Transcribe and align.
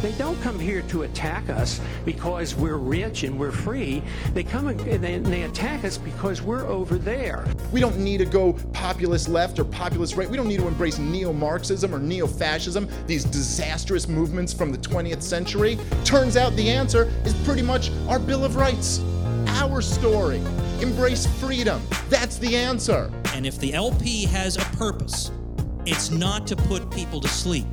They 0.00 0.12
don't 0.12 0.40
come 0.42 0.60
here 0.60 0.82
to 0.82 1.02
attack 1.02 1.48
us 1.50 1.80
because 2.04 2.54
we're 2.54 2.76
rich 2.76 3.24
and 3.24 3.36
we're 3.38 3.50
free. 3.50 4.00
They 4.32 4.44
come 4.44 4.68
and 4.68 4.78
they, 4.78 5.14
and 5.14 5.26
they 5.26 5.42
attack 5.42 5.84
us 5.84 5.98
because 5.98 6.40
we're 6.40 6.66
over 6.66 6.98
there. 6.98 7.44
We 7.72 7.80
don't 7.80 7.98
need 7.98 8.18
to 8.18 8.24
go 8.24 8.52
populist 8.72 9.28
left 9.28 9.58
or 9.58 9.64
populist 9.64 10.16
right. 10.16 10.30
We 10.30 10.36
don't 10.36 10.46
need 10.46 10.60
to 10.60 10.68
embrace 10.68 10.98
neo 10.98 11.32
Marxism 11.32 11.92
or 11.92 11.98
neo 11.98 12.28
fascism, 12.28 12.88
these 13.08 13.24
disastrous 13.24 14.06
movements 14.06 14.52
from 14.52 14.70
the 14.70 14.78
20th 14.78 15.22
century. 15.22 15.76
Turns 16.04 16.36
out 16.36 16.54
the 16.54 16.68
answer 16.68 17.12
is 17.24 17.34
pretty 17.44 17.62
much 17.62 17.90
our 18.06 18.20
Bill 18.20 18.44
of 18.44 18.54
Rights. 18.54 19.00
Our 19.48 19.82
story. 19.82 20.40
Embrace 20.80 21.26
freedom. 21.40 21.82
That's 22.08 22.38
the 22.38 22.54
answer. 22.54 23.10
And 23.34 23.44
if 23.44 23.58
the 23.58 23.74
LP 23.74 24.26
has 24.26 24.56
a 24.56 24.64
purpose, 24.76 25.32
it's 25.86 26.10
not 26.10 26.46
to 26.46 26.54
put 26.54 26.88
people 26.90 27.20
to 27.20 27.28
sleep, 27.28 27.66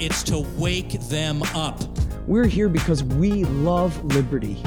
it's 0.00 0.22
to 0.22 0.38
wake 0.56 0.92
them 1.08 1.42
up. 1.54 1.78
We're 2.26 2.46
here 2.46 2.70
because 2.70 3.04
we 3.04 3.44
love 3.44 4.02
liberty, 4.14 4.62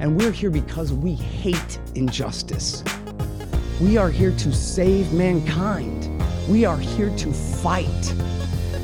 and 0.00 0.14
we're 0.20 0.30
here 0.30 0.50
because 0.50 0.92
we 0.92 1.14
hate 1.14 1.78
injustice. 1.94 2.84
We 3.80 3.96
are 3.96 4.10
here 4.10 4.32
to 4.32 4.52
save 4.52 5.14
mankind. 5.14 6.10
We 6.46 6.66
are 6.66 6.76
here 6.76 7.08
to 7.16 7.32
fight. 7.32 8.14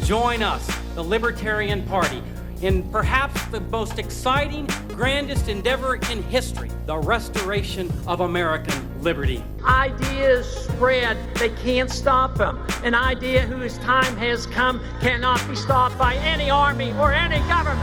Join 0.04 0.42
us, 0.42 0.66
the 0.94 1.04
Libertarian 1.04 1.82
Party, 1.82 2.22
in 2.62 2.88
perhaps 2.90 3.44
the 3.46 3.60
most 3.60 3.98
exciting, 3.98 4.66
grandest 4.94 5.48
endeavor 5.48 5.96
in 6.10 6.22
history 6.24 6.70
the 6.86 6.96
restoration 6.96 7.90
of 8.06 8.20
American 8.20 9.02
liberty. 9.02 9.42
Ideas 9.64 10.46
spread, 10.46 11.16
they 11.36 11.48
can't 11.50 11.90
stop 11.90 12.36
them. 12.36 12.64
An 12.84 12.94
idea 12.94 13.42
whose 13.42 13.78
time 13.78 14.16
has 14.16 14.46
come 14.46 14.80
cannot 15.00 15.46
be 15.48 15.56
stopped 15.56 15.96
by 15.96 16.14
any 16.16 16.50
army 16.50 16.92
or 16.94 17.12
any 17.12 17.38
government. 17.48 17.80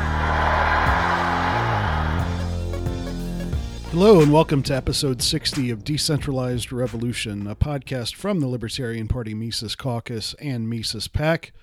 Hello, 3.91 4.21
and 4.21 4.31
welcome 4.31 4.61
to 4.63 4.75
episode 4.75 5.19
60 5.19 5.71
of 5.71 5.83
Decentralized 5.83 6.71
Revolution, 6.71 7.47
a 7.47 7.55
podcast 7.55 8.13
from 8.13 8.39
the 8.39 8.47
Libertarian 8.47 9.07
Party 9.07 9.33
Mises 9.33 9.75
Caucus 9.75 10.35
and 10.35 10.69
Mises 10.69 11.07
PAC. 11.07 11.53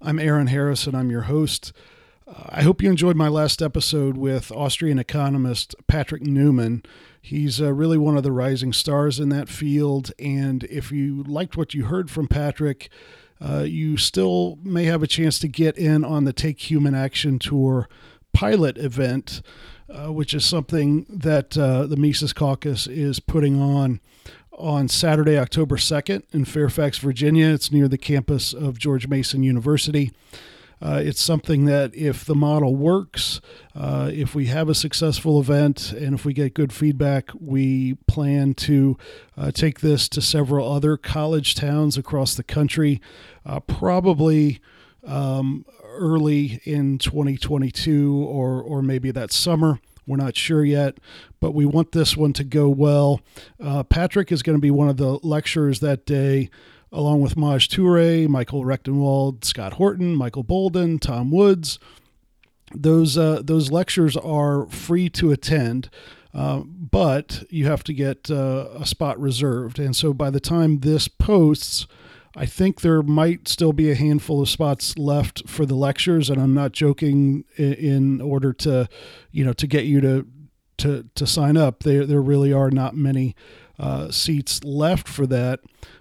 I'm 0.00 0.20
Aaron 0.20 0.46
Harris, 0.46 0.86
and 0.86 0.96
I'm 0.96 1.10
your 1.10 1.22
host. 1.22 1.72
I 2.28 2.62
hope 2.62 2.82
you 2.82 2.90
enjoyed 2.90 3.14
my 3.14 3.28
last 3.28 3.62
episode 3.62 4.16
with 4.16 4.50
Austrian 4.50 4.98
economist 4.98 5.76
Patrick 5.86 6.22
Newman. 6.22 6.82
He's 7.22 7.60
uh, 7.60 7.72
really 7.72 7.98
one 7.98 8.16
of 8.16 8.24
the 8.24 8.32
rising 8.32 8.72
stars 8.72 9.20
in 9.20 9.28
that 9.28 9.48
field. 9.48 10.10
And 10.18 10.64
if 10.64 10.90
you 10.90 11.22
liked 11.22 11.56
what 11.56 11.72
you 11.72 11.84
heard 11.84 12.10
from 12.10 12.26
Patrick, 12.26 12.88
uh, 13.40 13.60
you 13.60 13.96
still 13.96 14.58
may 14.64 14.86
have 14.86 15.04
a 15.04 15.06
chance 15.06 15.38
to 15.38 15.46
get 15.46 15.78
in 15.78 16.04
on 16.04 16.24
the 16.24 16.32
Take 16.32 16.68
Human 16.68 16.96
Action 16.96 17.38
Tour 17.38 17.88
pilot 18.32 18.76
event, 18.76 19.40
uh, 19.88 20.12
which 20.12 20.34
is 20.34 20.44
something 20.44 21.06
that 21.08 21.56
uh, 21.56 21.86
the 21.86 21.96
Mises 21.96 22.32
Caucus 22.32 22.88
is 22.88 23.20
putting 23.20 23.62
on 23.62 24.00
on 24.58 24.88
Saturday, 24.88 25.38
October 25.38 25.76
2nd 25.76 26.22
in 26.32 26.44
Fairfax, 26.44 26.98
Virginia. 26.98 27.48
It's 27.48 27.70
near 27.70 27.86
the 27.86 27.98
campus 27.98 28.52
of 28.52 28.78
George 28.78 29.06
Mason 29.06 29.44
University. 29.44 30.12
Uh, 30.80 31.00
it's 31.02 31.22
something 31.22 31.64
that 31.64 31.94
if 31.94 32.24
the 32.24 32.34
model 32.34 32.76
works, 32.76 33.40
uh, 33.74 34.10
if 34.12 34.34
we 34.34 34.46
have 34.46 34.68
a 34.68 34.74
successful 34.74 35.40
event, 35.40 35.92
and 35.92 36.14
if 36.14 36.24
we 36.24 36.32
get 36.32 36.54
good 36.54 36.72
feedback, 36.72 37.30
we 37.40 37.94
plan 38.06 38.52
to 38.54 38.96
uh, 39.36 39.50
take 39.50 39.80
this 39.80 40.08
to 40.08 40.20
several 40.20 40.70
other 40.70 40.96
college 40.96 41.54
towns 41.54 41.96
across 41.96 42.34
the 42.34 42.44
country, 42.44 43.00
uh, 43.44 43.60
probably. 43.60 44.60
Um, 45.04 45.64
early 45.84 46.60
in 46.64 46.98
2022 46.98 48.24
or 48.24 48.60
or 48.60 48.82
maybe 48.82 49.12
that 49.12 49.30
summer 49.30 49.80
we're 50.06 50.16
not 50.16 50.36
sure 50.36 50.64
yet, 50.64 50.98
but 51.40 51.52
we 51.52 51.66
want 51.66 51.92
this 51.92 52.16
one 52.16 52.32
to 52.34 52.44
go 52.44 52.68
well. 52.68 53.20
Uh, 53.60 53.82
Patrick 53.82 54.30
is 54.30 54.42
going 54.42 54.56
to 54.56 54.60
be 54.60 54.70
one 54.70 54.88
of 54.88 54.96
the 54.96 55.18
lecturers 55.22 55.80
that 55.80 56.06
day 56.06 56.48
along 56.92 57.20
with 57.20 57.36
Maj 57.36 57.68
Toure, 57.68 58.28
Michael 58.28 58.64
Rectenwald, 58.64 59.44
Scott 59.44 59.74
Horton, 59.74 60.14
Michael 60.14 60.44
Boldin, 60.44 61.00
Tom 61.00 61.30
Woods. 61.30 61.78
Those 62.74 63.16
uh, 63.16 63.42
those 63.44 63.70
lectures 63.70 64.16
are 64.16 64.66
free 64.66 65.08
to 65.10 65.30
attend, 65.30 65.88
uh, 66.34 66.62
but 66.66 67.44
you 67.48 67.66
have 67.66 67.84
to 67.84 67.92
get 67.92 68.30
uh, 68.30 68.68
a 68.74 68.84
spot 68.84 69.20
reserved. 69.20 69.78
And 69.78 69.94
so 69.94 70.12
by 70.12 70.30
the 70.30 70.40
time 70.40 70.80
this 70.80 71.06
posts, 71.06 71.86
I 72.34 72.44
think 72.44 72.80
there 72.80 73.02
might 73.02 73.46
still 73.46 73.72
be 73.72 73.90
a 73.90 73.94
handful 73.94 74.42
of 74.42 74.48
spots 74.48 74.98
left 74.98 75.48
for 75.48 75.64
the 75.64 75.76
lectures, 75.76 76.28
and 76.28 76.40
I'm 76.40 76.54
not 76.54 76.72
joking. 76.72 77.44
In 77.56 78.20
order 78.20 78.52
to, 78.52 78.88
you 79.30 79.44
know, 79.44 79.52
to 79.54 79.66
get 79.66 79.84
you 79.84 80.00
to 80.00 80.26
to 80.78 81.08
to 81.14 81.26
sign 81.26 81.56
up, 81.56 81.84
there 81.84 82.04
there 82.04 82.20
really 82.20 82.52
are 82.52 82.70
not 82.70 82.96
many 82.96 83.36
uh, 83.78 84.10
seats 84.10 84.64
left 84.64 85.08
for 85.08 85.26
that. 85.28 85.60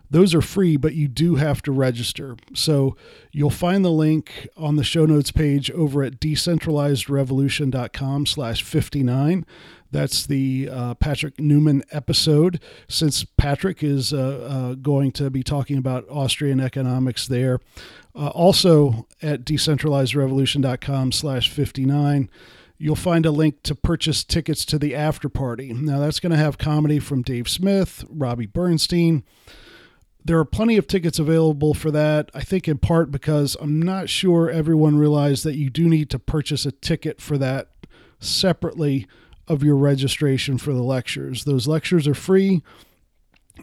Those 0.10 0.36
are 0.36 0.42
free, 0.42 0.78
but 0.78 0.94
you 0.94 1.08
do 1.08 1.36
have 1.36 1.62
to 1.64 1.72
register. 1.72 2.38
So 2.54 2.96
you'll 3.32 3.50
find 3.50 3.84
the 3.84 3.92
link 3.92 4.48
on 4.56 4.76
the 4.76 4.84
show 4.84 5.06
notes 5.06 5.32
page 5.32 5.72
over 5.72 6.04
at 6.04 6.20
decentralizedrevolution.com 6.20 8.26
slash 8.26 8.64
59. 8.64 9.46
That's 9.92 10.26
the 10.26 10.70
uh, 10.72 10.94
Patrick 10.96 11.40
Newman 11.40 11.84
episode. 11.92 12.60
Since 12.88 13.24
Patrick 13.24 13.84
is 13.84 14.14
uh, 14.14 14.48
uh, 14.50 14.74
going 14.76 15.12
to 15.14 15.30
be 15.30 15.44
talking 15.44 15.78
about 15.78 16.06
Austrian 16.10 16.60
economics 16.60 17.28
there. 17.28 17.60
Uh, 18.14 18.28
also 18.28 19.08
at 19.22 19.46
decentralizedrevolution.com 19.46 21.12
slash 21.12 21.50
59 21.50 22.30
you'll 22.78 22.96
find 22.96 23.26
a 23.26 23.32
link 23.32 23.64
to 23.64 23.74
purchase 23.74 24.24
tickets 24.24 24.66
to 24.66 24.78
the 24.78 24.94
after 24.94 25.30
party. 25.30 25.74
Now, 25.74 26.00
that's 26.00 26.20
going 26.20 26.32
to 26.32 26.38
have 26.38 26.58
comedy 26.58 27.00
from 27.00 27.22
Dave 27.22 27.48
Smith, 27.48 28.04
Robbie 28.10 28.48
Bernstein, 28.48 29.24
there 30.26 30.40
are 30.40 30.46
plenty 30.46 30.76
of 30.76 30.88
tickets 30.88 31.20
available 31.20 31.76
for 31.76 31.92
that. 31.92 32.32
I 32.34 32.42
think 32.42 32.68
in 32.68 32.80
part 32.80 33.12
because 33.12 33.56
I'm 33.62 33.80
not 33.80 34.10
sure 34.10 34.50
everyone 34.50 34.98
realized 34.98 35.44
that 35.44 35.56
you 35.56 35.70
do 35.70 35.88
need 35.88 36.10
to 36.10 36.20
purchase 36.20 36.66
a 36.66 36.72
ticket 36.72 37.22
for 37.22 37.38
that 37.38 37.70
separately 38.20 39.08
of 39.48 39.64
your 39.64 39.76
registration 39.76 40.58
for 40.58 40.74
the 40.74 40.82
lectures. 40.82 41.44
Those 41.44 41.68
lectures 41.68 42.08
are 42.08 42.16
free. 42.16 42.64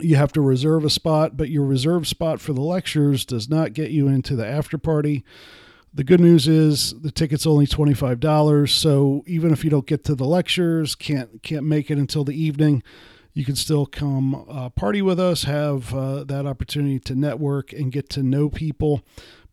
You 0.00 0.14
have 0.14 0.32
to 0.32 0.40
reserve 0.40 0.84
a 0.84 0.90
spot, 0.90 1.36
but 1.36 1.50
your 1.50 1.64
reserved 1.64 2.06
spot 2.06 2.40
for 2.40 2.52
the 2.52 2.62
lectures 2.62 3.24
does 3.24 3.48
not 3.48 3.74
get 3.74 3.90
you 3.90 4.06
into 4.06 4.36
the 4.36 4.46
after 4.46 4.78
party. 4.78 5.24
The 5.92 6.04
good 6.04 6.20
news 6.20 6.46
is 6.46 6.94
the 7.00 7.10
ticket's 7.10 7.46
only 7.46 7.66
$25, 7.66 8.70
so 8.70 9.24
even 9.26 9.52
if 9.52 9.64
you 9.64 9.68
don't 9.68 9.86
get 9.86 10.04
to 10.04 10.14
the 10.14 10.24
lectures, 10.24 10.94
can't 10.94 11.42
can't 11.42 11.66
make 11.66 11.90
it 11.90 11.98
until 11.98 12.24
the 12.24 12.40
evening, 12.40 12.82
you 13.34 13.44
can 13.44 13.56
still 13.56 13.86
come 13.86 14.46
uh, 14.48 14.68
party 14.70 15.02
with 15.02 15.18
us, 15.18 15.44
have 15.44 15.94
uh, 15.94 16.24
that 16.24 16.46
opportunity 16.46 16.98
to 17.00 17.14
network 17.14 17.72
and 17.72 17.92
get 17.92 18.08
to 18.10 18.22
know 18.22 18.48
people. 18.48 19.02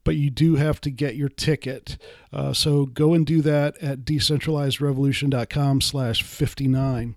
But 0.04 0.16
you 0.16 0.30
do 0.30 0.56
have 0.56 0.82
to 0.82 0.90
get 0.90 1.16
your 1.16 1.30
ticket. 1.30 1.98
Uh, 2.34 2.54
so 2.54 2.86
go 2.86 3.14
and 3.14 3.26
do 3.26 3.42
that 3.42 3.78
at 3.78 4.00
decentralizedrevolution.com 4.00 5.82
slash 5.82 6.24
59. 6.24 7.16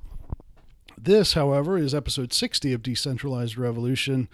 This, 0.99 1.33
however, 1.33 1.79
is 1.79 1.95
episode 1.95 2.33
60 2.33 2.73
of 2.73 2.83
Decentralized 2.83 3.57
Revolution. 3.57 4.29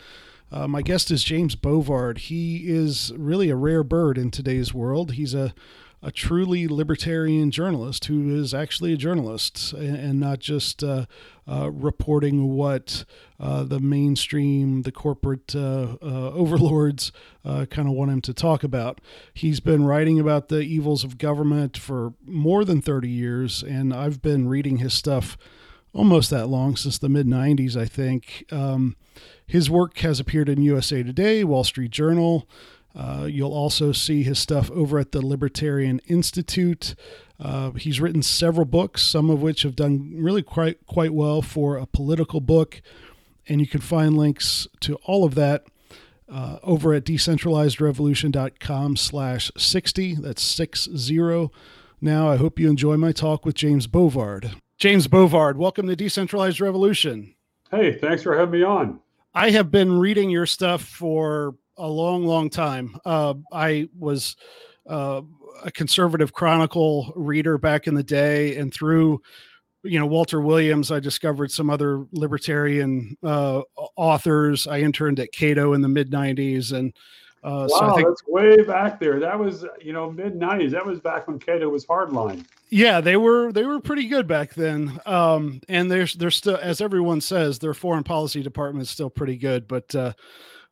Uh, 0.51 0.67
my 0.67 0.83
guest 0.83 1.11
is 1.11 1.25
James 1.25 1.57
Bovard. 1.57 2.19
He 2.19 2.69
is 2.69 3.13
really 3.17 3.51
a 3.51 3.57
rare 3.57 3.85
bird 3.85 4.19
in 4.19 4.31
today's 4.31 4.75
world. 4.75 5.13
He's 5.13 5.35
a 5.35 5.55
a 6.03 6.13
truly 6.13 6.69
libertarian 6.69 7.51
journalist 7.51 8.05
who 8.05 8.35
is 8.35 8.55
actually 8.55 8.93
a 8.93 8.97
journalist 8.97 9.73
and, 9.73 10.21
not 10.21 10.39
just 10.39 10.85
uh, 10.85 11.07
uh, 11.47 11.71
reporting 11.71 12.55
what 12.55 13.05
uh, 13.41 13.65
the 13.65 13.81
mainstream, 13.81 14.83
the 14.83 14.93
corporate 14.93 15.55
uh, 15.57 15.97
uh, 16.01 16.31
overlords 16.33 17.11
uh, 17.45 17.67
kind 17.67 17.89
of 17.89 17.95
want 17.95 18.11
him 18.11 18.21
to 18.21 18.33
talk 18.33 18.63
about. 18.63 19.01
He's 19.35 19.61
been 19.61 19.85
writing 19.85 20.21
about 20.21 20.49
the 20.49 20.61
evils 20.61 21.03
of 21.03 21.19
government 21.19 21.77
for 21.77 22.15
more 22.25 22.65
than 22.65 22.81
30 22.81 23.09
years, 23.09 23.63
and 23.63 23.93
I've 23.93 24.23
been 24.23 24.49
reading 24.49 24.79
his 24.79 24.95
stuff 24.95 25.37
almost 25.93 26.31
that 26.31 26.49
long, 26.49 26.77
since 26.77 26.99
the 26.99 27.09
mid 27.09 27.27
90s, 27.27 27.77
I 27.77 27.87
think. 27.87 28.45
Um, 28.53 28.97
his 29.47 29.71
work 29.71 29.99
has 29.99 30.21
appeared 30.21 30.49
in 30.49 30.63
USA 30.63 31.03
Today, 31.03 31.43
Wall 31.43 31.65
Street 31.65 31.91
Journal. 31.91 32.49
Uh, 32.95 33.29
you'll 33.31 33.53
also 33.53 33.93
see 33.93 34.23
his 34.23 34.39
stuff 34.39 34.71
over 34.71 34.99
at 34.99 35.13
the 35.13 35.25
Libertarian 35.25 36.01
Institute. 36.09 36.95
Uh, 37.39 37.71
he's 37.73 38.01
written 38.01 38.23
several 38.23 38.65
books, 38.65 39.03
some 39.03 39.31
of 39.31 39.41
which 39.41 39.63
have 39.63 39.77
done 39.77 40.13
really 40.17 40.43
quite 40.43 40.85
quite 40.87 41.15
well 41.15 41.43
for 41.43 41.77
a 41.77 41.87
political 41.87 42.41
book, 42.41 42.83
and 43.49 43.61
you 43.61 43.67
can 43.67 43.81
find 43.81 44.17
links 44.17 44.67
to 44.81 44.97
all 45.05 45.25
of 45.25 45.37
that 45.37 45.65
uh, 46.29 46.59
over 46.65 46.95
at 46.95 47.05
decentralizedrevolution.com/slash 47.05 49.53
sixty. 49.57 50.15
That's 50.15 50.43
six 50.43 50.89
zero. 50.97 51.53
Now, 52.01 52.29
I 52.29 52.37
hope 52.37 52.59
you 52.59 52.69
enjoy 52.69 52.97
my 52.97 53.13
talk 53.13 53.47
with 53.47 53.55
James 53.55 53.87
Bovard. 53.87 54.57
James 54.77 55.07
Bovard, 55.07 55.57
welcome 55.57 55.87
to 55.89 55.97
Decentralized 55.97 56.61
Revolution. 56.61 57.35
Hey, 57.71 57.99
thanks 57.99 58.23
for 58.23 58.37
having 58.37 58.61
me 58.61 58.65
on. 58.65 59.01
I 59.35 59.51
have 59.51 59.71
been 59.71 59.99
reading 59.99 60.31
your 60.31 60.47
stuff 60.47 60.83
for 60.83 61.55
a 61.79 61.87
long, 61.87 62.25
long 62.27 62.51
time. 62.51 62.97
Uh, 63.05 63.35
I 63.53 63.89
was 63.99 64.37
uh, 64.89 65.23
a 65.65 65.71
conservative 65.71 66.33
chronicle 66.33 67.13
reader 67.17 67.59
back 67.59 67.87
in 67.87 67.95
the 67.95 68.03
day 68.03 68.57
and 68.57 68.73
through 68.73 69.21
you 69.85 69.99
know 69.99 70.07
walter 70.07 70.41
williams 70.41 70.91
i 70.91 70.99
discovered 70.99 71.51
some 71.51 71.71
other 71.71 72.05
libertarian 72.13 73.17
uh, 73.23 73.63
authors 73.97 74.67
i 74.67 74.79
interned 74.79 75.21
at 75.21 75.31
cato 75.33 75.73
in 75.73 75.81
the 75.81 75.89
mid 75.89 76.11
90s 76.11 76.73
and 76.73 76.93
uh, 77.45 77.69
wow, 77.71 77.91
so 77.91 77.95
think, 77.95 78.09
that's 78.09 78.27
way 78.27 78.63
back 78.63 78.99
there. 78.99 79.21
That 79.21 79.39
was 79.39 79.65
you 79.81 79.93
know 79.93 80.11
mid 80.11 80.35
'90s. 80.35 80.73
That 80.73 80.85
was 80.85 80.99
back 80.99 81.29
when 81.29 81.39
Cato 81.39 81.69
was 81.69 81.87
hardline. 81.87 82.45
Yeah, 82.69 83.01
they 83.01 83.17
were 83.17 83.53
they 83.53 83.65
were 83.65 83.79
pretty 83.79 84.09
good 84.09 84.27
back 84.27 84.55
then. 84.55 85.01
Um, 85.07 85.61
and 85.69 85.89
there's 85.89 86.15
there's 86.15 86.35
still, 86.35 86.59
as 86.61 86.81
everyone 86.81 87.21
says, 87.21 87.61
their 87.61 87.75
foreign 87.75 88.03
policy 88.03 88.43
department 88.43 88.83
is 88.83 88.91
still 88.91 89.09
pretty 89.09 89.37
good. 89.37 89.69
But 89.69 89.95
uh, 89.95 90.15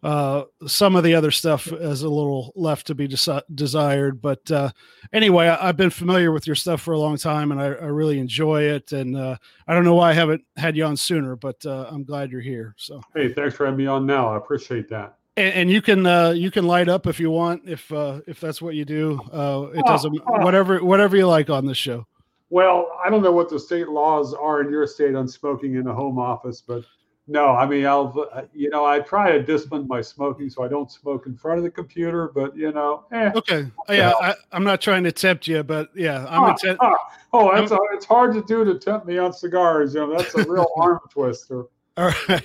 uh, 0.06 0.44
some 0.68 0.94
of 0.94 1.02
the 1.02 1.16
other 1.16 1.32
stuff 1.32 1.66
is 1.72 2.02
a 2.02 2.08
little 2.08 2.52
left 2.54 2.86
to 2.86 2.94
be 2.94 3.08
desi- 3.08 3.42
desired. 3.52 4.22
But 4.22 4.48
uh, 4.52 4.70
anyway, 5.12 5.48
I, 5.48 5.66
have 5.66 5.76
been 5.76 5.90
familiar 5.90 6.30
with 6.30 6.46
your 6.46 6.54
stuff 6.54 6.80
for 6.80 6.94
a 6.94 6.98
long 6.98 7.16
time, 7.16 7.50
and 7.50 7.60
I, 7.60 7.64
I 7.64 7.86
really 7.86 8.20
enjoy 8.20 8.62
it. 8.62 8.92
And 8.92 9.16
uh, 9.16 9.36
I 9.66 9.74
don't 9.74 9.84
know 9.84 9.96
why 9.96 10.10
I 10.10 10.12
haven't 10.12 10.44
had 10.56 10.76
you 10.76 10.84
on 10.84 10.96
sooner, 10.96 11.34
but 11.34 11.66
uh, 11.66 11.88
I'm 11.90 12.04
glad 12.04 12.30
you're 12.30 12.40
here. 12.40 12.72
So 12.78 13.00
hey, 13.16 13.32
thanks 13.32 13.56
for 13.56 13.64
having 13.64 13.78
me 13.78 13.86
on. 13.86 14.06
Now 14.06 14.32
I 14.32 14.36
appreciate 14.36 14.88
that. 14.90 15.16
And, 15.36 15.52
and 15.54 15.70
you 15.72 15.82
can 15.82 16.06
uh, 16.06 16.30
you 16.30 16.52
can 16.52 16.68
light 16.68 16.88
up 16.88 17.08
if 17.08 17.18
you 17.18 17.32
want, 17.32 17.62
if 17.66 17.90
uh, 17.90 18.20
if 18.28 18.38
that's 18.38 18.62
what 18.62 18.76
you 18.76 18.84
do. 18.84 19.20
Uh, 19.32 19.70
it 19.74 19.84
doesn't 19.86 20.16
whatever 20.24 20.84
whatever 20.84 21.16
you 21.16 21.26
like 21.26 21.50
on 21.50 21.66
this 21.66 21.78
show. 21.78 22.06
Well, 22.48 22.92
I 23.04 23.10
don't 23.10 23.24
know 23.24 23.32
what 23.32 23.48
the 23.48 23.58
state 23.58 23.88
laws 23.88 24.34
are 24.34 24.60
in 24.60 24.70
your 24.70 24.86
state 24.86 25.16
on 25.16 25.26
smoking 25.26 25.74
in 25.74 25.88
a 25.88 25.92
home 25.92 26.20
office, 26.20 26.60
but 26.60 26.84
no, 27.28 27.48
I 27.48 27.66
mean, 27.66 27.84
I'll, 27.86 28.28
uh, 28.32 28.42
you 28.54 28.70
know, 28.70 28.84
I 28.84 29.00
try 29.00 29.32
to 29.32 29.42
discipline 29.42 29.88
my 29.88 30.00
smoking 30.00 30.48
so 30.48 30.62
I 30.62 30.68
don't 30.68 30.90
smoke 30.90 31.26
in 31.26 31.36
front 31.36 31.58
of 31.58 31.64
the 31.64 31.70
computer, 31.70 32.30
but 32.32 32.56
you 32.56 32.70
know, 32.70 33.04
eh, 33.10 33.32
okay, 33.34 33.66
yeah, 33.88 34.12
I, 34.20 34.34
am 34.52 34.62
not 34.62 34.80
trying 34.80 35.02
to 35.04 35.12
tempt 35.12 35.48
you, 35.48 35.64
but 35.64 35.90
yeah, 35.94 36.24
I'm 36.28 36.42
ah, 36.44 36.56
a 36.64 36.76
ah, 36.80 36.94
oh, 37.32 37.50
it's 37.56 37.72
a, 37.72 37.78
it's 37.92 38.04
hard 38.04 38.32
to 38.34 38.42
do 38.42 38.64
to 38.64 38.78
tempt 38.78 39.06
me 39.06 39.18
on 39.18 39.32
cigars. 39.32 39.94
You 39.94 40.00
know, 40.00 40.16
that's 40.16 40.34
a 40.36 40.48
real 40.48 40.68
arm 40.76 41.00
twister. 41.10 41.64
All 41.96 42.12
right, 42.28 42.44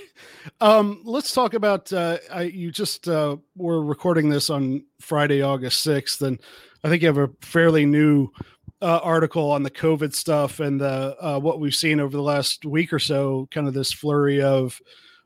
um, 0.60 1.00
let's 1.04 1.32
talk 1.32 1.54
about. 1.54 1.92
Uh, 1.92 2.18
I, 2.32 2.42
you 2.42 2.72
just 2.72 3.06
uh, 3.06 3.36
were 3.54 3.84
recording 3.84 4.30
this 4.30 4.50
on 4.50 4.84
Friday, 4.98 5.42
August 5.42 5.82
sixth, 5.82 6.22
and 6.22 6.40
I 6.82 6.88
think 6.88 7.02
you 7.02 7.08
have 7.08 7.18
a 7.18 7.30
fairly 7.40 7.86
new 7.86 8.30
uh, 8.82 9.00
article 9.02 9.50
on 9.50 9.62
the 9.62 9.70
COVID 9.70 10.12
stuff 10.12 10.58
and 10.60 10.80
the 10.80 11.16
uh, 11.24 11.38
what 11.38 11.60
we've 11.60 11.74
seen 11.74 12.00
over 12.00 12.16
the 12.16 12.22
last 12.22 12.64
week 12.64 12.92
or 12.92 12.98
so, 12.98 13.48
kind 13.52 13.68
of 13.68 13.74
this 13.74 13.92
flurry 13.92 14.42
of, 14.42 14.80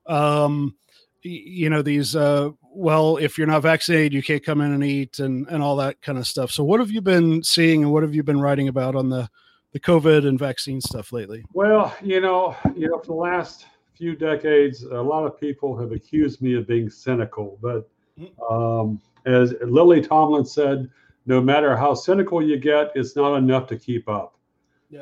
um, 0.06 0.76
you 1.22 1.70
know, 1.70 1.82
these. 1.82 2.14
Uh, 2.14 2.50
well, 2.70 3.16
if 3.16 3.38
you're 3.38 3.46
not 3.46 3.62
vaccinated, 3.62 4.12
you 4.12 4.22
can't 4.22 4.44
come 4.44 4.60
in 4.60 4.72
and 4.72 4.84
eat, 4.84 5.18
and 5.18 5.48
and 5.48 5.62
all 5.62 5.76
that 5.76 6.00
kind 6.02 6.18
of 6.18 6.26
stuff. 6.26 6.50
So, 6.50 6.62
what 6.62 6.80
have 6.80 6.90
you 6.90 7.00
been 7.00 7.42
seeing, 7.42 7.82
and 7.82 7.92
what 7.92 8.02
have 8.02 8.14
you 8.14 8.22
been 8.22 8.40
writing 8.40 8.68
about 8.68 8.94
on 8.94 9.08
the 9.08 9.28
the 9.72 9.80
COVID 9.80 10.28
and 10.28 10.38
vaccine 10.38 10.80
stuff 10.80 11.12
lately? 11.12 11.44
Well, 11.54 11.96
you 12.02 12.20
know, 12.20 12.54
you 12.76 12.88
know, 12.88 12.98
for 12.98 13.06
the 13.06 13.14
last 13.14 13.66
few 13.94 14.14
decades, 14.14 14.82
a 14.82 15.00
lot 15.00 15.24
of 15.24 15.40
people 15.40 15.76
have 15.78 15.92
accused 15.92 16.42
me 16.42 16.54
of 16.54 16.66
being 16.66 16.90
cynical, 16.90 17.58
but 17.62 17.88
mm-hmm. 18.20 18.54
um, 18.54 19.00
as 19.24 19.54
Lily 19.62 20.02
Tomlin 20.02 20.44
said 20.44 20.90
no 21.26 21.40
matter 21.40 21.76
how 21.76 21.94
cynical 21.94 22.42
you 22.42 22.56
get, 22.56 22.92
it's 22.94 23.16
not 23.16 23.36
enough 23.36 23.66
to 23.68 23.76
keep 23.76 24.08
up. 24.08 24.38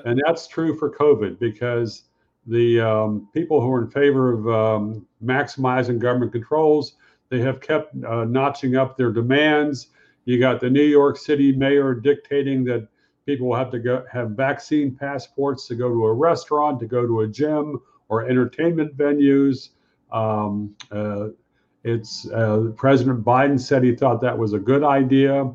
And 0.07 0.21
that's 0.27 0.49
true 0.49 0.77
for 0.77 0.91
COVID 0.91 1.39
because 1.39 2.05
the 2.47 2.81
um, 2.81 3.29
people 3.33 3.61
who 3.61 3.71
are 3.73 3.85
in 3.85 3.91
favor 3.91 4.33
of 4.33 4.49
um, 4.49 5.07
maximizing 5.23 5.99
government 5.99 6.33
controls, 6.33 6.95
they 7.29 7.41
have 7.41 7.61
kept 7.61 7.95
uh, 8.05 8.25
notching 8.25 8.77
up 8.77 8.97
their 8.97 9.13
demands. 9.13 9.89
You 10.25 10.39
got 10.39 10.61
the 10.61 10.71
New 10.71 10.83
York 10.83 11.19
City 11.19 11.53
mayor 11.53 11.95
dictating 11.95 12.65
that 12.65 12.89
people 13.27 13.49
will 13.49 13.57
have 13.57 13.71
to 13.71 13.79
go 13.79 14.05
have 14.11 14.31
vaccine 14.31 14.95
passports 14.95 15.67
to 15.69 15.75
go 15.75 15.89
to 15.89 16.07
a 16.07 16.13
restaurant, 16.13 16.81
to 16.81 16.87
go 16.87 17.07
to 17.07 17.21
a 17.21 17.29
gym 17.29 17.81
or 18.09 18.29
entertainment 18.29 18.97
venues. 18.97 19.71
Um, 20.13 20.75
uh, 20.91 21.29
it's 21.83 22.31
uh, 22.31 22.73
President 22.77 23.25
Biden 23.25 23.61
said 23.61 23.85
he 23.85 23.95
thought 23.95 24.21
that 24.23 24.37
was 24.37 24.55
a 24.55 24.59
good 24.59 24.83
idea. 24.83 25.55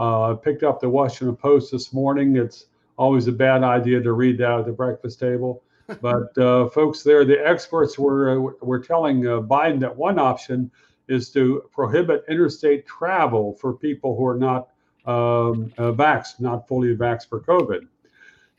Uh, 0.00 0.32
I 0.32 0.34
picked 0.34 0.62
up 0.62 0.80
the 0.80 0.88
Washington 0.88 1.36
Post 1.36 1.70
this 1.70 1.92
morning. 1.92 2.36
It's 2.36 2.66
always 2.96 3.26
a 3.26 3.32
bad 3.32 3.62
idea 3.62 4.00
to 4.00 4.12
read 4.12 4.38
that 4.38 4.60
at 4.60 4.64
the 4.64 4.72
breakfast 4.72 5.20
table. 5.20 5.62
But 6.00 6.38
uh, 6.38 6.68
folks 6.68 7.02
there, 7.02 7.24
the 7.24 7.44
experts 7.44 7.98
were 7.98 8.30
uh, 8.30 8.52
were 8.64 8.78
telling 8.78 9.26
uh, 9.26 9.40
Biden 9.40 9.80
that 9.80 9.96
one 9.96 10.20
option 10.20 10.70
is 11.08 11.30
to 11.30 11.64
prohibit 11.72 12.22
interstate 12.28 12.86
travel 12.86 13.54
for 13.54 13.72
people 13.72 14.16
who 14.16 14.24
are 14.24 14.36
not 14.36 14.68
um, 15.04 15.72
uh, 15.78 15.90
vaxxed, 15.90 16.38
not 16.38 16.68
fully 16.68 16.94
vaxxed 16.94 17.28
for 17.28 17.40
COVID. 17.40 17.88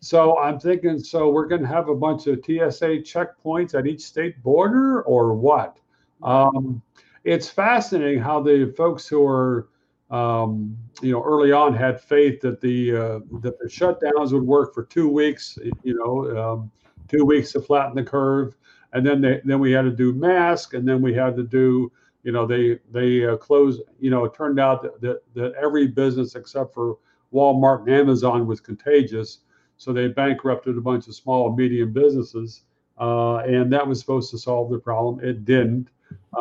So 0.02 0.38
I'm 0.40 0.60
thinking, 0.60 1.00
so 1.00 1.30
we're 1.30 1.46
going 1.46 1.62
to 1.62 1.70
have 1.70 1.88
a 1.88 1.96
bunch 1.96 2.28
of 2.28 2.40
TSA 2.44 3.06
checkpoints 3.08 3.80
at 3.80 3.88
each 3.88 4.02
state 4.02 4.44
border, 4.44 5.02
or 5.04 5.34
what? 5.34 5.78
Um, 6.22 6.82
it's 7.24 7.50
fascinating 7.50 8.20
how 8.20 8.42
the 8.42 8.74
folks 8.76 9.08
who 9.08 9.26
are 9.26 9.70
um, 10.12 10.78
you 11.02 11.12
know, 11.12 11.24
early 11.24 11.52
on 11.54 11.74
had 11.74 12.00
faith 12.00 12.42
that 12.42 12.60
the 12.60 12.96
uh, 12.96 13.20
that 13.40 13.58
the 13.60 13.68
shutdowns 13.68 14.34
would 14.34 14.44
work 14.44 14.74
for 14.74 14.84
two 14.84 15.08
weeks. 15.08 15.58
You 15.84 15.96
know, 15.96 16.38
um, 16.38 16.72
two 17.08 17.26
weeks 17.26 17.54
to 17.54 17.62
flatten 17.62 17.96
the 17.96 18.04
curve, 18.04 18.56
and 18.94 19.06
then 19.06 19.22
they 19.22 19.42
then 19.46 19.60
we 19.60 19.72
had 19.72 19.84
to 19.84 19.92
do 19.92 20.14
mask, 20.14 20.74
and 20.74 20.88
then 20.88 21.02
we 21.02 21.14
had 21.14 21.36
to 21.38 21.44
do. 21.44 21.92
You 22.24 22.34
know, 22.34 22.46
they 22.46 22.80
they 22.92 23.26
uh, 23.26 23.38
closed. 23.38 23.82
You 24.00 24.12
know, 24.12 24.26
it 24.26 24.34
turned 24.34 24.60
out 24.60 24.84
that, 24.84 25.00
that 25.02 25.22
that 25.34 25.54
every 25.54 25.88
business 25.88 26.36
except 26.36 26.74
for 26.74 26.98
Walmart 27.34 27.88
and 27.88 27.96
Amazon 27.96 28.46
was 28.46 28.60
contagious, 28.60 29.40
so 29.78 29.94
they 29.94 30.10
bankrupted 30.10 30.78
a 30.78 30.82
bunch 30.82 31.08
of 31.08 31.16
small 31.16 31.48
and 31.48 31.56
medium 31.56 31.94
businesses, 31.94 32.64
uh, 33.00 33.38
and 33.38 33.72
that 33.72 33.88
was 33.88 34.02
supposed 34.02 34.30
to 34.32 34.38
solve 34.38 34.70
the 34.70 34.78
problem. 34.78 35.24
It 35.26 35.46
didn't. 35.46 35.88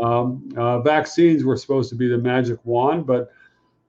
Um, 0.02 0.48
uh, 0.56 0.80
vaccines 0.80 1.44
were 1.44 1.56
supposed 1.56 1.88
to 1.90 1.96
be 1.96 2.08
the 2.08 2.18
magic 2.18 2.58
wand, 2.64 3.06
but 3.06 3.30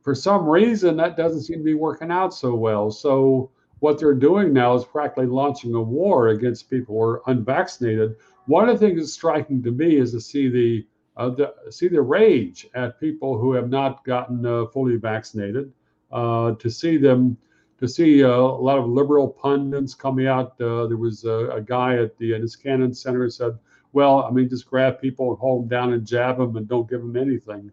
for 0.04 0.16
some 0.16 0.48
reason 0.48 0.98
that 0.98 1.18
doesn't 1.18 1.44
seem 1.44 1.60
to 1.60 1.64
be 1.64 1.74
working 1.74 2.12
out 2.12 2.34
so 2.34 2.56
well. 2.56 2.92
So 2.92 3.52
what 3.80 4.00
they're 4.00 4.14
doing 4.14 4.54
now 4.54 4.76
is 4.76 4.86
practically 4.86 5.28
launching 5.28 5.74
a 5.74 5.82
war 5.82 6.30
against 6.30 6.70
people 6.70 6.96
who 6.96 7.02
are 7.02 7.22
unvaccinated. 7.28 8.16
One 8.46 8.70
of 8.70 8.80
the 8.80 8.88
things 8.88 9.00
that's 9.00 9.14
striking 9.14 9.62
to 9.64 9.72
me 9.72 9.98
is 9.98 10.12
to 10.12 10.22
see 10.22 10.50
the, 10.50 10.88
uh, 11.18 11.30
the 11.30 11.54
see 11.70 11.88
the 11.88 12.02
rage 12.02 12.68
at 12.74 13.00
people 13.00 13.38
who 13.38 13.54
have 13.54 13.70
not 13.70 14.04
gotten 14.06 14.46
uh, 14.46 14.66
fully 14.68 14.98
vaccinated. 14.98 15.72
Uh, 16.12 16.56
to 16.56 16.70
see 16.70 16.98
them, 16.98 17.38
to 17.80 17.88
see 17.88 18.22
uh, 18.22 18.30
a 18.30 18.62
lot 18.62 18.78
of 18.78 18.86
liberal 18.86 19.30
pundits 19.30 19.96
coming 19.96 20.28
out. 20.28 20.60
Uh, 20.60 20.88
there 20.88 20.98
was 20.98 21.24
a, 21.24 21.50
a, 21.52 21.62
guy 21.62 21.96
at 21.96 22.18
the 22.18 22.32
Niskanen 22.32 22.94
Center 22.94 23.30
said, 23.30 23.58
"Well, 23.94 24.24
I 24.24 24.30
mean, 24.30 24.50
just 24.50 24.70
grab 24.70 25.00
people 25.00 25.30
and 25.30 25.40
hold 25.40 25.64
them 25.64 25.70
down 25.70 25.94
and 25.94 26.06
jab 26.06 26.38
them 26.38 26.58
and 26.58 26.68
don't 26.68 26.90
give 26.90 27.00
them 27.00 27.16
anything." 27.16 27.72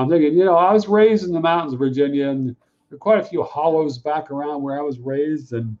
I'm 0.00 0.08
thinking, 0.08 0.36
you 0.36 0.44
know, 0.44 0.56
I 0.56 0.72
was 0.72 0.88
raised 0.88 1.24
in 1.24 1.32
the 1.32 1.40
mountains 1.40 1.74
of 1.74 1.78
Virginia, 1.78 2.28
and 2.28 2.56
there 2.88 2.96
are 2.96 2.98
quite 2.98 3.20
a 3.20 3.24
few 3.24 3.42
hollows 3.42 3.98
back 3.98 4.30
around 4.30 4.62
where 4.62 4.78
I 4.78 4.82
was 4.82 4.98
raised. 4.98 5.52
And 5.52 5.76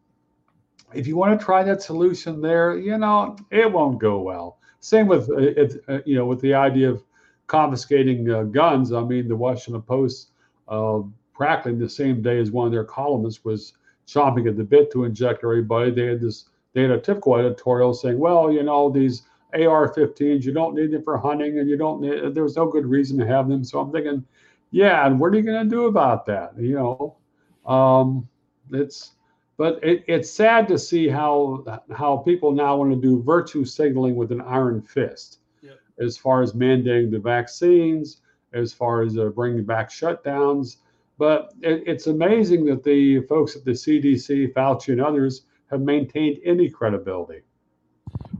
if 0.92 1.06
you 1.06 1.16
want 1.16 1.38
to 1.38 1.44
try 1.44 1.62
that 1.62 1.82
solution 1.82 2.42
there, 2.42 2.76
you 2.76 2.98
know, 2.98 3.36
it 3.50 3.72
won't 3.72 3.98
go 3.98 4.20
well. 4.20 4.58
Same 4.80 5.06
with, 5.06 5.30
uh, 5.30 5.36
it, 5.38 5.84
uh, 5.88 5.98
you 6.04 6.16
know, 6.16 6.26
with 6.26 6.40
the 6.40 6.54
idea 6.54 6.90
of 6.90 7.02
confiscating 7.46 8.30
uh, 8.30 8.44
guns. 8.44 8.92
I 8.92 9.02
mean, 9.02 9.26
the 9.26 9.36
Washington 9.36 9.82
Post, 9.82 10.30
uh, 10.68 11.00
practically 11.32 11.78
the 11.78 11.88
same 11.88 12.20
day 12.20 12.38
as 12.38 12.50
one 12.50 12.66
of 12.66 12.72
their 12.72 12.84
columnists 12.84 13.44
was 13.44 13.72
chomping 14.06 14.48
at 14.48 14.56
the 14.56 14.64
bit 14.64 14.92
to 14.92 15.04
inject 15.04 15.44
everybody. 15.44 15.90
They 15.90 16.06
had 16.06 16.20
this, 16.20 16.46
they 16.74 16.82
had 16.82 16.90
a 16.90 17.00
typical 17.00 17.36
editorial 17.36 17.94
saying, 17.94 18.18
well, 18.18 18.52
you 18.52 18.62
know, 18.62 18.90
these 18.90 19.22
AR-15s. 19.54 20.44
You 20.44 20.52
don't 20.52 20.74
need 20.74 20.90
them 20.90 21.02
for 21.02 21.18
hunting, 21.18 21.58
and 21.58 21.68
you 21.68 21.76
don't 21.76 22.00
need. 22.00 22.34
There's 22.34 22.56
no 22.56 22.66
good 22.66 22.86
reason 22.86 23.18
to 23.18 23.26
have 23.26 23.48
them. 23.48 23.64
So 23.64 23.80
I'm 23.80 23.92
thinking, 23.92 24.24
yeah, 24.70 25.06
and 25.06 25.18
what 25.18 25.32
are 25.32 25.36
you 25.36 25.42
going 25.42 25.68
to 25.68 25.70
do 25.70 25.86
about 25.86 26.26
that? 26.26 26.52
You 26.58 26.74
know, 26.74 27.72
um, 27.72 28.28
it's. 28.72 29.12
But 29.56 29.78
it, 29.84 30.04
it's 30.08 30.30
sad 30.30 30.66
to 30.68 30.78
see 30.78 31.06
how 31.06 31.82
how 31.94 32.16
people 32.16 32.50
now 32.50 32.78
want 32.78 32.92
to 32.92 32.96
do 32.96 33.22
virtue 33.22 33.62
signaling 33.66 34.16
with 34.16 34.32
an 34.32 34.40
iron 34.40 34.80
fist, 34.80 35.40
yep. 35.60 35.78
as 35.98 36.16
far 36.16 36.40
as 36.40 36.54
mandating 36.54 37.10
the 37.10 37.18
vaccines, 37.18 38.22
as 38.54 38.72
far 38.72 39.02
as 39.02 39.18
uh, 39.18 39.26
bringing 39.26 39.64
back 39.64 39.90
shutdowns. 39.90 40.76
But 41.18 41.52
it, 41.60 41.82
it's 41.86 42.06
amazing 42.06 42.64
that 42.66 42.82
the 42.82 43.20
folks 43.26 43.54
at 43.54 43.66
the 43.66 43.72
CDC, 43.72 44.54
Fauci, 44.54 44.92
and 44.92 45.02
others 45.02 45.42
have 45.70 45.82
maintained 45.82 46.38
any 46.44 46.70
credibility. 46.70 47.42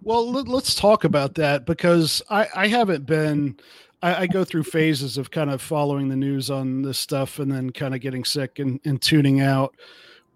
Well, 0.03 0.31
let, 0.31 0.49
us 0.49 0.75
talk 0.75 1.05
about 1.05 1.35
that 1.35 1.67
because 1.67 2.23
I, 2.31 2.49
I 2.55 2.67
haven't 2.69 3.07
been. 3.07 3.59
I, 4.03 4.23
I, 4.23 4.27
go 4.27 4.45
through 4.45 4.63
phases 4.63 5.19
of 5.19 5.31
kind 5.31 5.51
of 5.51 5.61
following 5.61 6.09
the 6.09 6.17
news 6.17 6.51
on 6.51 6.81
this 6.81 6.99
stuff 6.99 7.39
and 7.39 7.53
then 7.53 7.71
kind 7.71 7.95
of 7.95 8.01
getting 8.01 8.25
sick 8.25 8.59
and, 8.59 8.81
and 8.87 9.01
tuning 9.01 9.43
out. 9.43 9.75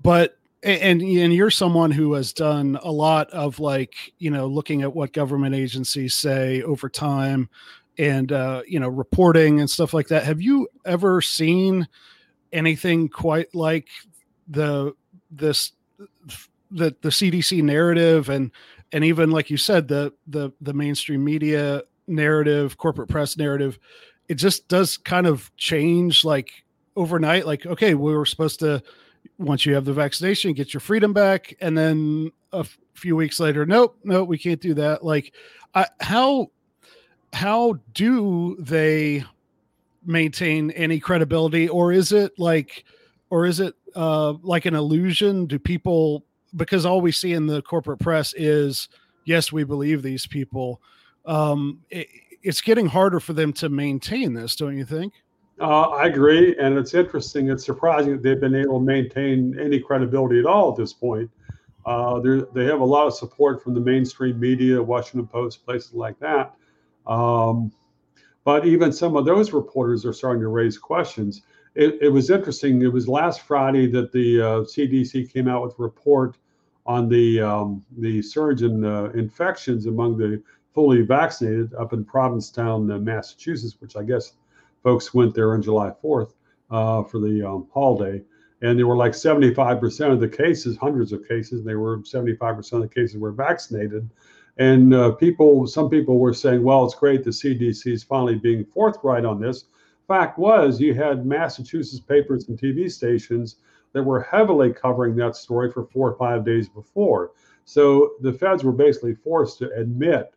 But 0.02 0.36
and 0.62 1.00
and 1.00 1.34
you're 1.34 1.50
someone 1.50 1.90
who 1.90 2.12
has 2.12 2.34
done 2.34 2.78
a 2.82 2.92
lot 2.92 3.30
of 3.30 3.60
like 3.60 3.94
you 4.18 4.30
know 4.30 4.46
looking 4.46 4.82
at 4.82 4.94
what 4.94 5.12
government 5.14 5.54
agencies 5.54 6.14
say 6.14 6.60
over 6.62 6.90
time 6.90 7.48
and 7.96 8.32
uh, 8.32 8.62
you 8.66 8.80
know 8.80 8.88
reporting 8.88 9.60
and 9.60 9.70
stuff 9.70 9.94
like 9.94 10.08
that. 10.08 10.24
Have 10.24 10.42
you 10.42 10.68
ever 10.84 11.22
seen? 11.22 11.88
anything 12.54 13.08
quite 13.08 13.54
like 13.54 13.88
the 14.48 14.94
this 15.30 15.72
the 16.70 16.94
the 17.02 17.10
CDC 17.10 17.62
narrative 17.62 18.30
and 18.30 18.50
and 18.92 19.04
even 19.04 19.30
like 19.30 19.50
you 19.50 19.56
said 19.56 19.88
the 19.88 20.12
the 20.26 20.50
the 20.60 20.72
mainstream 20.72 21.24
media 21.24 21.82
narrative, 22.06 22.76
corporate 22.78 23.08
press 23.08 23.36
narrative, 23.36 23.78
it 24.28 24.34
just 24.34 24.68
does 24.68 24.96
kind 24.96 25.26
of 25.26 25.54
change 25.56 26.24
like 26.24 26.64
overnight. 26.96 27.46
Like 27.46 27.66
okay, 27.66 27.94
we 27.94 28.14
were 28.14 28.26
supposed 28.26 28.60
to 28.60 28.82
once 29.38 29.66
you 29.66 29.74
have 29.74 29.84
the 29.84 29.92
vaccination, 29.92 30.52
get 30.52 30.72
your 30.72 30.80
freedom 30.80 31.12
back, 31.12 31.54
and 31.60 31.76
then 31.76 32.30
a 32.52 32.58
f- 32.58 32.78
few 32.94 33.16
weeks 33.16 33.40
later, 33.40 33.66
nope, 33.66 33.98
nope, 34.04 34.28
we 34.28 34.38
can't 34.38 34.60
do 34.60 34.74
that. 34.74 35.04
Like, 35.04 35.32
I, 35.74 35.86
how 36.00 36.50
how 37.32 37.78
do 37.94 38.56
they 38.60 39.24
maintain 40.04 40.70
any 40.72 41.00
credibility, 41.00 41.68
or 41.68 41.92
is 41.92 42.12
it 42.12 42.38
like, 42.38 42.84
or 43.30 43.46
is 43.46 43.60
it 43.60 43.74
uh, 43.96 44.34
like 44.42 44.66
an 44.66 44.74
illusion? 44.74 45.46
Do 45.46 45.58
people 45.58 46.24
because 46.56 46.86
all 46.86 47.00
we 47.00 47.12
see 47.12 47.32
in 47.32 47.46
the 47.46 47.62
corporate 47.62 48.00
press 48.00 48.34
is 48.36 48.88
yes, 49.24 49.52
we 49.52 49.64
believe 49.64 50.02
these 50.02 50.26
people. 50.26 50.80
Um, 51.26 51.80
it, 51.90 52.08
it's 52.42 52.60
getting 52.60 52.86
harder 52.86 53.20
for 53.20 53.32
them 53.32 53.52
to 53.54 53.68
maintain 53.68 54.34
this, 54.34 54.54
don't 54.56 54.76
you 54.76 54.84
think? 54.84 55.14
Uh, 55.60 55.82
I 55.90 56.06
agree, 56.06 56.56
and 56.58 56.76
it's 56.76 56.94
interesting. 56.94 57.48
It's 57.48 57.64
surprising 57.64 58.12
that 58.12 58.22
they've 58.22 58.40
been 58.40 58.54
able 58.54 58.80
to 58.80 58.84
maintain 58.84 59.58
any 59.58 59.78
credibility 59.78 60.40
at 60.40 60.46
all 60.46 60.72
at 60.72 60.76
this 60.76 60.92
point. 60.92 61.30
Uh, 61.86 62.18
they 62.52 62.64
have 62.64 62.80
a 62.80 62.84
lot 62.84 63.06
of 63.06 63.14
support 63.14 63.62
from 63.62 63.74
the 63.74 63.80
mainstream 63.80 64.40
media, 64.40 64.82
Washington 64.82 65.26
Post, 65.26 65.64
places 65.64 65.92
like 65.92 66.18
that. 66.18 66.54
Um, 67.06 67.70
but 68.44 68.66
even 68.66 68.92
some 68.92 69.16
of 69.16 69.24
those 69.24 69.52
reporters 69.52 70.04
are 70.04 70.12
starting 70.12 70.42
to 70.42 70.48
raise 70.48 70.76
questions. 70.76 71.42
It, 71.74 71.98
it 72.00 72.08
was 72.08 72.30
interesting. 72.30 72.82
It 72.82 72.92
was 72.92 73.06
last 73.06 73.42
Friday 73.42 73.86
that 73.88 74.12
the 74.12 74.40
uh, 74.40 74.46
CDC 74.60 75.32
came 75.32 75.48
out 75.48 75.62
with 75.62 75.78
a 75.78 75.82
report 75.82 76.36
on 76.86 77.08
the 77.08 77.40
um, 77.40 77.84
the 77.98 78.20
surge 78.20 78.62
in 78.62 78.84
uh, 78.84 79.04
infections 79.14 79.86
among 79.86 80.18
the 80.18 80.42
fully 80.74 81.02
vaccinated 81.02 81.72
up 81.74 81.92
in 81.92 82.04
Provincetown, 82.04 82.90
uh, 82.90 82.98
Massachusetts, 82.98 83.76
which 83.80 83.96
I 83.96 84.02
guess 84.02 84.32
folks 84.82 85.14
went 85.14 85.34
there 85.34 85.54
on 85.54 85.62
July 85.62 85.92
4th 86.02 86.32
uh, 86.70 87.04
for 87.04 87.20
the 87.20 87.48
um, 87.48 87.68
holiday. 87.72 88.22
And 88.60 88.78
there 88.78 88.86
were 88.86 88.96
like 88.96 89.12
75% 89.12 90.12
of 90.12 90.20
the 90.20 90.28
cases, 90.28 90.76
hundreds 90.76 91.12
of 91.12 91.26
cases, 91.28 91.64
they 91.64 91.74
were 91.74 91.98
75% 91.98 92.72
of 92.72 92.82
the 92.82 92.88
cases 92.88 93.18
were 93.18 93.32
vaccinated. 93.32 94.08
And 94.56 94.94
uh, 94.94 95.12
people, 95.12 95.66
some 95.66 95.90
people 95.90 96.18
were 96.18 96.34
saying, 96.34 96.62
well, 96.62 96.84
it's 96.84 96.94
great 96.94 97.24
the 97.24 97.30
CDC 97.30 97.92
is 97.92 98.02
finally 98.02 98.36
being 98.36 98.64
forthright 98.64 99.24
on 99.24 99.40
this. 99.40 99.64
Fact 100.08 100.38
was, 100.38 100.80
you 100.80 100.94
had 100.94 101.26
Massachusetts 101.26 102.00
papers 102.00 102.48
and 102.48 102.58
TV 102.58 102.90
stations 102.90 103.56
that 103.94 104.02
were 104.02 104.20
heavily 104.20 104.72
covering 104.72 105.16
that 105.16 105.36
story 105.36 105.70
for 105.70 105.86
four 105.86 106.10
or 106.10 106.16
five 106.16 106.44
days 106.44 106.68
before. 106.68 107.30
So 107.64 108.14
the 108.20 108.32
feds 108.32 108.62
were 108.62 108.72
basically 108.72 109.14
forced 109.14 109.58
to 109.60 109.72
admit 109.72 110.34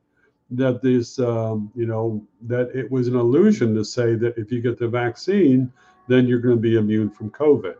that 0.51 0.81
this, 0.81 1.19
um, 1.19 1.69
you 1.75 1.85
know, 1.85 2.25
that 2.43 2.69
it 2.73 2.89
was 2.89 3.09
an 3.09 3.15
illusion 3.15 3.75
to 3.75 3.83
say 3.83 4.15
that 4.15 4.37
if 4.37 4.51
you 4.51 4.61
get 4.61 4.77
the 4.77 4.87
vaccine, 4.87 5.73
then 6.07 6.27
you're 6.27 6.39
going 6.39 6.55
to 6.55 6.61
be 6.61 6.77
immune 6.77 7.09
from 7.09 7.29
COVID. 7.31 7.75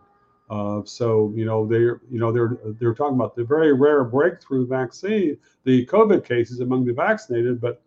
Uh, 0.49 0.81
so 0.85 1.31
you 1.35 1.43
know 1.43 1.65
they're 1.65 1.99
you 2.09 2.19
know 2.19 2.31
they're 2.31 2.57
they're 2.79 2.93
talking 2.93 3.15
about 3.15 3.35
the 3.35 3.43
very 3.43 3.73
rare 3.73 4.05
breakthrough 4.05 4.65
vaccine, 4.65 5.37
the 5.65 5.85
COVID 5.87 6.23
cases 6.23 6.61
among 6.61 6.85
the 6.85 6.93
vaccinated, 6.93 7.59
but 7.59 7.81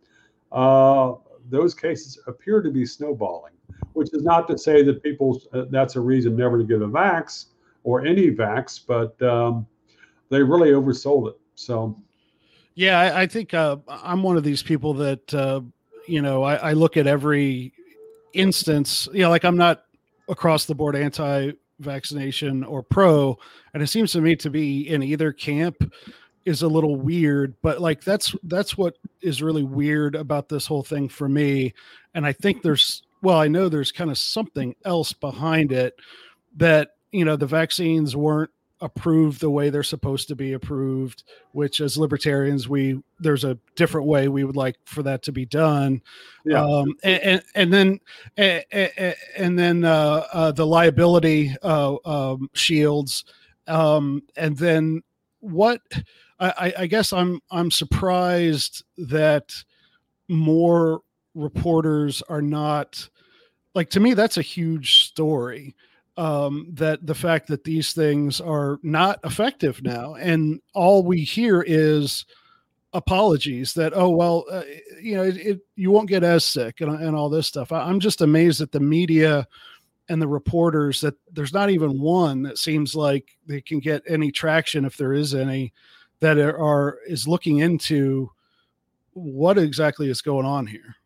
uh, 0.52 1.14
those 1.48 1.74
cases 1.74 2.18
appear 2.26 2.60
to 2.60 2.70
be 2.70 2.84
snowballing. 2.84 3.54
Which 3.94 4.12
is 4.12 4.22
not 4.22 4.46
to 4.48 4.58
say 4.58 4.82
that 4.82 5.02
people 5.02 5.40
uh, 5.54 5.64
that's 5.70 5.96
a 5.96 6.00
reason 6.00 6.36
never 6.36 6.58
to 6.58 6.64
get 6.64 6.82
a 6.82 6.86
vax 6.86 7.46
or 7.84 8.04
any 8.04 8.30
vax, 8.30 8.80
but 8.86 9.20
um, 9.22 9.66
they 10.28 10.42
really 10.42 10.70
oversold 10.70 11.28
it. 11.28 11.38
So, 11.54 11.96
yeah, 12.74 12.98
I, 12.98 13.22
I 13.22 13.26
think 13.26 13.54
uh, 13.54 13.76
I'm 13.88 14.22
one 14.22 14.36
of 14.36 14.44
these 14.44 14.62
people 14.62 14.94
that 14.94 15.34
uh, 15.34 15.60
you 16.06 16.22
know 16.22 16.42
I, 16.42 16.54
I 16.56 16.72
look 16.72 16.96
at 16.96 17.06
every 17.06 17.72
instance. 18.32 19.08
You 19.12 19.22
know, 19.22 19.30
like 19.30 19.44
I'm 19.44 19.56
not 19.56 19.84
across 20.28 20.64
the 20.64 20.74
board 20.74 20.96
anti 20.96 21.52
vaccination 21.80 22.62
or 22.64 22.82
pro 22.82 23.36
and 23.72 23.82
it 23.82 23.86
seems 23.88 24.12
to 24.12 24.20
me 24.20 24.36
to 24.36 24.50
be 24.50 24.88
in 24.88 25.02
either 25.02 25.32
camp 25.32 25.92
is 26.44 26.62
a 26.62 26.68
little 26.68 26.96
weird 26.96 27.54
but 27.62 27.80
like 27.80 28.02
that's 28.04 28.34
that's 28.44 28.76
what 28.76 28.96
is 29.22 29.42
really 29.42 29.62
weird 29.62 30.14
about 30.14 30.48
this 30.48 30.66
whole 30.66 30.82
thing 30.82 31.08
for 31.08 31.28
me 31.28 31.72
and 32.14 32.26
i 32.26 32.32
think 32.32 32.62
there's 32.62 33.02
well 33.22 33.38
i 33.38 33.48
know 33.48 33.68
there's 33.68 33.92
kind 33.92 34.10
of 34.10 34.18
something 34.18 34.74
else 34.84 35.12
behind 35.12 35.72
it 35.72 35.94
that 36.54 36.90
you 37.12 37.24
know 37.24 37.36
the 37.36 37.46
vaccines 37.46 38.16
weren't 38.16 38.50
approved 38.82 39.40
the 39.40 39.50
way 39.50 39.68
they're 39.68 39.82
supposed 39.82 40.26
to 40.26 40.34
be 40.34 40.54
approved 40.54 41.22
which 41.52 41.80
as 41.82 41.98
libertarians 41.98 42.66
we 42.66 42.98
there's 43.18 43.44
a 43.44 43.58
different 43.76 44.06
way 44.06 44.28
we 44.28 44.42
would 44.42 44.56
like 44.56 44.76
for 44.86 45.02
that 45.02 45.22
to 45.22 45.32
be 45.32 45.44
done. 45.44 46.00
Yeah. 46.46 46.64
um 46.64 46.94
and 47.02 47.22
and, 47.22 47.42
and 47.54 47.72
then 47.72 48.00
and, 48.38 49.14
and 49.36 49.58
then 49.58 49.84
uh, 49.84 50.24
uh, 50.32 50.52
the 50.52 50.66
liability 50.66 51.54
uh, 51.62 51.96
um, 52.04 52.48
shields. 52.54 53.24
Um 53.66 54.22
and 54.36 54.56
then 54.56 55.02
what 55.40 55.82
I, 56.38 56.72
I 56.78 56.86
guess 56.86 57.12
i'm 57.12 57.40
i'm 57.50 57.70
surprised 57.70 58.82
that 58.96 59.52
more 60.28 61.02
reporters 61.34 62.22
are 62.28 62.42
not 62.42 63.08
like 63.74 63.90
to 63.90 64.00
me 64.00 64.14
that's 64.14 64.38
a 64.38 64.42
huge 64.42 65.04
story 65.04 65.74
um, 66.20 66.66
that 66.72 67.06
the 67.06 67.14
fact 67.14 67.46
that 67.48 67.64
these 67.64 67.94
things 67.94 68.42
are 68.42 68.78
not 68.82 69.20
effective 69.24 69.82
now, 69.82 70.16
and 70.16 70.60
all 70.74 71.02
we 71.02 71.22
hear 71.22 71.64
is 71.66 72.26
apologies 72.92 73.72
that 73.72 73.92
oh 73.94 74.10
well 74.10 74.44
uh, 74.50 74.64
you 75.00 75.14
know 75.14 75.22
it, 75.22 75.36
it, 75.36 75.60
you 75.76 75.90
won't 75.90 76.08
get 76.08 76.24
as 76.24 76.44
sick 76.44 76.80
and, 76.80 76.90
and 77.00 77.14
all 77.14 77.28
this 77.30 77.46
stuff. 77.46 77.70
I, 77.70 77.82
i'm 77.82 78.00
just 78.00 78.20
amazed 78.20 78.60
at 78.60 78.72
the 78.72 78.80
media 78.80 79.46
and 80.08 80.20
the 80.20 80.26
reporters 80.26 81.00
that 81.00 81.14
there's 81.32 81.52
not 81.52 81.70
even 81.70 82.00
one 82.00 82.42
that 82.42 82.58
seems 82.58 82.96
like 82.96 83.38
they 83.46 83.60
can 83.60 83.78
get 83.78 84.02
any 84.08 84.32
traction 84.32 84.84
if 84.84 84.96
there 84.96 85.12
is 85.12 85.36
any 85.36 85.72
that 86.18 86.36
are, 86.36 86.58
are 86.58 86.98
is 87.06 87.28
looking 87.28 87.58
into 87.58 88.28
what 89.12 89.56
exactly 89.56 90.10
is 90.10 90.20
going 90.20 90.44
on 90.44 90.66
here 90.66 90.96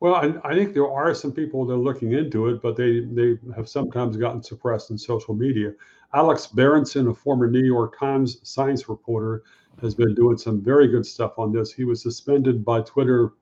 well, 0.00 0.14
I, 0.14 0.34
I, 0.44 0.54
think 0.54 0.74
there 0.74 0.90
are 0.90 1.14
some 1.14 1.32
people 1.32 1.64
that 1.66 1.74
are 1.74 1.78
looking 1.78 2.12
into 2.12 2.48
it, 2.48 2.60
but 2.60 2.76
they 2.76 3.00
they 3.00 3.38
have 3.54 3.68
sometimes 3.68 4.16
gotten 4.16 4.42
suppressed 4.42 4.90
in 4.90 4.98
social 4.98 5.34
media. 5.34 5.72
Alex 6.14 6.46
Berenson, 6.46 7.08
a 7.08 7.14
former 7.14 7.50
New 7.50 7.64
York 7.64 7.98
Times 7.98 8.38
science 8.42 8.88
reporter, 8.88 9.42
has 9.80 9.94
been 9.94 10.14
doing 10.14 10.38
some 10.38 10.60
very 10.62 10.88
good 10.88 11.06
stuff 11.06 11.38
on 11.38 11.52
this. 11.52 11.72
He 11.72 11.84
was 11.84 12.02
suspended 12.02 12.64
by 12.64 12.82
Twitter 12.82 13.32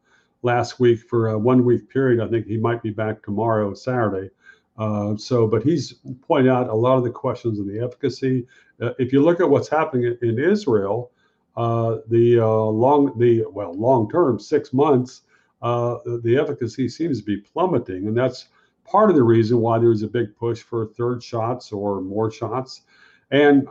last 0.43 0.79
week 0.79 1.01
for 1.01 1.29
a 1.29 1.39
one 1.39 1.65
week 1.65 1.89
period. 1.89 2.21
I 2.21 2.29
think 2.29 2.47
he 2.47 2.57
might 2.57 2.83
be 2.83 2.91
back 2.91 3.23
tomorrow, 3.23 3.75
Saturday. 3.75 4.31
Uh, 4.77 5.17
so, 5.17 5.47
but 5.47 5.63
he's 5.63 5.95
pointed 6.23 6.51
out 6.51 6.69
a 6.69 6.75
lot 6.75 6.99
of 6.99 7.05
the 7.05 7.11
questions 7.11 7.59
of 7.59 7.67
the 7.67 7.81
efficacy. 7.81 8.47
Uh, 8.81 8.91
if 8.99 9.13
you 9.13 9.23
look 9.23 9.41
at 9.41 9.49
what's 9.49 9.69
happening 9.69 10.17
in, 10.21 10.39
Israel, 10.39 11.13
uh, 11.57 11.99
the 12.09 12.41
uh, 12.41 12.47
long, 12.47 13.17
the 13.19 13.45
well, 13.51 13.73
long 13.75 14.11
term, 14.11 14.39
six 14.41 14.73
months 14.73 15.23
uh, 15.63 15.99
the 16.23 16.37
efficacy 16.37 16.89
seems 16.89 17.21
to 17.21 17.25
be 17.25 17.37
plummeting. 17.39 18.07
And 18.07 18.17
that's 18.17 18.49
part 18.85 19.11
of 19.11 19.17
the 19.17 19.23
reason 19.23 19.61
why 19.61 19.79
there's 19.79 20.03
a 20.03 20.09
big 20.09 20.37
push 20.37 20.63
for 20.63 20.87
third 20.87 21.23
shots 21.23 21.73
or 21.73 22.01
more 22.01 22.31
shots. 22.31 22.83
And 23.31 23.67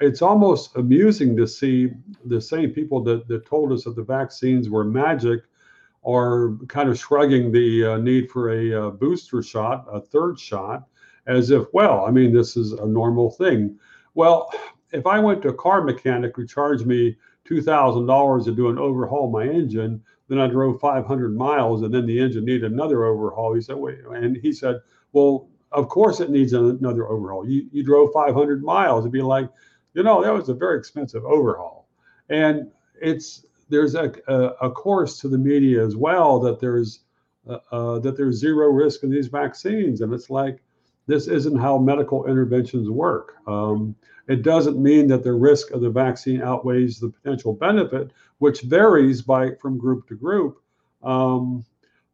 it's 0.00 0.22
almost 0.22 0.76
amusing 0.76 1.36
to 1.36 1.46
see 1.46 1.90
the 2.24 2.40
same 2.40 2.70
people 2.70 3.02
that, 3.04 3.26
that 3.28 3.46
told 3.46 3.72
us 3.72 3.84
that 3.84 3.96
the 3.96 4.02
vaccines 4.02 4.68
were 4.68 4.84
magic 4.84 5.42
are 6.04 6.56
kind 6.68 6.88
of 6.88 6.98
shrugging 6.98 7.50
the 7.50 7.84
uh, 7.84 7.98
need 7.98 8.30
for 8.30 8.50
a, 8.50 8.70
a 8.70 8.88
uh, 8.88 8.90
booster 8.90 9.42
shot, 9.42 9.86
a 9.90 10.00
third 10.00 10.38
shot, 10.38 10.86
as 11.26 11.50
if, 11.50 11.64
well, 11.72 12.04
I 12.04 12.10
mean, 12.10 12.32
this 12.32 12.56
is 12.56 12.72
a 12.72 12.86
normal 12.86 13.30
thing. 13.30 13.76
Well, 14.14 14.50
if 14.92 15.06
I 15.06 15.18
went 15.18 15.42
to 15.42 15.48
a 15.48 15.54
car 15.54 15.82
mechanic 15.82 16.36
who 16.36 16.46
charged 16.46 16.86
me 16.86 17.16
$2,000 17.48 18.44
to 18.44 18.54
do 18.54 18.68
an 18.68 18.78
overhaul 18.78 19.30
my 19.30 19.44
engine, 19.44 20.02
then 20.28 20.38
I 20.38 20.46
drove 20.46 20.80
500 20.80 21.36
miles, 21.36 21.82
and 21.82 21.92
then 21.92 22.06
the 22.06 22.18
engine 22.18 22.44
needed 22.44 22.72
another 22.72 23.04
overhaul. 23.04 23.54
He 23.54 23.60
said, 23.60 23.76
"Wait," 23.76 23.98
and 24.12 24.36
he 24.36 24.52
said, 24.52 24.80
"Well, 25.12 25.48
of 25.72 25.88
course 25.88 26.20
it 26.20 26.30
needs 26.30 26.52
another 26.52 27.06
overhaul. 27.08 27.48
You 27.48 27.66
you 27.72 27.82
drove 27.82 28.12
500 28.12 28.62
miles." 28.62 29.04
It'd 29.04 29.12
be 29.12 29.22
like, 29.22 29.48
you 29.94 30.02
know, 30.02 30.22
that 30.22 30.32
was 30.32 30.48
a 30.48 30.54
very 30.54 30.78
expensive 30.78 31.24
overhaul, 31.24 31.88
and 32.28 32.70
it's 33.00 33.46
there's 33.68 33.94
a 33.94 34.12
a, 34.26 34.38
a 34.62 34.70
course 34.70 35.18
to 35.20 35.28
the 35.28 35.38
media 35.38 35.84
as 35.84 35.96
well 35.96 36.40
that 36.40 36.60
there's 36.60 37.00
uh, 37.48 37.58
uh, 37.70 37.98
that 38.00 38.16
there's 38.16 38.36
zero 38.36 38.68
risk 38.68 39.04
in 39.04 39.10
these 39.10 39.28
vaccines, 39.28 40.00
and 40.00 40.12
it's 40.12 40.30
like 40.30 40.60
this 41.06 41.28
isn't 41.28 41.56
how 41.56 41.78
medical 41.78 42.26
interventions 42.26 42.90
work. 42.90 43.34
Um, 43.46 43.94
it 44.28 44.42
doesn't 44.42 44.82
mean 44.82 45.06
that 45.08 45.22
the 45.22 45.32
risk 45.32 45.70
of 45.70 45.80
the 45.80 45.90
vaccine 45.90 46.42
outweighs 46.42 46.98
the 46.98 47.10
potential 47.10 47.52
benefit, 47.52 48.10
which 48.38 48.62
varies 48.62 49.22
by 49.22 49.50
from 49.60 49.78
group 49.78 50.06
to 50.08 50.14
group. 50.14 50.60
Um, 51.02 51.64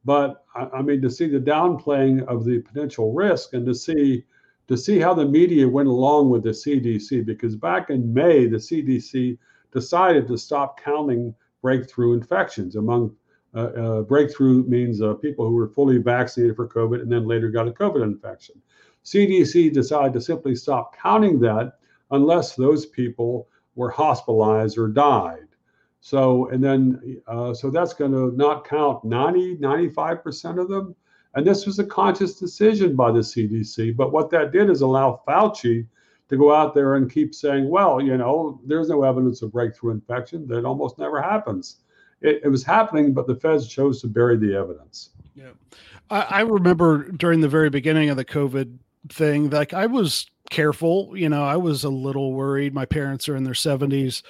but 0.05 0.45
I, 0.55 0.69
I, 0.79 0.83
mean, 0.83 1.01
to 1.03 1.11
see 1.11 1.29
the 1.29 1.39
downplaying 1.39 2.27
of 2.27 2.45
the 2.45 2.61
potential 2.61 3.13
risk 3.13 3.55
and 3.55 3.67
to 3.67 3.75
see 3.75 4.25
to 4.69 4.77
see 4.77 4.99
how 4.99 5.13
the 5.13 5.25
media 5.25 5.69
went 5.69 5.89
along 5.89 6.31
with 6.31 6.45
the 6.45 6.51
CDC 6.51 7.27
because 7.27 7.57
back 7.57 7.91
in 7.91 8.15
May, 8.15 8.47
the 8.47 8.57
CDC 8.57 9.37
decided 9.73 10.29
to 10.29 10.39
stop 10.39 10.81
counting 10.81 11.35
breakthrough 11.63 12.15
infections 12.15 12.77
among 12.77 13.15
uh, 13.55 13.59
uh, 13.59 14.03
breakthrough 14.03 14.65
means 14.65 15.03
uh, 15.03 15.15
people 15.15 15.47
who 15.47 15.55
were 15.55 15.69
fully 15.69 15.99
vaccinated 15.99 16.57
for 16.57 16.69
COVID 16.69 17.03
and 17.03 17.13
then 17.13 17.27
later 17.27 17.51
got 17.51 17.69
a 17.69 17.73
COVID 17.73 18.03
infection. 18.03 18.55
CDC 19.05 19.73
decided 19.73 20.15
to 20.15 20.21
simply 20.21 20.55
stop 20.55 20.97
counting 20.97 21.39
that 21.41 21.75
unless 22.11 22.55
those 22.55 22.87
people 22.87 23.49
were 23.75 23.91
hospitalized 23.91 24.79
or 24.79 24.89
died. 24.89 25.49
So, 26.05 26.49
and 26.51 26.63
then, 26.63 27.23
uh, 27.27 27.55
so 27.55 27.71
that's 27.71 27.95
going 27.95 28.13
to 28.13 28.37
not 28.37 28.67
count 28.67 29.05
90, 29.05 29.57
95% 29.57 30.61
of 30.61 30.69
them. 30.69 30.95
And 31.35 31.47
this 31.47 31.65
was 31.65 31.79
a 31.79 31.85
conscious 31.85 32.39
decision 32.39 32.95
by 32.95 33.11
the 33.11 33.21
CDC. 33.21 33.97
But 33.97 34.13
what 34.13 34.29
that 34.31 34.53
did 34.53 34.69
is 34.69 34.83
allow 34.83 35.23
Fauci 35.27 35.87
to 36.29 36.37
go 36.37 36.53
out 36.53 36.75
there 36.75 36.97
and 36.97 37.11
keep 37.11 37.35
saying, 37.35 37.69
well, 37.69 38.01
you 38.01 38.19
know, 38.19 38.61
there's 38.67 38.91
no 38.91 39.03
evidence 39.05 39.41
of 39.41 39.53
breakthrough 39.53 39.93
infection. 39.93 40.47
That 40.49 40.67
almost 40.67 40.99
never 40.99 41.23
happens 41.23 41.79
it, 42.23 42.41
it 42.45 42.49
was 42.49 42.63
happening, 42.63 43.13
but 43.13 43.27
the 43.27 43.35
feds 43.35 43.69
chose 43.69 44.01
to 44.01 44.07
bury 44.07 44.37
the 44.37 44.55
evidence. 44.55 45.11
Yeah. 45.35 45.51
I, 46.11 46.21
I 46.21 46.41
remember 46.41 47.11
during 47.11 47.41
the 47.41 47.49
very 47.49 47.71
beginning 47.71 48.11
of 48.11 48.17
the 48.17 48.25
COVID 48.25 48.79
thing, 49.09 49.51
like 49.51 49.75
I 49.75 49.87
was 49.87 50.27
careful, 50.51 51.17
you 51.17 51.29
know, 51.29 51.45
I 51.45 51.57
was 51.57 51.85
a 51.85 51.91
little 51.91 52.33
worried. 52.33 52.75
My 52.75 52.85
parents 52.85 53.29
are 53.29 53.37
in 53.37 53.45
their 53.45 53.55
70s 53.55 54.23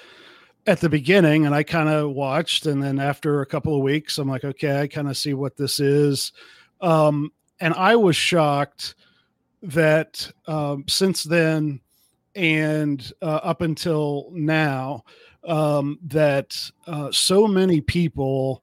at 0.67 0.81
the 0.81 0.89
beginning 0.89 1.47
and 1.47 1.55
I 1.55 1.63
kind 1.63 1.89
of 1.89 2.13
watched 2.13 2.67
and 2.67 2.83
then 2.83 2.99
after 2.99 3.41
a 3.41 3.47
couple 3.47 3.75
of 3.75 3.83
weeks 3.83 4.19
I'm 4.19 4.29
like 4.29 4.45
okay 4.45 4.81
I 4.81 4.87
kind 4.87 5.09
of 5.09 5.17
see 5.17 5.35
what 5.35 5.57
this 5.57 5.81
is 5.81 6.33
um, 6.81 7.33
and 7.61 7.75
I 7.75 7.97
was 7.97 8.17
shocked 8.17 8.95
that 9.63 10.31
um, 10.47 10.85
since 10.89 11.25
then 11.25 11.81
and 12.35 13.13
uh, 13.23 13.41
up 13.43 13.61
until 13.61 14.29
now 14.33 15.05
um, 15.45 15.99
that 16.05 16.57
uh, 16.87 17.11
so 17.11 17.47
many 17.47 17.81
people 17.81 18.63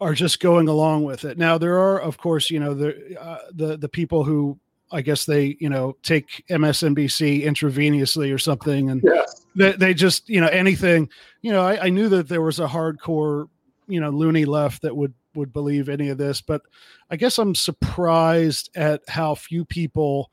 are 0.00 0.14
just 0.14 0.40
going 0.40 0.68
along 0.68 1.04
with 1.04 1.24
it. 1.24 1.38
Now 1.38 1.58
there 1.58 1.78
are, 1.78 2.00
of 2.00 2.18
course, 2.18 2.50
you 2.50 2.60
know 2.60 2.74
the 2.74 3.20
uh, 3.20 3.38
the 3.52 3.76
the 3.76 3.88
people 3.88 4.24
who 4.24 4.58
I 4.92 5.02
guess 5.02 5.24
they 5.24 5.56
you 5.60 5.68
know 5.68 5.96
take 6.02 6.44
MSNBC 6.48 7.44
intravenously 7.44 8.32
or 8.34 8.38
something, 8.38 8.90
and 8.90 9.02
yes. 9.04 9.46
they 9.54 9.72
they 9.72 9.94
just 9.94 10.28
you 10.28 10.40
know 10.40 10.48
anything. 10.48 11.08
You 11.42 11.52
know, 11.52 11.62
I, 11.62 11.86
I 11.86 11.88
knew 11.88 12.08
that 12.10 12.28
there 12.28 12.42
was 12.42 12.60
a 12.60 12.66
hardcore 12.66 13.48
you 13.88 14.00
know 14.00 14.10
loony 14.10 14.44
left 14.44 14.82
that 14.82 14.96
would 14.96 15.14
would 15.34 15.52
believe 15.52 15.88
any 15.88 16.08
of 16.08 16.18
this, 16.18 16.40
but 16.40 16.62
I 17.10 17.16
guess 17.16 17.38
I'm 17.38 17.54
surprised 17.54 18.70
at 18.74 19.02
how 19.08 19.34
few 19.34 19.64
people 19.64 20.30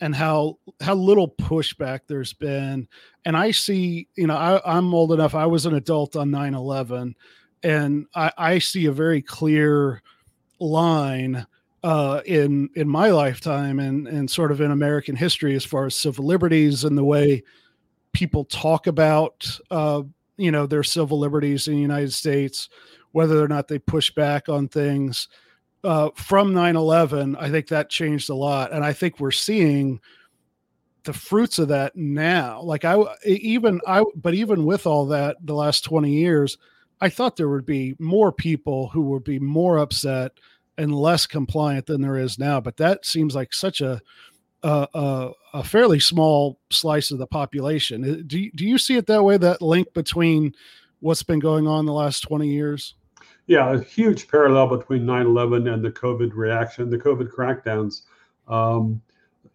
and 0.00 0.14
how 0.14 0.58
how 0.80 0.94
little 0.94 1.28
pushback 1.28 2.00
there's 2.06 2.32
been 2.32 2.88
and 3.26 3.36
i 3.36 3.50
see 3.50 4.08
you 4.16 4.26
know 4.26 4.34
I, 4.34 4.78
am 4.78 4.94
old 4.94 5.12
enough 5.12 5.34
i 5.34 5.44
was 5.44 5.66
an 5.66 5.74
adult 5.74 6.16
on 6.16 6.30
9-11 6.30 7.14
and 7.62 8.06
I, 8.14 8.32
I 8.38 8.58
see 8.58 8.86
a 8.86 8.92
very 8.92 9.20
clear 9.22 10.02
line 10.58 11.46
uh, 11.82 12.20
in 12.26 12.68
in 12.74 12.88
my 12.88 13.10
lifetime 13.10 13.78
and 13.78 14.06
and 14.06 14.30
sort 14.30 14.52
of 14.52 14.60
in 14.60 14.70
american 14.70 15.16
history 15.16 15.54
as 15.54 15.64
far 15.64 15.86
as 15.86 15.94
civil 15.94 16.26
liberties 16.26 16.84
and 16.84 16.96
the 16.96 17.04
way 17.04 17.42
people 18.12 18.44
talk 18.44 18.86
about 18.86 19.46
uh, 19.70 20.02
you 20.36 20.50
know 20.50 20.66
their 20.66 20.82
civil 20.82 21.18
liberties 21.18 21.68
in 21.68 21.74
the 21.74 21.80
united 21.80 22.12
states 22.12 22.68
whether 23.12 23.42
or 23.42 23.48
not 23.48 23.68
they 23.68 23.78
push 23.78 24.10
back 24.10 24.48
on 24.48 24.68
things. 24.68 25.28
Uh, 25.82 26.10
from 26.14 26.52
9-11 26.52 27.34
i 27.40 27.50
think 27.50 27.68
that 27.68 27.88
changed 27.88 28.28
a 28.28 28.34
lot. 28.34 28.70
And 28.70 28.84
i 28.84 28.92
think 28.92 29.18
we're 29.18 29.30
seeing 29.30 29.98
the 31.04 31.14
fruits 31.14 31.58
of 31.58 31.68
that 31.68 31.96
now. 31.96 32.60
Like 32.60 32.84
i 32.84 33.02
even 33.24 33.80
i 33.86 34.04
but 34.14 34.34
even 34.34 34.66
with 34.66 34.86
all 34.86 35.06
that 35.06 35.38
the 35.42 35.54
last 35.54 35.82
20 35.84 36.12
years 36.12 36.58
i 37.00 37.08
thought 37.08 37.36
there 37.36 37.48
would 37.48 37.64
be 37.64 37.96
more 37.98 38.30
people 38.30 38.88
who 38.88 39.00
would 39.04 39.24
be 39.24 39.38
more 39.38 39.78
upset 39.78 40.32
and 40.80 40.94
less 40.94 41.26
compliant 41.26 41.86
than 41.86 42.00
there 42.00 42.16
is 42.16 42.38
now 42.38 42.60
but 42.60 42.76
that 42.76 43.04
seems 43.04 43.34
like 43.34 43.52
such 43.52 43.80
a 43.80 44.00
a, 44.62 44.86
a, 44.92 45.30
a 45.54 45.64
fairly 45.64 45.98
small 45.98 46.58
slice 46.70 47.10
of 47.10 47.18
the 47.18 47.26
population 47.26 48.26
do 48.26 48.38
you, 48.38 48.52
do 48.52 48.66
you 48.66 48.76
see 48.76 48.96
it 48.96 49.06
that 49.06 49.22
way 49.22 49.36
that 49.36 49.62
link 49.62 49.92
between 49.94 50.54
what's 51.00 51.22
been 51.22 51.38
going 51.38 51.66
on 51.66 51.86
the 51.86 51.92
last 51.92 52.20
20 52.20 52.46
years 52.46 52.94
yeah, 53.50 53.72
a 53.72 53.80
huge 53.82 54.28
parallel 54.28 54.76
between 54.78 55.04
9 55.04 55.26
11 55.26 55.66
and 55.66 55.84
the 55.84 55.90
COVID 55.90 56.30
reaction, 56.34 56.88
the 56.88 56.96
COVID 56.96 57.32
crackdowns. 57.32 58.02
Um, 58.46 59.02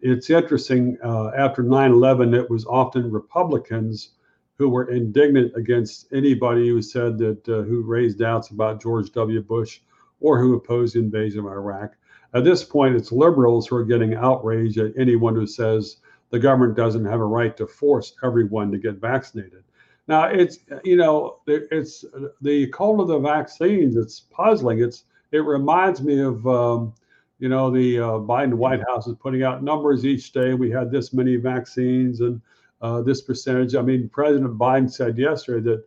it's 0.01 0.29
interesting, 0.29 0.97
uh, 1.01 1.31
after 1.37 1.63
9 1.63 1.91
11, 1.91 2.33
it 2.33 2.49
was 2.49 2.65
often 2.65 3.09
Republicans 3.09 4.09
who 4.57 4.67
were 4.67 4.91
indignant 4.91 5.53
against 5.55 6.11
anybody 6.11 6.67
who 6.67 6.81
said 6.81 7.17
that, 7.19 7.47
uh, 7.47 7.61
who 7.61 7.83
raised 7.83 8.19
doubts 8.19 8.49
about 8.49 8.81
George 8.81 9.13
W. 9.13 9.41
Bush 9.41 9.79
or 10.19 10.39
who 10.39 10.55
opposed 10.55 10.95
the 10.95 10.99
invasion 10.99 11.39
of 11.39 11.45
Iraq. 11.47 11.91
At 12.33 12.43
this 12.43 12.63
point, 12.63 12.95
it's 12.95 13.11
liberals 13.11 13.67
who 13.67 13.75
are 13.77 13.85
getting 13.85 14.15
outraged 14.15 14.77
at 14.77 14.97
anyone 14.97 15.35
who 15.35 15.47
says 15.47 15.97
the 16.31 16.39
government 16.39 16.75
doesn't 16.75 17.05
have 17.05 17.19
a 17.19 17.25
right 17.25 17.55
to 17.57 17.67
force 17.67 18.13
everyone 18.23 18.71
to 18.71 18.77
get 18.77 18.95
vaccinated. 18.95 19.63
Now 20.07 20.25
it's 20.25 20.59
you 20.83 20.97
know 20.97 21.39
it's 21.47 22.05
the 22.41 22.67
call 22.67 23.01
of 23.01 23.07
the 23.07 23.19
vaccines. 23.19 23.95
It's 23.95 24.19
puzzling. 24.19 24.81
It's 24.81 25.05
it 25.31 25.39
reminds 25.39 26.01
me 26.01 26.19
of 26.19 26.45
um, 26.47 26.93
you 27.39 27.49
know 27.49 27.71
the 27.71 27.99
uh, 27.99 28.09
Biden 28.19 28.53
White 28.53 28.81
House 28.87 29.07
is 29.07 29.15
putting 29.15 29.43
out 29.43 29.63
numbers 29.63 30.05
each 30.05 30.31
day. 30.31 30.53
We 30.53 30.69
had 30.69 30.91
this 30.91 31.13
many 31.13 31.37
vaccines 31.37 32.21
and 32.21 32.41
uh, 32.81 33.01
this 33.01 33.21
percentage. 33.21 33.75
I 33.75 33.81
mean, 33.81 34.09
President 34.09 34.57
Biden 34.57 34.91
said 34.91 35.17
yesterday 35.17 35.71
that 35.71 35.85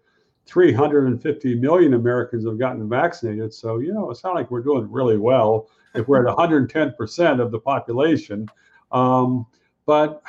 350 0.48 1.54
million 1.56 1.94
Americans 1.94 2.46
have 2.46 2.58
gotten 2.58 2.88
vaccinated. 2.88 3.52
So 3.52 3.78
you 3.78 3.92
know 3.92 4.10
it's 4.10 4.24
not 4.24 4.34
like 4.34 4.50
we're 4.50 4.62
doing 4.62 4.90
really 4.90 5.18
well 5.18 5.68
if 5.94 6.08
we're 6.08 6.26
at 6.26 6.26
110 6.26 6.94
percent 6.94 7.40
of 7.40 7.50
the 7.50 7.58
population. 7.58 8.48
Um, 8.90 9.46
but 9.86 10.22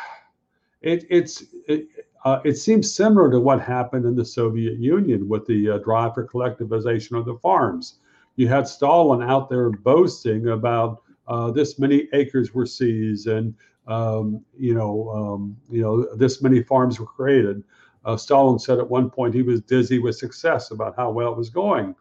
it, 0.81 1.05
it's 1.09 1.43
it, 1.67 1.87
uh, 2.25 2.39
it 2.43 2.55
seems 2.55 2.93
similar 2.93 3.31
to 3.31 3.39
what 3.39 3.61
happened 3.61 4.05
in 4.05 4.15
the 4.15 4.25
Soviet 4.25 4.77
Union 4.77 5.27
with 5.27 5.45
the 5.45 5.71
uh, 5.71 5.77
drive 5.79 6.13
for 6.13 6.27
collectivization 6.27 7.17
of 7.17 7.25
the 7.25 7.35
farms. 7.35 7.99
You 8.35 8.47
had 8.47 8.67
Stalin 8.67 9.23
out 9.23 9.49
there 9.49 9.69
boasting 9.69 10.49
about 10.49 11.03
uh, 11.27 11.51
this 11.51 11.79
many 11.79 12.09
acres 12.13 12.53
were 12.53 12.65
seized 12.65 13.27
and 13.27 13.53
um, 13.87 14.43
you 14.57 14.73
know 14.73 15.09
um, 15.09 15.57
you 15.69 15.81
know 15.81 16.15
this 16.15 16.41
many 16.41 16.61
farms 16.61 16.99
were 16.99 17.05
created. 17.05 17.63
Uh, 18.05 18.15
Stalin 18.15 18.59
said 18.59 18.79
at 18.79 18.89
one 18.89 19.09
point 19.09 19.33
he 19.33 19.41
was 19.41 19.61
dizzy 19.61 19.99
with 19.99 20.15
success 20.15 20.71
about 20.71 20.95
how 20.95 21.11
well 21.11 21.31
it 21.31 21.37
was 21.37 21.49
going, 21.49 21.95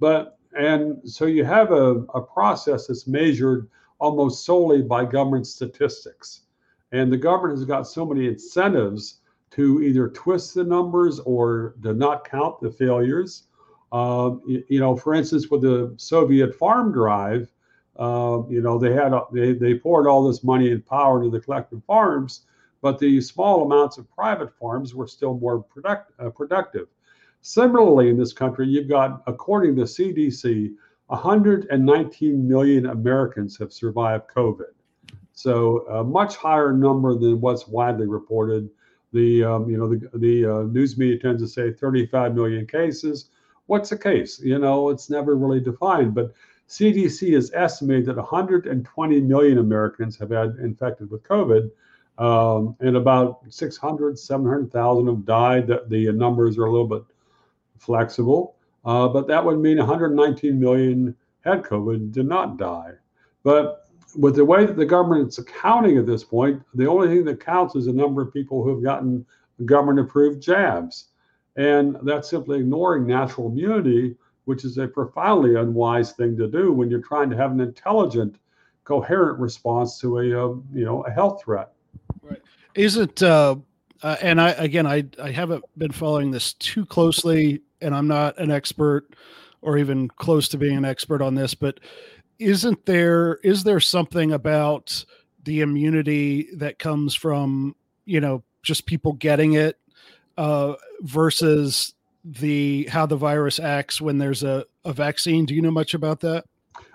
but 0.00 0.38
and 0.56 0.98
so 1.08 1.26
you 1.26 1.44
have 1.44 1.72
a, 1.72 2.04
a 2.14 2.20
process 2.20 2.86
that's 2.86 3.06
measured 3.06 3.68
almost 3.98 4.44
solely 4.44 4.82
by 4.82 5.04
government 5.04 5.46
statistics, 5.46 6.42
and 6.92 7.12
the 7.12 7.16
government 7.16 7.58
has 7.58 7.66
got 7.66 7.86
so 7.86 8.04
many 8.04 8.26
incentives 8.26 9.20
to 9.54 9.82
either 9.82 10.08
twist 10.08 10.54
the 10.54 10.64
numbers 10.64 11.20
or 11.20 11.74
to 11.82 11.94
not 11.94 12.28
count 12.28 12.60
the 12.60 12.70
failures. 12.70 13.44
Uh, 13.92 14.34
you, 14.44 14.64
you, 14.68 14.80
know, 14.80 14.96
for 14.96 15.14
instance, 15.14 15.48
with 15.48 15.62
the 15.62 15.94
Soviet 15.96 16.52
farm 16.52 16.90
drive, 16.90 17.52
uh, 17.96 18.42
you 18.48 18.60
know, 18.60 18.78
they 18.78 18.92
had 18.92 19.12
they, 19.32 19.52
they 19.52 19.74
poured 19.74 20.08
all 20.08 20.26
this 20.26 20.42
money 20.42 20.72
and 20.72 20.84
power 20.84 21.22
into 21.22 21.30
the 21.30 21.40
collective 21.42 21.84
farms, 21.84 22.46
but 22.84 22.98
the 22.98 23.18
small 23.18 23.64
amounts 23.64 23.96
of 23.96 24.14
private 24.14 24.52
farms 24.58 24.94
were 24.94 25.06
still 25.06 25.38
more 25.38 25.62
product, 25.62 26.12
uh, 26.18 26.28
productive. 26.28 26.86
Similarly, 27.40 28.10
in 28.10 28.18
this 28.18 28.34
country, 28.34 28.68
you've 28.68 28.90
got, 28.90 29.22
according 29.26 29.74
to 29.76 29.84
CDC, 29.84 30.74
119 31.06 32.46
million 32.46 32.84
Americans 32.84 33.56
have 33.56 33.72
survived 33.72 34.24
COVID. 34.28 34.74
So 35.32 35.86
a 35.88 36.04
much 36.04 36.36
higher 36.36 36.74
number 36.74 37.14
than 37.14 37.40
what's 37.40 37.66
widely 37.66 38.06
reported 38.06 38.68
the 39.14 39.42
um, 39.44 39.70
you 39.70 39.78
know 39.78 39.88
the 39.88 40.18
the 40.18 40.44
uh, 40.44 40.62
news 40.64 40.98
media 40.98 41.18
tends 41.18 41.40
to 41.40 41.48
say 41.48 41.72
35 41.72 42.34
million 42.34 42.66
cases. 42.66 43.30
What's 43.64 43.92
a 43.92 43.98
case? 43.98 44.40
You 44.40 44.58
know, 44.58 44.90
it's 44.90 45.08
never 45.08 45.36
really 45.36 45.60
defined. 45.60 46.14
But 46.14 46.34
CDC 46.68 47.32
has 47.32 47.50
estimated 47.54 48.06
that 48.06 48.16
120 48.16 49.20
million 49.22 49.56
Americans 49.56 50.18
have 50.18 50.30
had 50.30 50.56
infected 50.56 51.10
with 51.10 51.22
COVID, 51.22 51.70
um, 52.18 52.76
and 52.80 52.96
about 52.96 53.40
600, 53.48 54.18
700,000 54.18 55.06
have 55.06 55.24
died. 55.24 55.66
That 55.66 55.90
the 55.90 56.12
numbers 56.12 56.58
are 56.58 56.66
a 56.66 56.70
little 56.70 56.86
bit 56.86 57.04
flexible, 57.78 58.56
uh, 58.84 59.08
but 59.08 59.26
that 59.28 59.44
would 59.44 59.58
mean 59.58 59.78
119 59.78 60.58
million 60.58 61.16
had 61.44 61.62
COVID 61.62 62.12
did 62.12 62.26
not 62.26 62.56
die. 62.56 62.92
But 63.42 63.88
with 64.16 64.36
the 64.36 64.44
way 64.44 64.64
that 64.64 64.76
the 64.76 64.86
government 64.86 65.28
is 65.28 65.38
accounting 65.38 65.98
at 65.98 66.06
this 66.06 66.24
point, 66.24 66.62
the 66.74 66.86
only 66.86 67.08
thing 67.08 67.24
that 67.24 67.44
counts 67.44 67.74
is 67.74 67.86
the 67.86 67.92
number 67.92 68.22
of 68.22 68.32
people 68.32 68.62
who 68.62 68.70
have 68.70 68.82
gotten 68.82 69.26
government 69.64 70.00
approved 70.00 70.42
jabs. 70.42 71.08
And 71.56 71.96
that's 72.02 72.30
simply 72.30 72.60
ignoring 72.60 73.06
natural 73.06 73.48
immunity, 73.48 74.16
which 74.44 74.64
is 74.64 74.78
a 74.78 74.88
profoundly 74.88 75.56
unwise 75.56 76.12
thing 76.12 76.36
to 76.38 76.48
do 76.48 76.72
when 76.72 76.90
you're 76.90 77.00
trying 77.00 77.30
to 77.30 77.36
have 77.36 77.52
an 77.52 77.60
intelligent, 77.60 78.36
coherent 78.84 79.38
response 79.38 79.98
to 80.00 80.18
a, 80.18 80.22
uh, 80.22 80.54
you 80.72 80.84
know, 80.84 81.02
a 81.02 81.10
health 81.10 81.42
threat. 81.42 81.73
Isn't 82.74 83.22
uh, 83.22 83.56
uh, 84.02 84.16
and 84.20 84.40
I 84.40 84.50
again 84.50 84.86
I 84.86 85.04
I 85.22 85.30
haven't 85.30 85.64
been 85.78 85.92
following 85.92 86.30
this 86.30 86.54
too 86.54 86.84
closely, 86.84 87.62
and 87.80 87.94
I'm 87.94 88.08
not 88.08 88.38
an 88.38 88.50
expert 88.50 89.14
or 89.62 89.78
even 89.78 90.08
close 90.08 90.48
to 90.48 90.58
being 90.58 90.76
an 90.76 90.84
expert 90.84 91.22
on 91.22 91.34
this, 91.34 91.54
but 91.54 91.80
isn't 92.38 92.84
there 92.84 93.36
is 93.36 93.64
there 93.64 93.80
something 93.80 94.32
about 94.32 95.04
the 95.44 95.60
immunity 95.60 96.48
that 96.56 96.78
comes 96.78 97.14
from 97.14 97.74
you 98.04 98.20
know 98.20 98.42
just 98.62 98.86
people 98.86 99.12
getting 99.14 99.54
it 99.54 99.78
uh, 100.36 100.74
versus 101.00 101.94
the 102.24 102.86
how 102.90 103.06
the 103.06 103.16
virus 103.16 103.60
acts 103.60 104.00
when 104.00 104.18
there's 104.18 104.42
a, 104.42 104.66
a 104.84 104.92
vaccine? 104.92 105.44
Do 105.44 105.54
you 105.54 105.62
know 105.62 105.70
much 105.70 105.94
about 105.94 106.20
that? 106.20 106.44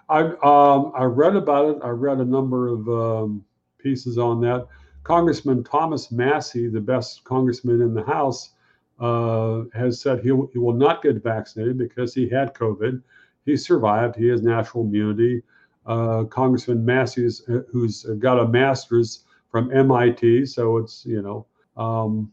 I 0.10 0.22
um, 0.44 0.92
i 0.96 1.04
read 1.04 1.36
about 1.36 1.76
it. 1.76 1.82
I 1.84 1.89
read 1.89 2.18
a 2.18 2.26
number 2.26 2.68
of 2.68 2.89
um, 2.89 3.46
pieces 3.82 4.18
on 4.18 4.42
that 4.42 4.68
congressman 5.10 5.63
thomas 5.63 6.12
massie 6.12 6.67
the 6.67 6.80
best 6.80 7.24
congressman 7.24 7.82
in 7.82 7.93
the 7.93 8.04
house 8.04 8.52
uh, 9.00 9.63
has 9.74 10.00
said 10.02 10.19
he, 10.19 10.32
he 10.52 10.60
will 10.60 10.74
not 10.74 11.02
get 11.02 11.24
vaccinated 11.24 11.78
because 11.78 12.13
he 12.13 12.30
had 12.30 12.54
covid 12.54 13.02
he 13.45 13.58
survived 13.58 14.15
he 14.15 14.28
has 14.28 14.41
natural 14.41 14.84
immunity 14.84 15.41
uh, 15.89 16.24
Congressman 16.26 16.86
Massie's, 16.86 17.41
uh, 17.50 17.62
who's 17.72 18.04
got 18.19 18.39
a 18.39 18.48
master's 18.48 19.24
from 19.50 19.76
MIT. 19.76 20.45
So 20.45 20.78
it's, 20.78 21.04
you 21.06 21.22
know, 21.22 21.48
um, 21.82 22.32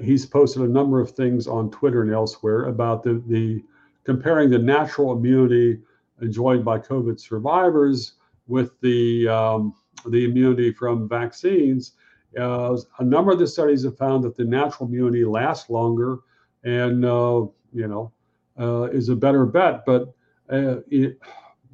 he's 0.00 0.24
posted 0.24 0.62
a 0.62 0.68
number 0.68 1.00
of 1.00 1.10
things 1.10 1.46
on 1.46 1.70
Twitter 1.70 2.02
and 2.02 2.12
elsewhere 2.12 2.64
about 2.64 3.02
the, 3.02 3.22
the 3.28 3.62
comparing 4.04 4.50
the 4.50 4.58
natural 4.58 5.12
immunity 5.12 5.80
enjoyed 6.22 6.64
by 6.64 6.78
COVID 6.78 7.20
survivors 7.20 8.14
with 8.46 8.80
the, 8.80 9.28
um, 9.28 9.74
the 10.10 10.24
immunity 10.24 10.72
from 10.72 11.08
vaccines. 11.08 11.92
Uh, 12.38 12.76
a 12.98 13.04
number 13.04 13.32
of 13.32 13.38
the 13.38 13.46
studies 13.46 13.84
have 13.84 13.96
found 13.96 14.24
that 14.24 14.36
the 14.36 14.44
natural 14.44 14.88
immunity 14.88 15.24
lasts 15.24 15.70
longer 15.70 16.18
and, 16.64 17.04
uh, 17.04 17.44
you 17.72 17.86
know, 17.86 18.12
uh, 18.58 18.84
is 18.84 19.08
a 19.08 19.16
better 19.16 19.46
bet. 19.46 19.84
But 19.86 20.12
uh, 20.50 20.76
it, 20.88 21.18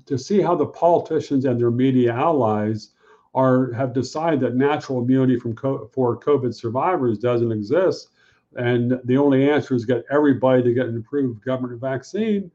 to 0.07 0.19
see 0.19 0.41
how 0.41 0.55
the 0.55 0.67
politicians 0.67 1.45
and 1.45 1.59
their 1.59 1.71
media 1.71 2.13
allies 2.13 2.91
are 3.35 3.73
have 3.73 3.93
decided 3.93 4.41
that 4.41 4.57
natural 4.57 5.01
immunity 5.01 5.39
from 5.39 5.55
for 5.57 6.19
COVID 6.19 6.53
survivors 6.55 7.19
doesn't 7.19 7.53
exist, 7.53 8.11
and 8.57 9.01
the 9.05 9.17
only 9.17 9.49
answer 9.49 9.75
is 9.75 9.85
get 9.85 10.05
everybody 10.11 10.63
to 10.65 10.75
get 10.75 10.87
an 10.87 10.97
approved 10.97 11.45
government 11.45 11.81
vaccine. 11.81 12.51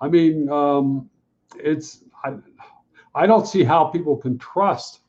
I 0.00 0.08
mean, 0.08 0.50
um, 0.50 1.08
it's 1.56 2.02
I, 2.24 2.34
I 3.14 3.26
don't 3.26 3.46
see 3.46 3.62
how 3.62 3.84
people 3.84 4.16
can 4.16 4.36
trust 4.38 5.00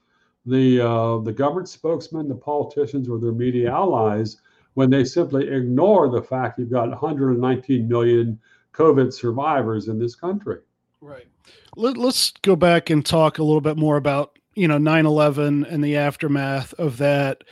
the 0.48 0.82
uh, 0.82 1.18
the 1.20 1.34
government 1.34 1.70
spokesman, 1.70 2.28
the 2.28 2.36
politicians, 2.36 3.10
or 3.10 3.20
their 3.20 3.34
media 3.34 3.72
allies 3.72 4.38
when 4.74 4.90
they 4.90 5.04
simply 5.04 5.48
ignore 5.48 6.10
the 6.10 6.22
fact 6.22 6.60
you've 6.60 6.70
got 6.70 6.90
119 6.90 7.88
million 7.88 8.40
COVID 8.74 9.12
survivors 9.12 9.88
in 9.88 9.98
this 9.98 10.16
country. 10.16 10.60
Right. 11.02 11.28
Let, 11.76 11.98
us 11.98 12.32
go 12.44 12.56
back 12.56 12.90
and 12.90 13.06
talk 13.06 13.40
a 13.40 13.44
little 13.44 13.62
bit 13.62 13.78
more 13.78 13.98
about 13.98 14.38
you 14.56 14.68
know 14.68 14.78
9/11 14.78 15.72
and 15.72 15.84
the 15.84 15.98
aftermath 15.98 16.74
of 16.76 16.98
that. 16.98 17.44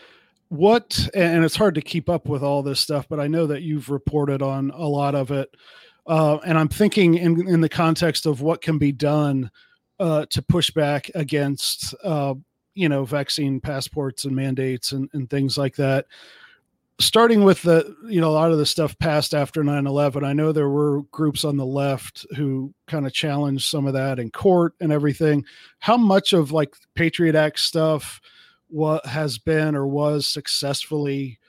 What 0.50 1.10
and 1.14 1.44
it's 1.44 1.56
hard 1.56 1.76
to 1.76 1.82
keep 1.82 2.10
up 2.10 2.28
with 2.28 2.44
all 2.44 2.64
this 2.64 2.80
stuff, 2.80 3.08
but 3.10 3.20
I 3.20 3.28
know 3.28 3.48
that 3.48 3.64
you've 3.64 3.90
reported 3.90 4.42
on 4.42 4.72
a 4.72 4.88
lot 4.88 5.16
of 5.16 5.32
it. 5.32 5.50
Uh, 6.08 6.38
and 6.46 6.58
I'm 6.58 6.70
thinking 6.70 7.16
in 7.16 7.48
in 7.48 7.62
the 7.62 7.70
context 7.70 8.26
of 8.26 8.42
what 8.42 8.62
can 8.62 8.78
be 8.78 8.92
done 8.92 9.52
uh, 10.00 10.26
to 10.30 10.42
push 10.42 10.70
back 10.72 11.10
against 11.16 11.96
uh, 12.04 12.36
you 12.76 12.88
know 12.90 13.06
vaccine 13.06 13.60
passports 13.60 14.26
and 14.26 14.36
mandates 14.36 14.92
and, 14.92 15.10
and 15.14 15.30
things 15.30 15.58
like 15.58 15.76
that. 15.78 16.06
Starting 17.00 17.44
with 17.44 17.62
the 17.64 17.96
you 18.08 18.22
know 18.22 18.30
a 18.30 18.32
lot 18.32 18.52
of 18.52 18.58
the 18.58 18.66
stuff 18.66 18.98
passed 19.00 19.34
after 19.34 19.64
9-11 19.64 20.24
i 20.24 20.32
know 20.32 20.54
there 20.54 20.70
were 20.70 21.02
groups 21.12 21.44
on 21.44 21.58
the 21.58 21.66
left 21.66 22.26
who 22.38 22.74
kind 22.88 23.06
of 23.06 23.12
challenged 23.12 23.66
some 23.66 23.86
of 23.86 23.94
that 23.94 24.20
in 24.20 24.30
court 24.30 24.74
and 24.80 24.92
everything. 24.92 25.44
How 25.80 25.98
much 25.98 26.32
of 26.32 26.52
like 26.52 26.76
patriot 26.94 27.36
act 27.36 27.60
stuff 27.60 28.22
what 28.68 29.06
has 29.06 29.38
been 29.38 29.76
or 29.76 29.88
was 29.88 30.28
successfully 30.28 31.40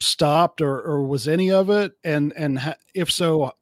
stopped 0.00 0.60
or, 0.60 0.80
or 0.80 1.04
was 1.04 1.28
any 1.28 1.50
of 1.50 1.70
it? 1.70 1.92
And 2.04 2.32
and 2.36 2.58
ha- 2.58 2.76
if 2.94 3.10
so 3.10 3.52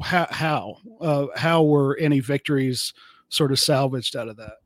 how 0.00 0.26
how 0.30 0.76
uh, 1.00 1.26
how 1.36 1.62
were 1.62 1.96
any 1.98 2.20
victories 2.20 2.92
sort 3.28 3.52
of 3.52 3.60
salvaged 3.60 4.16
out 4.16 4.28
of 4.28 4.36
that 4.36 4.61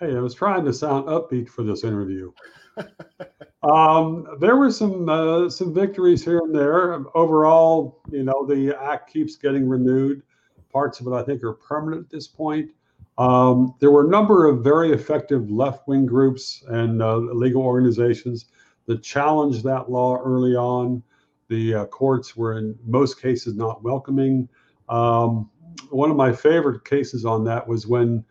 hey 0.00 0.16
i 0.16 0.20
was 0.20 0.34
trying 0.34 0.64
to 0.64 0.72
sound 0.72 1.06
upbeat 1.06 1.48
for 1.48 1.62
this 1.62 1.84
interview 1.84 2.30
um, 3.62 4.26
there 4.40 4.56
were 4.56 4.70
some 4.70 5.08
uh, 5.08 5.48
some 5.48 5.74
victories 5.74 6.24
here 6.24 6.38
and 6.38 6.54
there. 6.54 7.04
Overall, 7.16 8.00
you 8.10 8.22
know, 8.22 8.46
the 8.46 8.76
act 8.80 9.12
keeps 9.12 9.36
getting 9.36 9.68
renewed. 9.68 10.22
Parts 10.72 11.00
of 11.00 11.06
it, 11.06 11.12
I 11.12 11.22
think, 11.22 11.42
are 11.42 11.54
permanent 11.54 12.04
at 12.04 12.10
this 12.10 12.26
point. 12.26 12.70
Um, 13.18 13.74
there 13.80 13.90
were 13.90 14.06
a 14.06 14.10
number 14.10 14.46
of 14.46 14.62
very 14.62 14.92
effective 14.92 15.50
left-wing 15.50 16.04
groups 16.04 16.64
and 16.68 17.00
uh, 17.00 17.16
legal 17.16 17.62
organizations 17.62 18.46
that 18.84 19.02
challenged 19.02 19.64
that 19.64 19.90
law 19.90 20.20
early 20.22 20.54
on. 20.54 21.02
The 21.48 21.74
uh, 21.74 21.84
courts 21.86 22.36
were, 22.36 22.58
in 22.58 22.78
most 22.84 23.22
cases, 23.22 23.54
not 23.54 23.82
welcoming. 23.82 24.48
Um, 24.90 25.48
one 25.88 26.10
of 26.10 26.16
my 26.16 26.30
favorite 26.30 26.84
cases 26.84 27.24
on 27.24 27.42
that 27.44 27.66
was 27.66 27.86
when 27.86 28.22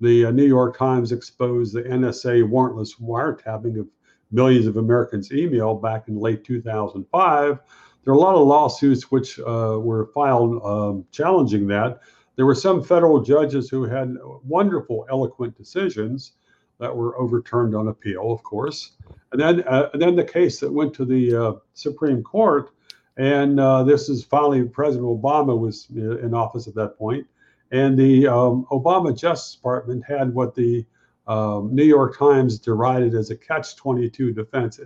the 0.00 0.26
uh, 0.26 0.30
New 0.30 0.46
York 0.46 0.76
Times 0.76 1.12
exposed 1.12 1.74
the 1.74 1.82
NSA 1.82 2.48
warrantless 2.48 3.00
wiretapping 3.00 3.78
of 3.78 3.88
millions 4.30 4.66
of 4.66 4.76
Americans' 4.76 5.32
email 5.32 5.74
back 5.74 6.08
in 6.08 6.18
late 6.18 6.44
2005. 6.44 7.58
There 8.04 8.12
are 8.12 8.16
a 8.16 8.20
lot 8.20 8.34
of 8.34 8.46
lawsuits 8.46 9.10
which 9.10 9.38
uh, 9.40 9.78
were 9.80 10.06
filed 10.14 10.62
um, 10.64 11.04
challenging 11.10 11.66
that. 11.68 12.00
There 12.36 12.46
were 12.46 12.54
some 12.54 12.82
federal 12.82 13.22
judges 13.22 13.70
who 13.70 13.84
had 13.84 14.16
wonderful, 14.42 15.06
eloquent 15.08 15.56
decisions 15.56 16.32
that 16.78 16.94
were 16.94 17.18
overturned 17.18 17.74
on 17.74 17.88
appeal, 17.88 18.32
of 18.32 18.42
course. 18.42 18.92
And 19.32 19.40
then, 19.40 19.62
uh, 19.62 19.90
and 19.92 20.02
then 20.02 20.16
the 20.16 20.24
case 20.24 20.60
that 20.60 20.72
went 20.72 20.92
to 20.94 21.04
the 21.04 21.36
uh, 21.36 21.52
Supreme 21.74 22.22
Court, 22.22 22.70
and 23.16 23.60
uh, 23.60 23.84
this 23.84 24.08
is 24.08 24.24
finally 24.24 24.64
President 24.64 25.06
Obama 25.06 25.56
was 25.56 25.86
uh, 25.96 26.18
in 26.18 26.34
office 26.34 26.66
at 26.66 26.74
that 26.74 26.98
point, 26.98 27.26
and 27.74 27.98
the 27.98 28.28
um, 28.28 28.66
Obama 28.70 29.18
Justice 29.18 29.56
Department 29.56 30.04
had 30.06 30.32
what 30.32 30.54
the 30.54 30.86
um, 31.26 31.74
New 31.74 31.82
York 31.82 32.16
Times 32.16 32.56
derided 32.60 33.14
as 33.14 33.30
a 33.30 33.36
catch-22 33.36 34.32
defense. 34.32 34.78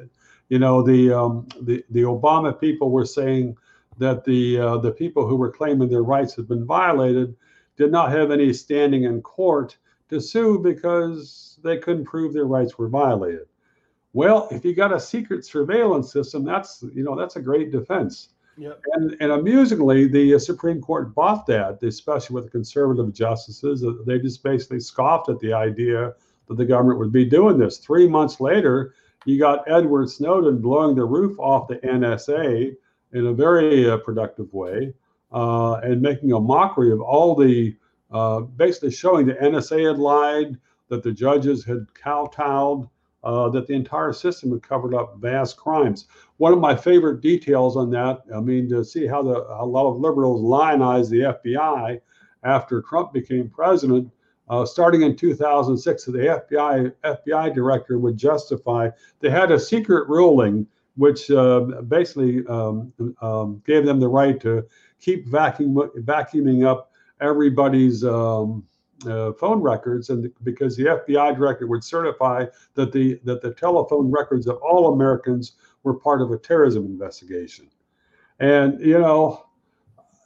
You 0.48 0.58
know, 0.58 0.82
the 0.82 1.12
um, 1.12 1.46
the 1.60 1.84
the 1.90 2.02
Obama 2.02 2.58
people 2.58 2.90
were 2.90 3.04
saying 3.04 3.58
that 3.98 4.24
the 4.24 4.58
uh, 4.58 4.78
the 4.78 4.90
people 4.90 5.28
who 5.28 5.36
were 5.36 5.52
claiming 5.52 5.90
their 5.90 6.02
rights 6.02 6.34
had 6.34 6.48
been 6.48 6.64
violated 6.64 7.36
did 7.76 7.92
not 7.92 8.10
have 8.10 8.30
any 8.30 8.54
standing 8.54 9.04
in 9.04 9.20
court 9.20 9.76
to 10.08 10.18
sue 10.18 10.58
because 10.58 11.58
they 11.62 11.76
couldn't 11.76 12.06
prove 12.06 12.32
their 12.32 12.46
rights 12.46 12.78
were 12.78 12.88
violated. 12.88 13.46
Well, 14.14 14.48
if 14.50 14.64
you 14.64 14.74
got 14.74 14.94
a 14.94 15.00
secret 15.00 15.44
surveillance 15.44 16.10
system, 16.10 16.42
that's 16.42 16.82
you 16.94 17.04
know 17.04 17.14
that's 17.14 17.36
a 17.36 17.42
great 17.42 17.70
defense. 17.70 18.30
Yep. 18.58 18.82
And, 18.94 19.16
and 19.20 19.32
amusingly, 19.32 20.08
the 20.08 20.34
uh, 20.34 20.38
Supreme 20.38 20.80
Court 20.80 21.14
bought 21.14 21.46
that, 21.46 21.80
especially 21.82 22.34
with 22.34 22.44
the 22.44 22.50
conservative 22.50 23.12
justices. 23.12 23.84
They 24.04 24.18
just 24.18 24.42
basically 24.42 24.80
scoffed 24.80 25.28
at 25.28 25.38
the 25.38 25.52
idea 25.52 26.14
that 26.48 26.56
the 26.56 26.64
government 26.64 26.98
would 26.98 27.12
be 27.12 27.24
doing 27.24 27.56
this. 27.56 27.78
Three 27.78 28.08
months 28.08 28.40
later, 28.40 28.94
you 29.26 29.38
got 29.38 29.70
Edward 29.70 30.10
Snowden 30.10 30.60
blowing 30.60 30.96
the 30.96 31.04
roof 31.04 31.38
off 31.38 31.68
the 31.68 31.76
NSA 31.76 32.74
in 33.12 33.26
a 33.26 33.32
very 33.32 33.88
uh, 33.88 33.98
productive 33.98 34.52
way 34.52 34.92
uh, 35.32 35.74
and 35.74 36.02
making 36.02 36.32
a 36.32 36.40
mockery 36.40 36.90
of 36.90 37.00
all 37.00 37.36
the, 37.36 37.76
uh, 38.10 38.40
basically 38.40 38.90
showing 38.90 39.26
the 39.26 39.34
NSA 39.34 39.86
had 39.88 39.98
lied, 39.98 40.58
that 40.88 41.02
the 41.02 41.12
judges 41.12 41.64
had 41.64 41.86
kowtowed, 41.94 42.88
uh, 43.28 43.46
that 43.50 43.66
the 43.66 43.74
entire 43.74 44.12
system 44.12 44.50
had 44.50 44.62
covered 44.62 44.94
up 44.94 45.18
vast 45.18 45.58
crimes. 45.58 46.06
One 46.38 46.54
of 46.54 46.60
my 46.60 46.74
favorite 46.74 47.20
details 47.20 47.76
on 47.76 47.90
that, 47.90 48.22
I 48.34 48.40
mean, 48.40 48.70
to 48.70 48.82
see 48.82 49.06
how 49.06 49.22
the, 49.22 49.46
a 49.50 49.66
lot 49.66 49.86
of 49.86 50.00
liberals 50.00 50.40
lionized 50.40 51.10
the 51.10 51.36
FBI 51.36 52.00
after 52.42 52.80
Trump 52.80 53.12
became 53.12 53.50
president, 53.50 54.10
uh, 54.48 54.64
starting 54.64 55.02
in 55.02 55.14
2006, 55.14 56.04
the 56.06 56.12
FBI 56.50 56.90
FBI 57.04 57.54
director 57.54 57.98
would 57.98 58.16
justify 58.16 58.88
they 59.20 59.28
had 59.28 59.52
a 59.52 59.60
secret 59.60 60.08
ruling 60.08 60.66
which 60.96 61.30
uh, 61.30 61.60
basically 61.86 62.44
um, 62.48 62.92
um, 63.20 63.62
gave 63.64 63.84
them 63.84 64.00
the 64.00 64.08
right 64.08 64.40
to 64.40 64.66
keep 65.00 65.28
vacuum, 65.28 65.74
vacuuming 65.98 66.66
up 66.66 66.90
everybody's 67.20 68.04
um, 68.04 68.66
uh, 69.06 69.32
phone 69.32 69.60
records, 69.60 70.10
and 70.10 70.32
because 70.42 70.76
the 70.76 70.84
FBI 70.84 71.36
director 71.36 71.66
would 71.66 71.84
certify 71.84 72.46
that 72.74 72.92
the 72.92 73.20
that 73.24 73.42
the 73.42 73.52
telephone 73.54 74.10
records 74.10 74.46
of 74.46 74.56
all 74.58 74.92
Americans 74.92 75.52
were 75.82 75.94
part 75.94 76.20
of 76.20 76.30
a 76.30 76.38
terrorism 76.38 76.86
investigation, 76.86 77.68
and 78.40 78.80
you 78.80 78.98
know. 78.98 79.44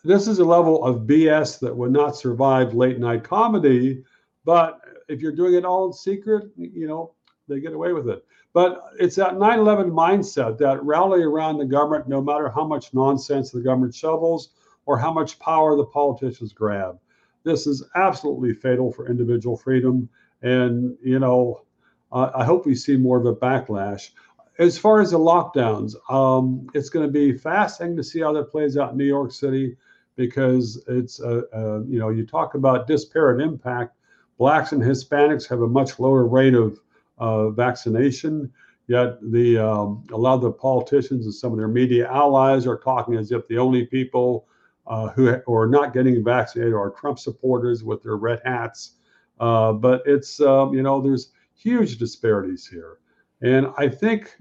This 0.05 0.27
is 0.27 0.41
a 0.41 0.45
level 0.45 0.85
of 0.85 1.03
BS 1.03 1.61
that 1.61 1.77
would 1.77 1.93
not 1.93 2.17
survive 2.17 2.75
late 2.75 2.99
night 2.99 3.23
comedy, 3.23 4.03
but 4.45 4.81
if 5.09 5.21
you're 5.21 5.31
doing 5.31 5.55
it 5.55 5.65
all 5.65 5.87
in 5.87 5.93
secret, 5.93 6.51
you 6.57 6.89
know, 6.89 7.15
they 7.49 7.61
get 7.61 7.73
away 7.73 7.93
with 7.93 8.09
it. 8.09 8.25
But 8.53 8.83
it's 8.99 9.17
that 9.17 9.39
9 9.39 9.59
11 9.59 9.91
mindset 9.91 10.59
that 10.59 10.83
rally 10.83 11.23
around 11.23 11.59
the 11.59 11.65
government 11.65 12.09
no 12.09 12.21
matter 12.21 12.51
how 12.51 12.67
much 12.67 12.93
nonsense 12.93 13.51
the 13.51 13.61
government 13.61 13.95
shovels 13.95 14.51
or 14.87 14.99
how 14.99 15.13
much 15.13 15.39
power 15.39 15.77
the 15.77 15.85
politicians 15.85 16.53
grab. 16.53 16.99
This 17.45 17.67
is 17.67 17.85
absolutely 17.95 18.55
fatal 18.55 18.93
for 18.93 19.09
individual 19.09 19.57
freedom. 19.57 20.09
And, 20.43 20.97
you 21.03 21.19
know, 21.19 21.63
uh, 22.11 22.31
I 22.35 22.45
hope 22.45 22.67
we 22.67 22.75
see 22.75 22.97
more 22.97 23.19
of 23.19 23.27
a 23.27 23.35
backlash. 23.35 24.11
As 24.59 24.79
far 24.79 25.01
as 25.01 25.13
the 25.13 25.19
lockdowns, 25.19 25.95
um, 26.13 26.69
it's 26.75 26.89
going 26.89 27.07
to 27.07 27.13
be 27.13 27.33
fascinating 27.37 27.97
to 27.97 28.05
see 28.05 28.21
how 28.21 28.33
that 28.35 28.51
plays 28.51 28.77
out 28.77 28.93
in 28.93 28.99
New 28.99 29.05
York 29.05 29.33
City 29.33 29.77
because 30.17 30.83
it's, 30.89 31.21
uh, 31.21 31.43
uh, 31.55 31.81
you 31.85 31.99
know, 31.99 32.11
you 32.11 32.27
talk 32.27 32.55
about 32.55 32.87
disparate 32.87 33.41
impact. 33.41 33.97
Blacks 34.39 34.73
and 34.73 34.83
Hispanics 34.83 35.49
have 35.49 35.63
a 35.63 35.69
much 35.69 35.99
lower 35.99 36.27
rate 36.27 36.55
of 36.55 36.79
uh, 37.19 37.51
vaccination. 37.51 38.53
Yet 38.89 39.19
the 39.31 39.59
um, 39.59 40.05
a 40.13 40.17
lot 40.17 40.35
of 40.35 40.43
the 40.43 40.51
politicians 40.51 41.25
and 41.25 41.35
some 41.35 41.53
of 41.53 41.59
their 41.59 41.69
media 41.69 42.11
allies 42.11 42.67
are 42.67 42.77
talking 42.77 43.15
as 43.15 43.31
if 43.31 43.47
the 43.49 43.57
only 43.57 43.87
people 43.87 44.47
uh, 44.87 45.09
who, 45.11 45.41
are 45.49 45.67
not 45.67 45.93
getting 45.93 46.23
vaccinated 46.25 46.75
are 46.75 46.91
Trump 46.91 47.19
supporters 47.19 47.85
with 47.85 48.03
their 48.03 48.17
red 48.17 48.41
hats. 48.45 48.93
Uh, 49.41 49.73
but 49.73 50.03
it's 50.07 50.41
um, 50.41 50.75
you 50.75 50.83
know 50.83 51.01
there's 51.01 51.33
huge 51.55 51.99
disparities 51.99 52.67
here, 52.67 52.99
and 53.41 53.69
I 53.77 53.89
think 53.89 54.37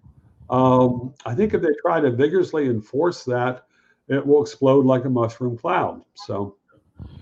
um, 0.49 1.13
I 1.25 1.33
think 1.33 1.53
if 1.53 1.61
they 1.61 1.73
try 1.81 2.01
to 2.01 2.11
vigorously 2.11 2.65
enforce 2.65 3.23
that, 3.23 3.65
it 4.09 4.25
will 4.25 4.41
explode 4.41 4.85
like 4.85 5.05
a 5.05 5.09
mushroom 5.09 5.57
cloud. 5.57 6.03
So, 6.13 6.57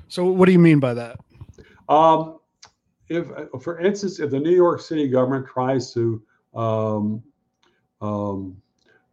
so 0.08 0.26
what 0.26 0.48
do 0.48 0.52
you 0.52 0.60
mean 0.60 0.80
by 0.80 0.96
that? 0.96 1.20
Um, 1.88 2.40
if, 3.08 3.28
for 3.62 3.80
instance, 3.80 4.20
if 4.20 4.32
the 4.32 4.40
New 4.40 4.56
York 4.56 4.82
City 4.82 5.08
government 5.08 5.48
tries 5.48 5.94
to 5.94 6.22
um, 6.56 7.24
um, 8.02 8.60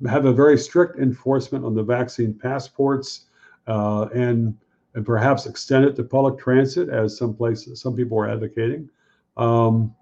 have 0.08 0.24
a 0.24 0.32
very 0.32 0.58
strict 0.58 0.98
enforcement 0.98 1.64
on 1.64 1.74
the 1.74 1.82
vaccine 1.82 2.34
passports 2.34 3.26
uh, 3.66 4.08
and 4.14 4.56
and 4.94 5.04
perhaps 5.04 5.44
extend 5.46 5.84
it 5.84 5.94
to 5.96 6.04
public 6.04 6.38
transit, 6.38 6.88
as 6.88 7.16
some 7.16 7.34
places 7.34 7.80
some 7.80 7.94
people 7.94 8.18
are 8.18 8.30
advocating. 8.30 8.88
Um, 9.36 9.94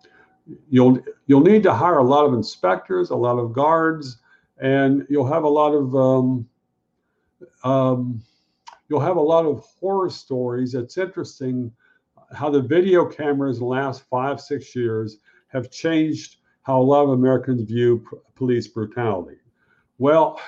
you'll 0.68 0.98
you'll 1.26 1.40
need 1.40 1.62
to 1.64 1.72
hire 1.72 1.98
a 1.98 2.04
lot 2.04 2.24
of 2.24 2.34
inspectors, 2.34 3.10
a 3.10 3.16
lot 3.16 3.38
of 3.38 3.52
guards, 3.52 4.18
and 4.58 5.06
you'll 5.08 5.26
have 5.26 5.44
a 5.44 5.48
lot 5.48 5.72
of 5.72 5.94
um, 5.94 6.48
um, 7.64 8.22
you'll 8.88 9.00
have 9.00 9.16
a 9.16 9.20
lot 9.20 9.46
of 9.46 9.64
horror 9.80 10.10
stories. 10.10 10.74
It's 10.74 10.98
interesting 10.98 11.72
how 12.32 12.50
the 12.50 12.62
video 12.62 13.04
cameras 13.04 13.58
in 13.58 13.64
the 13.64 13.68
last 13.68 14.04
five, 14.10 14.40
six 14.40 14.74
years 14.74 15.18
have 15.48 15.70
changed 15.70 16.36
how 16.62 16.80
a 16.80 16.82
lot 16.82 17.04
of 17.04 17.10
Americans 17.10 17.62
view 17.62 18.04
p- 18.10 18.16
police 18.34 18.66
brutality. 18.66 19.36
Well, 19.98 20.40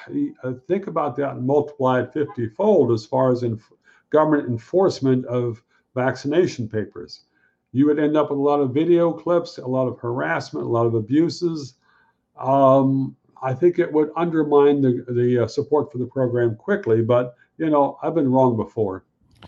think 0.67 0.87
about 0.87 1.17
that 1.17 1.37
and 1.37 1.47
multiply 1.47 2.01
it 2.03 2.13
50 2.13 2.49
fold 2.51 2.93
as 2.93 3.07
far 3.07 3.31
as 3.31 3.43
in 3.43 3.61
government 4.11 4.49
enforcement 4.49 5.25
of 5.27 5.63
vaccination 5.95 6.69
papers. 6.69 7.23
You 7.73 7.87
would 7.87 7.99
end 7.99 8.17
up 8.17 8.31
with 8.31 8.39
a 8.39 8.43
lot 8.43 8.61
of 8.61 8.73
video 8.75 9.13
clips, 9.13 9.59
a 9.59 9.67
lot 9.67 9.87
of 9.87 9.99
harassment, 9.99 10.67
a 10.67 10.69
lot 10.69 10.87
of 10.87 10.95
abuses. 10.95 11.75
Um, 12.39 13.17
I 13.43 13.53
think 13.53 13.79
it 13.79 13.93
would 13.93 14.11
undermine 14.17 14.81
the, 14.81 15.05
the 15.09 15.45
uh, 15.45 15.47
support 15.47 15.93
for 15.93 15.99
the 15.99 16.07
program 16.07 16.57
quickly, 16.57 17.03
but 17.03 17.37
you 17.59 17.71
know, 17.71 17.99
I've 18.03 18.15
been 18.15 18.31
wrong 18.31 18.57
before. 18.57 19.05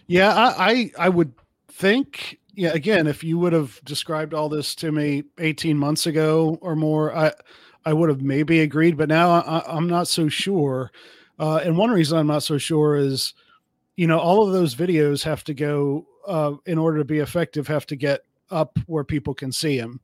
Yeah, 0.06 0.34
I, 0.34 0.70
I, 0.70 0.92
I 0.98 1.08
would 1.08 1.32
think 1.70 2.38
yeah 2.58 2.72
again 2.72 3.06
if 3.06 3.22
you 3.22 3.38
would 3.38 3.52
have 3.52 3.80
described 3.84 4.34
all 4.34 4.48
this 4.48 4.74
to 4.74 4.90
me 4.90 5.22
18 5.38 5.78
months 5.78 6.06
ago 6.06 6.58
or 6.60 6.74
more 6.74 7.14
i 7.14 7.32
i 7.88 7.92
would 7.92 8.08
have 8.08 8.22
maybe 8.22 8.60
agreed 8.60 8.96
but 8.96 9.08
now 9.08 9.30
I, 9.30 9.76
am 9.76 9.88
not 9.88 10.08
so 10.08 10.28
sure 10.28 10.90
uh, 11.38 11.60
and 11.64 11.76
one 11.76 11.90
reason 11.90 12.18
i'm 12.18 12.26
not 12.26 12.42
so 12.42 12.58
sure 12.58 12.96
is 12.96 13.34
you 13.96 14.06
know 14.06 14.18
all 14.18 14.46
of 14.46 14.52
those 14.52 14.74
videos 14.74 15.22
have 15.24 15.44
to 15.44 15.54
go 15.54 16.06
uh, 16.26 16.52
in 16.66 16.78
order 16.78 16.98
to 16.98 17.04
be 17.04 17.18
effective 17.18 17.66
have 17.66 17.86
to 17.86 17.96
get 17.96 18.22
up 18.50 18.78
where 18.86 19.04
people 19.04 19.34
can 19.34 19.52
see 19.52 19.78
them 19.78 20.00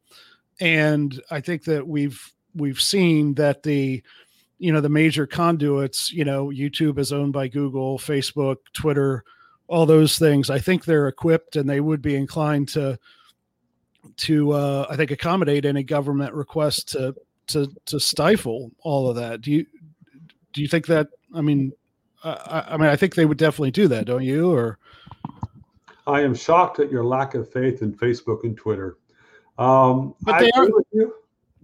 and 0.61 1.21
i 1.31 1.41
think 1.41 1.65
that 1.65 1.87
we've 1.87 2.33
we've 2.55 2.81
seen 2.81 3.35
that 3.35 3.63
the 3.63 4.03
you 4.59 4.73
know 4.73 4.81
the 4.81 4.89
major 4.89 5.27
conduits 5.27 6.13
you 6.13 6.25
know 6.25 6.49
youtube 6.49 6.99
is 6.99 7.13
owned 7.13 7.33
by 7.33 7.49
google 7.49 7.99
facebook 7.99 8.57
twitter 8.73 9.25
all 9.67 9.87
those 9.87 10.19
things. 10.19 10.51
I 10.51 10.59
think 10.59 10.85
they're 10.85 11.09
equipped 11.09 11.57
and 11.57 11.69
they 11.69 11.81
would 11.81 12.03
be 12.03 12.17
inclined 12.17 12.69
to 12.71 12.99
to 14.17 14.53
uh, 14.53 14.87
I 14.91 14.97
think 14.97 15.11
accommodate 15.11 15.65
any 15.65 15.83
government 15.83 16.35
request 16.35 16.91
to 16.93 17.15
to 17.49 17.71
to 17.87 18.01
stifle 18.01 18.71
all 18.81 19.09
of 19.09 19.17
that. 19.17 19.41
Do 19.41 19.53
you 19.53 19.67
do 20.53 20.63
you 20.63 20.69
think 20.69 20.87
that? 20.87 21.09
I 21.35 21.41
mean, 21.41 21.73
I, 22.23 22.65
I 22.69 22.77
mean, 22.77 22.89
I 22.89 22.97
think 22.97 23.15
they 23.15 23.27
would 23.27 23.39
definitely 23.39 23.71
do 23.73 23.89
that, 23.89 24.07
don't 24.07 24.23
you? 24.23 24.53
Or 24.53 24.79
I 26.07 26.21
am 26.21 26.35
shocked 26.35 26.81
at 26.81 26.91
your 26.91 27.05
lack 27.05 27.35
of 27.35 27.51
faith 27.51 27.83
in 27.83 27.93
Facebook 27.95 28.45
and 28.45 28.57
Twitter. 28.57 28.99
Um, 29.59 30.15
but 30.23 30.41
they 30.41 30.51
are. 30.53 30.69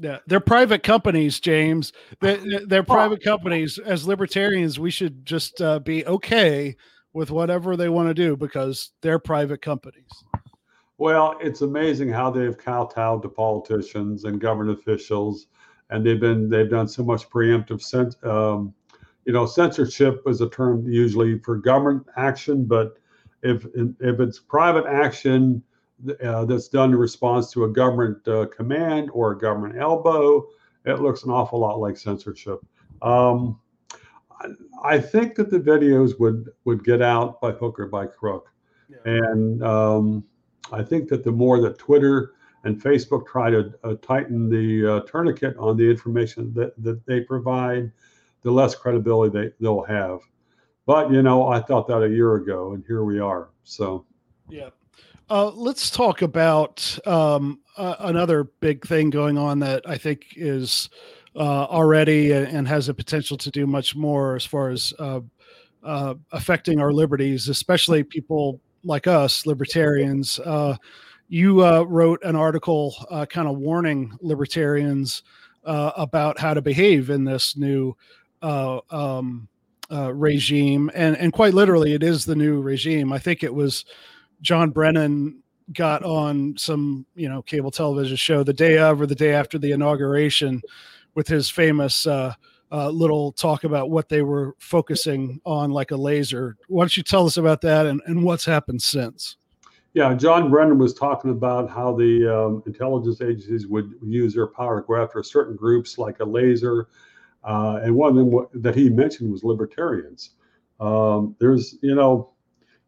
Yeah, 0.03 0.19
they're 0.27 0.41
private 0.41 0.83
companies, 0.83 1.41
James. 1.41 1.93
They're, 2.21 2.39
they're 2.67 2.83
private 2.83 3.23
companies. 3.23 3.79
As 3.79 4.07
libertarians, 4.07 4.79
we 4.79 4.91
should 4.91 5.27
just 5.27 5.61
uh, 5.61 5.79
be 5.79 6.07
okay 6.07 6.75
with 7.13 7.31
whatever 7.31 7.77
they 7.77 7.91
want 7.91 8.09
to 8.09 8.15
do 8.15 8.35
because 8.35 8.93
they're 9.03 9.19
private 9.19 9.61
companies. 9.61 10.09
Well, 10.97 11.37
it's 11.41 11.61
amazing 11.61 12.11
how 12.11 12.31
they've 12.31 12.57
kowtowed 12.57 13.23
to 13.23 13.29
politicians 13.29 14.25
and 14.25 14.41
government 14.41 14.79
officials, 14.79 15.49
and 15.91 16.05
they've 16.05 16.21
been 16.21 16.49
they've 16.49 16.71
done 16.71 16.89
so 16.89 17.03
much 17.03 17.29
preemptive 17.29 17.83
sense. 17.83 18.17
Um, 18.23 18.75
you 19.25 19.33
know, 19.33 19.47
censorship 19.47 20.23
is 20.27 20.41
a 20.41 20.49
term 20.49 20.89
usually 20.89 21.39
for 21.41 21.57
government 21.57 22.07
action, 22.17 22.65
but 22.65 22.97
if 23.43 23.67
if 23.75 24.21
it's 24.21 24.39
private 24.39 24.87
action 24.87 25.63
uh, 26.25 26.45
that's 26.47 26.69
done 26.69 26.91
in 26.91 26.97
response 26.97 27.51
to 27.53 27.65
a 27.65 27.69
government 27.69 28.27
uh, 28.29 28.47
command 28.47 29.11
or 29.13 29.33
a 29.33 29.39
government 29.39 29.79
elbow, 29.79 30.47
it 30.85 31.01
looks 31.01 31.25
an 31.25 31.31
awful 31.31 31.59
lot 31.59 31.79
like 31.79 31.97
censorship. 31.97 32.61
Um, 33.03 33.61
I 34.83 34.99
think 34.99 35.35
that 35.35 35.51
the 35.51 35.59
videos 35.59 36.19
would 36.19 36.51
would 36.65 36.85
get 36.85 37.03
out 37.03 37.41
by 37.41 37.53
hook 37.53 37.79
or 37.79 37.87
by 37.87 38.07
crook, 38.07 38.51
yeah. 38.89 38.97
and 39.05 39.63
um, 39.63 40.25
I 40.73 40.83
think 40.83 41.09
that 41.09 41.25
the 41.25 41.33
more 41.33 41.61
that 41.61 41.79
Twitter 41.79 42.33
and 42.65 42.83
Facebook 42.83 43.27
try 43.27 43.51
to 43.51 43.73
uh, 43.85 43.95
tighten 44.03 44.49
the 44.51 44.97
uh, 44.97 45.01
tourniquet 45.01 45.57
on 45.59 45.77
the 45.77 45.89
information 45.89 46.53
that, 46.55 46.73
that 46.83 47.05
they 47.07 47.21
provide, 47.21 47.91
the 48.43 48.51
less 48.51 48.75
credibility 48.75 49.39
they, 49.39 49.53
they'll 49.61 49.83
have. 49.83 50.21
But 50.87 51.11
you 51.11 51.23
know, 51.23 51.49
I 51.49 51.61
thought 51.61 51.87
that 51.89 52.03
a 52.03 52.09
year 52.09 52.35
ago, 52.35 52.73
and 52.73 52.85
here 52.87 53.05
we 53.05 53.21
are. 53.21 53.51
So, 53.65 54.05
yeah. 54.49 54.71
Uh, 55.29 55.49
let's 55.51 55.91
talk 55.91 56.23
about 56.23 56.99
um, 57.07 57.61
another 57.77 58.45
big 58.45 58.85
thing 58.85 59.11
going 59.11 59.39
on 59.39 59.61
that 59.61 59.89
I 59.89 59.97
think 59.97 60.25
is 60.35 60.91
uh, 61.37 61.67
already 61.67 62.33
and 62.33 62.67
has 62.67 62.89
the 62.89 62.95
potential 62.95 63.37
to 63.37 63.51
do 63.51 63.65
much 63.67 63.95
more 63.95 64.35
as 64.35 64.45
far 64.45 64.71
as 64.71 64.93
uh, 64.99 65.21
uh, 65.85 66.15
affecting 66.33 66.81
our 66.81 66.93
liberties, 66.93 67.49
especially 67.49 68.03
people 68.03 68.61
like 68.83 69.07
us, 69.07 69.47
libertarians. 69.47 70.41
Uh, 71.31 71.35
you 71.35 71.65
uh, 71.65 71.83
wrote 71.83 72.23
an 72.25 72.37
article 72.37 72.95
uh, 73.11 73.27
kind 73.27 73.49
of 73.49 73.57
warning 73.57 74.17
libertarians 74.21 75.23
about 75.65 76.39
how 76.39 76.55
to 76.55 76.63
behave 76.63 77.11
in 77.11 77.25
this 77.25 77.57
new 77.57 77.95
um, 78.43 79.49
regime. 79.91 80.91
And, 80.95 81.17
and 81.17 81.33
quite 81.33 81.55
literally, 81.55 81.95
it 81.95 82.03
is 82.03 82.25
the 82.25 82.35
new 82.35 82.61
regime. 82.61 83.13
I 83.13 83.19
think 83.19 83.43
it 83.43 83.55
was 83.55 83.85
John 84.41 84.71
Brennan 84.71 85.43
got 85.73 86.03
on 86.03 86.57
some 86.57 87.07
you 87.15 87.29
know 87.29 87.43
cable 87.43 87.71
television 87.71 88.17
show 88.17 88.43
the 88.43 88.53
day 88.53 88.79
of 88.79 89.01
or 89.01 89.07
the 89.07 89.15
day 89.15 89.33
after 89.33 89.59
the 89.59 89.73
inauguration 89.73 90.61
with 91.15 91.29
his 91.29 91.49
famous 91.49 92.07
uh, 92.07 92.35
uh, 92.73 92.89
little 92.89 93.33
talk 93.33 93.65
about 93.65 93.91
what 93.91 94.09
they 94.09 94.23
were 94.23 94.55
focusing 94.59 95.41
on 95.45 95.71
like 95.71 95.91
a 95.91 95.97
laser. 95.97 96.57
Why 96.69 96.83
don't 96.83 96.97
you 96.97 97.03
tell 97.03 97.27
us 97.27 97.37
about 97.37 97.61
that 97.63 97.87
and, 97.87 98.01
and 98.07 98.25
what's 98.25 98.45
happened 98.45 98.83
since? 98.83 99.37
Yeah, 99.93 100.15
John 100.15 100.51
Brennan 100.51 100.79
was 100.79 100.95
talking 100.95 101.31
about 101.33 101.69
how 101.69 101.97
the 101.97 102.27
um, 102.29 102.63
intelligence 102.65 103.21
agencies 103.21 103.67
would 103.67 103.95
use 104.03 104.35
their 104.35 104.47
power 104.47 104.81
to 104.81 104.87
go 104.87 104.97
after 104.97 105.23
certain 105.23 105.57
groups 105.57 105.99
like 105.99 106.21
a 106.21 106.25
laser. 106.25 106.89
Uh, 107.43 107.81
and 107.83 107.95
one 107.95 108.11
of 108.11 108.17
them 108.17 108.47
that 108.63 108.75
he 108.77 108.89
mentioned 108.89 109.33
was 109.33 109.43
libertarians. 109.43 110.31
Um, 110.79 111.35
there's, 111.41 111.77
you 111.83 111.95
know, 111.95 112.31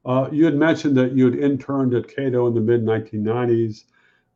uh, 0.05 0.29
you 0.31 0.45
had 0.45 0.55
mentioned 0.55 0.97
that 0.97 1.13
you 1.13 1.25
had 1.25 1.35
interned 1.35 1.95
at 1.95 2.09
Cato 2.09 2.47
in 2.47 2.55
the 2.55 2.61
mid 2.61 2.85
1990s. 2.85 3.85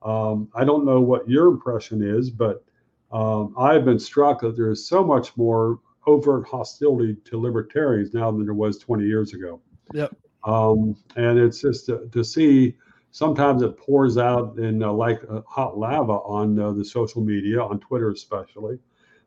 Um, 0.03 0.49
I 0.55 0.65
don't 0.65 0.85
know 0.85 1.01
what 1.01 1.29
your 1.29 1.49
impression 1.49 2.03
is, 2.03 2.31
but 2.31 2.65
um, 3.13 3.55
I've 3.59 3.85
been 3.85 3.99
struck 3.99 4.41
that 4.41 4.57
there 4.57 4.71
is 4.71 4.87
so 4.87 5.05
much 5.05 5.37
more 5.37 5.81
overt 6.07 6.47
hostility 6.47 7.17
to 7.25 7.39
libertarians 7.41 8.15
now 8.15 8.31
than 8.31 8.45
there 8.45 8.55
was 8.55 8.79
20 8.79 9.05
years 9.05 9.35
ago. 9.35 9.61
Yep. 9.93 10.17
Um, 10.47 10.97
and 11.17 11.39
it's 11.39 11.61
just 11.61 11.87
to, 11.87 12.09
to, 12.13 12.25
see 12.25 12.77
sometimes 13.11 13.63
it 13.63 13.77
pours 13.77 14.17
out 14.17 14.59
in 14.59 14.81
uh, 14.81 14.93
like 14.93 15.21
uh, 15.29 15.41
hot 15.47 15.77
lava 15.77 16.13
on 16.13 16.59
uh, 16.59 16.71
the 16.71 16.85
social 16.85 17.21
media, 17.21 17.61
on 17.61 17.81
Twitter 17.81 18.11
especially. 18.11 18.79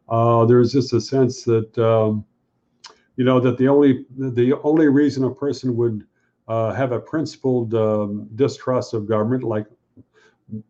Uh, 0.08 0.46
there's 0.46 0.72
just 0.72 0.94
a 0.94 1.02
sense 1.02 1.44
that 1.44 1.78
um, 1.78 2.26
you 3.18 3.26
know 3.26 3.40
that 3.42 3.58
the 3.58 3.68
only 3.68 4.06
the 4.18 4.58
only 4.64 4.88
reason 4.88 5.26
a 5.26 5.30
person 5.30 5.76
would 5.76 6.08
uh, 6.48 6.74
have 6.74 6.94
a 6.94 7.00
principled 7.00 7.74
um, 7.76 8.28
distrust 8.36 8.94
of 8.94 9.06
government, 9.06 9.44
like 9.44 9.68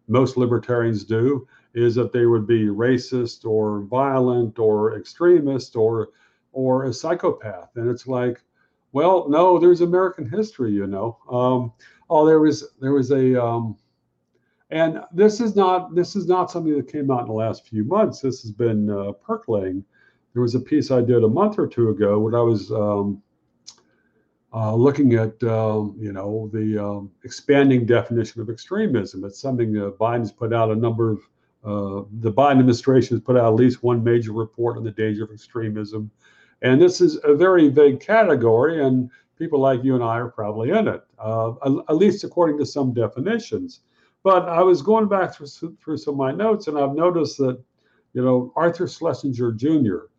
most 0.08 0.36
libertarians 0.36 1.04
do, 1.04 1.48
is 1.76 1.94
that 1.94 2.12
they 2.12 2.26
would 2.26 2.48
be 2.48 2.66
racist 2.66 3.46
or 3.46 3.82
violent 3.82 4.58
or 4.58 4.98
extremist 4.98 5.76
or 5.76 6.10
or 6.52 6.86
a 6.86 6.94
psychopath. 6.94 7.70
And 7.76 7.90
it's 7.90 8.08
like, 8.08 8.42
well, 8.92 9.28
no, 9.30 9.60
there's 9.60 9.82
American 9.82 10.30
history, 10.30 10.72
you 10.72 10.88
know. 10.88 11.18
Um, 11.30 11.74
oh, 12.10 12.26
there 12.26 12.40
was 12.40 12.70
there 12.82 12.94
was 12.94 13.12
a 13.12 13.44
um, 13.44 13.78
and 14.72 15.02
this 15.12 15.40
is 15.40 15.56
not 15.56 15.96
this 15.96 16.16
is 16.16 16.28
not 16.28 16.52
something 16.52 16.76
that 16.76 16.92
came 16.92 17.10
out 17.12 17.22
in 17.22 17.28
the 17.28 17.34
last 17.34 17.68
few 17.68 17.84
months. 17.84 18.22
This 18.22 18.42
has 18.42 18.52
been 18.52 18.90
uh, 18.90 19.14
percolating. 19.14 19.84
There 20.34 20.42
was 20.42 20.56
a 20.56 20.60
piece 20.60 20.92
I 20.92 21.02
did 21.02 21.24
a 21.24 21.28
month 21.28 21.58
or 21.58 21.68
two 21.68 21.90
ago 21.90 22.20
when 22.20 22.36
I 22.36 22.42
was 22.42 22.72
um, 22.72 23.22
uh, 24.54 24.76
looking 24.76 25.14
at 25.14 25.42
um, 25.44 25.96
you 26.00 26.12
know 26.12 26.50
the 26.54 26.84
um, 26.84 27.12
expanding 27.24 27.86
definition 27.86 28.42
of 28.42 28.50
extremism. 28.50 29.24
It's 29.24 29.40
something 29.40 29.74
that 29.74 29.98
Biden's 29.98 30.32
put 30.32 30.54
out 30.54 30.72
a 30.72 30.76
number 30.76 31.12
of 31.12 31.20
uh, 31.64 32.06
the 32.20 32.32
Biden 32.32 32.60
administration 32.60 33.18
has 33.18 33.24
put 33.24 33.36
out 33.36 33.48
at 33.48 33.56
least 33.56 33.84
one 33.84 34.04
major 34.04 34.32
report 34.32 34.78
on 34.78 34.84
the 34.84 34.92
danger 34.92 35.24
of 35.24 35.32
extremism, 35.32 36.10
and 36.62 36.82
this 36.82 37.02
is 37.02 37.20
a 37.24 37.36
very 37.36 37.70
vague 37.70 38.00
category, 38.00 38.84
and 38.84 39.10
people 39.38 39.60
like 39.60 39.84
you 39.84 39.96
and 39.96 40.04
I 40.04 40.18
are 40.20 40.30
probably 40.30 40.72
in 40.72 40.88
it, 40.88 41.02
uh, 41.18 41.54
at 41.66 41.96
least 41.96 42.24
according 42.24 42.58
to 42.60 42.66
some 42.66 42.94
definitions. 42.94 43.82
But 44.24 44.50
I 44.50 44.62
was 44.62 44.82
going 44.82 45.08
back 45.08 45.34
through, 45.34 45.78
through 45.82 45.98
some 45.98 46.16
of 46.16 46.18
my 46.18 46.32
notes, 46.32 46.68
and 46.68 46.78
I've 46.78 46.94
noticed 46.94 47.38
that 47.38 47.62
you 48.14 48.24
know 48.24 48.52
Arthur 48.56 48.88
Schlesinger 48.88 49.54
Jr 49.54 50.10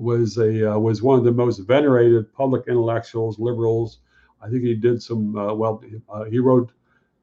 was 0.00 0.38
a 0.38 0.72
uh, 0.72 0.78
was 0.78 1.02
one 1.02 1.18
of 1.18 1.24
the 1.24 1.32
most 1.32 1.58
venerated 1.58 2.32
public 2.32 2.66
intellectuals, 2.66 3.38
liberals. 3.38 3.98
I 4.42 4.48
think 4.48 4.62
he 4.62 4.74
did 4.74 5.02
some 5.02 5.36
uh, 5.36 5.54
well. 5.54 5.82
Uh, 6.08 6.24
he 6.24 6.38
wrote. 6.38 6.72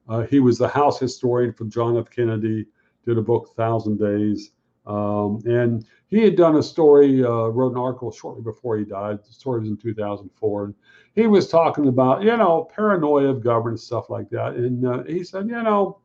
Uh, 0.08 0.22
he 0.22 0.40
was 0.40 0.58
the 0.58 0.70
House 0.70 1.00
historian 1.00 1.52
for 1.52 1.66
John 1.66 1.98
F. 1.98 2.10
Kennedy. 2.10 2.66
Did 3.06 3.18
a 3.18 3.22
book, 3.22 3.54
Thousand 3.56 4.00
Days, 4.00 4.52
um, 4.86 5.42
and 5.46 5.86
he 6.10 6.22
had 6.22 6.36
done 6.36 6.56
a 6.56 6.64
story. 6.64 7.24
Uh, 7.24 7.48
wrote 7.48 7.74
an 7.74 7.78
article 7.78 8.12
shortly 8.12 8.42
before 8.42 8.78
he 8.78 8.86
died. 8.86 9.20
The 9.24 9.34
story 9.34 9.60
was 9.62 9.70
in 9.70 9.78
2004, 9.78 10.66
and 10.66 10.76
he 11.16 11.28
was 11.28 11.50
talking 11.50 11.88
about 11.88 12.24
you 12.24 12.36
know 12.38 12.70
paranoia 12.74 13.30
of 13.30 13.44
government 13.44 13.80
stuff 13.80 14.10
like 14.10 14.30
that. 14.30 14.56
And 14.56 14.86
uh, 14.86 15.04
he 15.04 15.24
said, 15.24 15.50
you 15.50 15.62
know, 15.62 16.00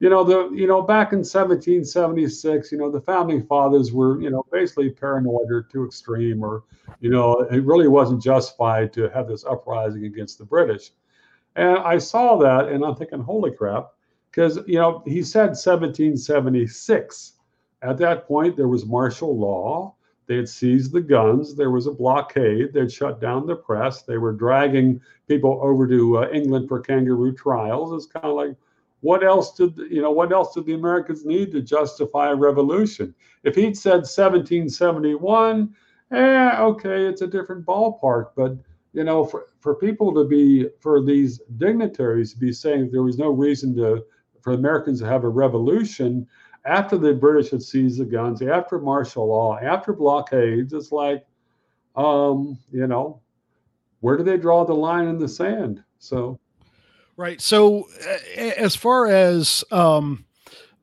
you 0.00 0.08
know 0.08 0.22
the 0.24 0.50
you 0.54 0.66
know 0.66 0.80
back 0.82 1.12
in 1.12 1.18
1776 1.18 2.72
you 2.72 2.78
know 2.78 2.90
the 2.90 3.00
founding 3.00 3.42
fathers 3.42 3.92
were 3.92 4.20
you 4.20 4.30
know 4.30 4.44
basically 4.52 4.90
paranoid 4.90 5.50
or 5.50 5.62
too 5.62 5.84
extreme 5.84 6.42
or 6.42 6.64
you 7.00 7.10
know 7.10 7.40
it 7.50 7.64
really 7.64 7.88
wasn't 7.88 8.22
justified 8.22 8.92
to 8.92 9.08
have 9.10 9.28
this 9.28 9.44
uprising 9.44 10.04
against 10.04 10.38
the 10.38 10.44
british 10.44 10.92
and 11.56 11.78
i 11.78 11.98
saw 11.98 12.36
that 12.36 12.68
and 12.68 12.84
i'm 12.84 12.94
thinking 12.94 13.20
holy 13.20 13.50
crap 13.50 13.88
because 14.30 14.58
you 14.66 14.78
know 14.78 15.02
he 15.06 15.22
said 15.22 15.48
1776 15.48 17.32
at 17.82 17.98
that 17.98 18.26
point 18.26 18.56
there 18.56 18.68
was 18.68 18.86
martial 18.86 19.36
law. 19.36 19.94
They 20.26 20.36
had 20.36 20.48
seized 20.48 20.92
the 20.92 21.00
guns. 21.00 21.54
There 21.54 21.70
was 21.70 21.86
a 21.86 21.92
blockade. 21.92 22.74
They'd 22.74 22.92
shut 22.92 23.18
down 23.20 23.46
the 23.46 23.56
press. 23.56 24.02
They 24.02 24.18
were 24.18 24.32
dragging 24.32 25.00
people 25.26 25.58
over 25.62 25.86
to 25.88 26.18
uh, 26.18 26.28
england 26.30 26.68
for 26.68 26.80
kangaroo 26.80 27.34
trials. 27.34 27.92
It's 27.92 28.12
kind 28.12 28.26
of 28.26 28.36
like 28.36 28.56
what 29.00 29.22
else 29.22 29.52
did 29.52 29.76
you 29.90 30.02
know 30.02 30.10
what 30.10 30.32
else 30.32 30.54
did 30.54 30.66
the 30.66 30.74
americans 30.74 31.24
need 31.24 31.52
to 31.52 31.62
justify 31.62 32.30
a 32.30 32.34
revolution? 32.34 33.14
If 33.44 33.54
he'd 33.54 33.76
said 33.76 34.06
1771 34.06 35.74
eh 36.10 36.56
okay 36.58 37.06
it's 37.06 37.22
a 37.22 37.26
different 37.26 37.64
ballpark. 37.64 38.30
But 38.36 38.56
you 38.92 39.04
know 39.04 39.24
for, 39.24 39.46
for 39.60 39.74
people 39.74 40.12
to 40.14 40.24
be 40.24 40.68
for 40.80 41.02
these 41.02 41.40
dignitaries 41.56 42.32
to 42.32 42.38
be 42.38 42.52
saying 42.52 42.90
there 42.90 43.02
was 43.02 43.18
no 43.18 43.30
reason 43.30 43.74
to 43.76 44.04
for 44.42 44.52
americans 44.52 45.00
to 45.00 45.06
have 45.06 45.24
a 45.24 45.28
revolution 45.28 46.26
after 46.64 46.98
the 46.98 47.12
british 47.12 47.50
had 47.50 47.62
seized 47.62 47.98
the 47.98 48.04
guns 48.04 48.42
after 48.42 48.78
martial 48.78 49.26
law 49.26 49.58
after 49.58 49.92
blockades 49.92 50.72
it's 50.72 50.92
like 50.92 51.24
um 51.96 52.58
you 52.72 52.86
know 52.86 53.20
where 54.00 54.16
do 54.16 54.22
they 54.22 54.36
draw 54.36 54.64
the 54.64 54.74
line 54.74 55.08
in 55.08 55.18
the 55.18 55.28
sand 55.28 55.82
so 55.98 56.38
Right. 57.18 57.40
So, 57.40 57.88
as 58.36 58.76
far 58.76 59.08
as 59.08 59.64
um, 59.72 60.24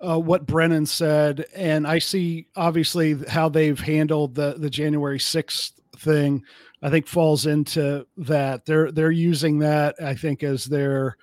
uh, 0.02 0.20
what 0.20 0.46
Brennan 0.46 0.86
said, 0.86 1.46
and 1.56 1.88
I 1.88 2.00
see 2.00 2.48
obviously 2.58 3.16
how 3.30 3.48
they've 3.48 3.80
handled 3.80 4.36
the 4.36 4.56
the 4.58 4.70
January 4.70 5.18
sixth 5.18 5.80
thing. 5.96 6.44
I 6.82 6.90
think 6.90 7.08
falls 7.08 7.46
into 7.46 8.06
that. 8.18 8.66
They're 8.66 8.92
they're 8.92 9.12
using 9.12 9.60
that. 9.60 9.96
I 10.04 10.14
think 10.14 10.44
as 10.44 10.66
their 10.66 11.16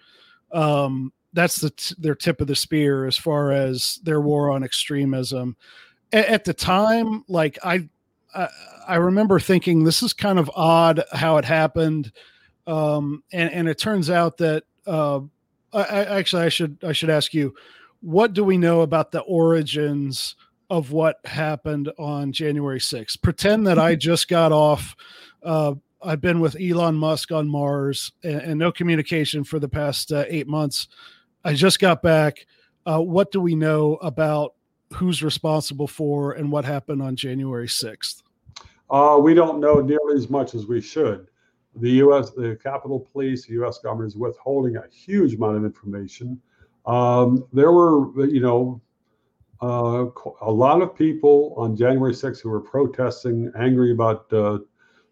um, 0.50 1.12
that's 1.32 1.56
the 1.56 1.70
t- 1.70 1.94
their 1.98 2.14
tip 2.14 2.40
of 2.40 2.46
the 2.46 2.56
spear 2.56 3.06
as 3.06 3.16
far 3.16 3.52
as 3.52 4.00
their 4.02 4.20
war 4.20 4.50
on 4.50 4.62
extremism. 4.62 5.56
A- 6.12 6.30
at 6.30 6.44
the 6.44 6.54
time, 6.54 7.24
like 7.28 7.58
I, 7.64 7.88
I 8.34 8.48
I 8.86 8.96
remember 8.96 9.38
thinking 9.38 9.84
this 9.84 10.02
is 10.02 10.12
kind 10.12 10.38
of 10.38 10.50
odd 10.54 11.04
how 11.12 11.36
it 11.36 11.44
happened. 11.44 12.12
Um, 12.66 13.22
and, 13.32 13.50
and 13.50 13.68
it 13.68 13.78
turns 13.78 14.10
out 14.10 14.38
that 14.38 14.64
uh, 14.86 15.20
I, 15.72 15.82
I, 15.82 16.18
actually 16.18 16.44
I 16.44 16.48
should 16.48 16.78
I 16.82 16.92
should 16.92 17.10
ask 17.10 17.34
you, 17.34 17.54
what 18.00 18.32
do 18.32 18.44
we 18.44 18.58
know 18.58 18.82
about 18.82 19.12
the 19.12 19.20
origins 19.20 20.36
of 20.70 20.90
what 20.90 21.18
happened 21.24 21.90
on 21.98 22.32
January 22.32 22.78
6th? 22.78 23.20
Pretend 23.22 23.66
that 23.66 23.78
I 23.78 23.94
just 23.96 24.28
got 24.28 24.52
off. 24.52 24.96
Uh, 25.42 25.74
I've 26.04 26.20
been 26.20 26.40
with 26.40 26.56
Elon 26.60 26.96
Musk 26.96 27.30
on 27.30 27.48
Mars 27.48 28.12
and, 28.24 28.40
and 28.40 28.58
no 28.58 28.72
communication 28.72 29.44
for 29.44 29.58
the 29.58 29.68
past 29.68 30.12
uh, 30.12 30.24
eight 30.28 30.48
months. 30.48 30.88
I 31.44 31.54
just 31.54 31.80
got 31.80 32.02
back. 32.02 32.46
Uh, 32.84 33.00
what 33.00 33.30
do 33.32 33.40
we 33.40 33.54
know 33.54 33.96
about 33.96 34.54
who's 34.92 35.22
responsible 35.22 35.86
for 35.86 36.32
and 36.32 36.50
what 36.50 36.64
happened 36.64 37.02
on 37.02 37.16
January 37.16 37.66
6th? 37.66 38.22
Uh, 38.90 39.18
we 39.20 39.34
don't 39.34 39.60
know 39.60 39.80
nearly 39.80 40.16
as 40.16 40.28
much 40.28 40.54
as 40.54 40.66
we 40.66 40.80
should 40.80 41.26
the 41.76 41.90
U.S. 41.90 42.30
the 42.30 42.58
Capitol 42.62 43.00
Police, 43.12 43.46
the 43.46 43.54
U.S. 43.54 43.78
government 43.78 44.08
is 44.08 44.16
withholding 44.16 44.76
a 44.76 44.84
huge 44.90 45.34
amount 45.34 45.56
of 45.56 45.64
information. 45.64 46.40
Um, 46.86 47.46
there 47.52 47.72
were, 47.72 48.26
you 48.26 48.40
know, 48.40 48.80
uh, 49.62 50.06
a 50.40 50.50
lot 50.50 50.82
of 50.82 50.94
people 50.94 51.54
on 51.56 51.76
January 51.76 52.12
6th 52.12 52.42
who 52.42 52.50
were 52.50 52.60
protesting, 52.60 53.50
angry 53.56 53.92
about 53.92 54.30
uh, 54.32 54.58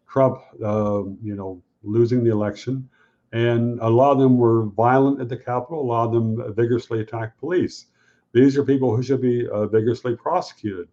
Trump, 0.08 0.40
uh, 0.62 1.04
you 1.22 1.36
know, 1.36 1.62
losing 1.82 2.24
the 2.24 2.30
election, 2.30 2.88
and 3.32 3.78
a 3.80 3.88
lot 3.88 4.12
of 4.12 4.18
them 4.18 4.36
were 4.36 4.66
violent 4.66 5.20
at 5.20 5.28
the 5.28 5.36
Capitol. 5.36 5.82
A 5.82 5.82
lot 5.82 6.06
of 6.06 6.12
them 6.12 6.54
vigorously 6.54 7.00
attacked 7.00 7.38
police. 7.38 7.86
These 8.32 8.56
are 8.56 8.64
people 8.64 8.94
who 8.94 9.02
should 9.02 9.20
be 9.20 9.48
uh, 9.48 9.66
vigorously 9.66 10.16
prosecuted. 10.16 10.88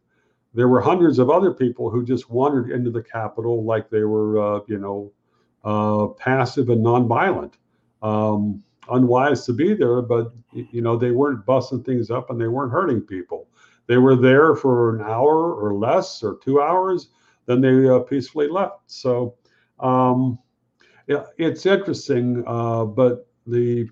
There 0.53 0.67
were 0.67 0.81
hundreds 0.81 1.19
of 1.19 1.29
other 1.29 1.51
people 1.51 1.89
who 1.89 2.05
just 2.05 2.29
wandered 2.29 2.71
into 2.71 2.89
the 2.89 3.01
Capitol 3.01 3.63
like 3.63 3.89
they 3.89 4.03
were, 4.03 4.39
uh, 4.39 4.59
you 4.67 4.79
know, 4.79 5.11
uh, 5.63 6.07
passive 6.13 6.69
and 6.69 6.83
nonviolent. 6.83 7.53
Um, 8.01 8.63
unwise 8.89 9.45
to 9.45 9.53
be 9.53 9.73
there, 9.73 10.01
but 10.01 10.33
you 10.53 10.81
know 10.81 10.97
they 10.97 11.11
weren't 11.11 11.45
busting 11.45 11.83
things 11.83 12.09
up 12.09 12.29
and 12.29 12.39
they 12.39 12.47
weren't 12.47 12.71
hurting 12.71 13.01
people. 13.01 13.47
They 13.87 13.97
were 13.97 14.15
there 14.15 14.55
for 14.55 14.95
an 14.95 15.01
hour 15.01 15.53
or 15.53 15.73
less 15.73 16.23
or 16.23 16.37
two 16.43 16.61
hours, 16.61 17.09
then 17.45 17.61
they 17.61 17.87
uh, 17.89 17.99
peacefully 17.99 18.47
left. 18.47 18.81
So 18.87 19.35
um, 19.79 20.39
yeah, 21.07 21.23
it's 21.37 21.65
interesting, 21.65 22.43
uh, 22.45 22.83
but 22.83 23.27
the 23.45 23.89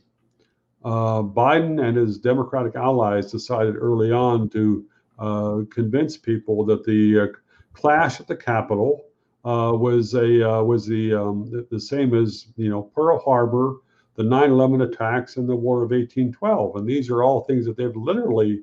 uh, 0.84 1.24
Biden 1.24 1.84
and 1.84 1.98
his 1.98 2.20
Democratic 2.20 2.76
allies 2.76 3.32
decided 3.32 3.76
early 3.76 4.12
on 4.12 4.50
to 4.50 4.86
uh, 5.18 5.62
convince 5.72 6.18
people 6.18 6.66
that 6.66 6.84
the 6.84 7.20
uh, 7.20 7.28
clash 7.74 8.20
at 8.20 8.28
the 8.28 8.36
Capitol 8.36 9.06
uh, 9.46 9.72
was 9.74 10.14
a 10.14 10.58
uh, 10.58 10.62
was 10.62 10.86
the, 10.86 11.14
um, 11.14 11.66
the, 11.72 11.80
same 11.80 12.14
as 12.14 12.48
you 12.58 12.70
know 12.70 12.84
Pearl 12.94 13.20
Harbor, 13.20 13.78
the 14.16 14.24
9/11 14.24 14.84
attacks, 14.92 15.38
and 15.38 15.48
the 15.48 15.56
War 15.56 15.78
of 15.84 15.92
1812, 15.92 16.76
and 16.76 16.88
these 16.88 17.10
are 17.10 17.24
all 17.24 17.46
things 17.46 17.66
that 17.66 17.78
they've 17.78 17.96
literally 17.96 18.62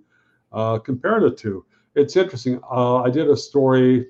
compared 0.85 1.23
it 1.23 1.39
to. 1.39 1.65
It's 1.95 2.17
interesting. 2.17 2.61
I 2.71 3.09
did 3.11 3.31
a 3.31 3.37
story. 3.37 4.09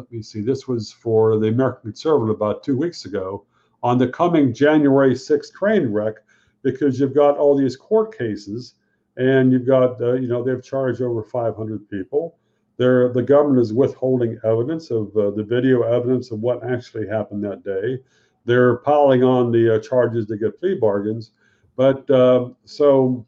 Let 0.00 0.12
me 0.12 0.22
see. 0.22 0.40
This 0.40 0.66
was 0.66 0.92
for 0.92 1.38
the 1.38 1.48
American 1.48 1.82
Conservative 1.82 2.34
about 2.34 2.62
two 2.62 2.76
weeks 2.76 3.04
ago 3.04 3.44
on 3.82 3.98
the 3.98 4.08
coming 4.08 4.52
January 4.52 5.14
6th 5.14 5.52
train 5.52 5.88
wreck, 5.88 6.16
because 6.62 7.00
you've 7.00 7.14
got 7.14 7.38
all 7.38 7.56
these 7.56 7.76
court 7.76 8.16
cases, 8.16 8.74
and 9.16 9.52
you've 9.52 9.66
got 9.66 10.00
uh, 10.00 10.14
you 10.14 10.28
know 10.28 10.42
they've 10.42 10.62
charged 10.62 11.00
over 11.02 11.22
500 11.22 11.88
people 11.88 12.36
they're, 12.80 13.12
the 13.12 13.22
government 13.22 13.60
is 13.60 13.74
withholding 13.74 14.40
evidence 14.42 14.90
of 14.90 15.14
uh, 15.14 15.32
the 15.32 15.44
video 15.44 15.82
evidence 15.82 16.30
of 16.30 16.40
what 16.40 16.64
actually 16.64 17.06
happened 17.06 17.44
that 17.44 17.62
day. 17.62 18.02
They're 18.46 18.76
piling 18.76 19.22
on 19.22 19.52
the 19.52 19.74
uh, 19.74 19.78
charges 19.80 20.24
to 20.28 20.38
get 20.38 20.58
plea 20.58 20.76
bargains. 20.76 21.32
But 21.76 22.08
uh, 22.08 22.48
so 22.64 23.26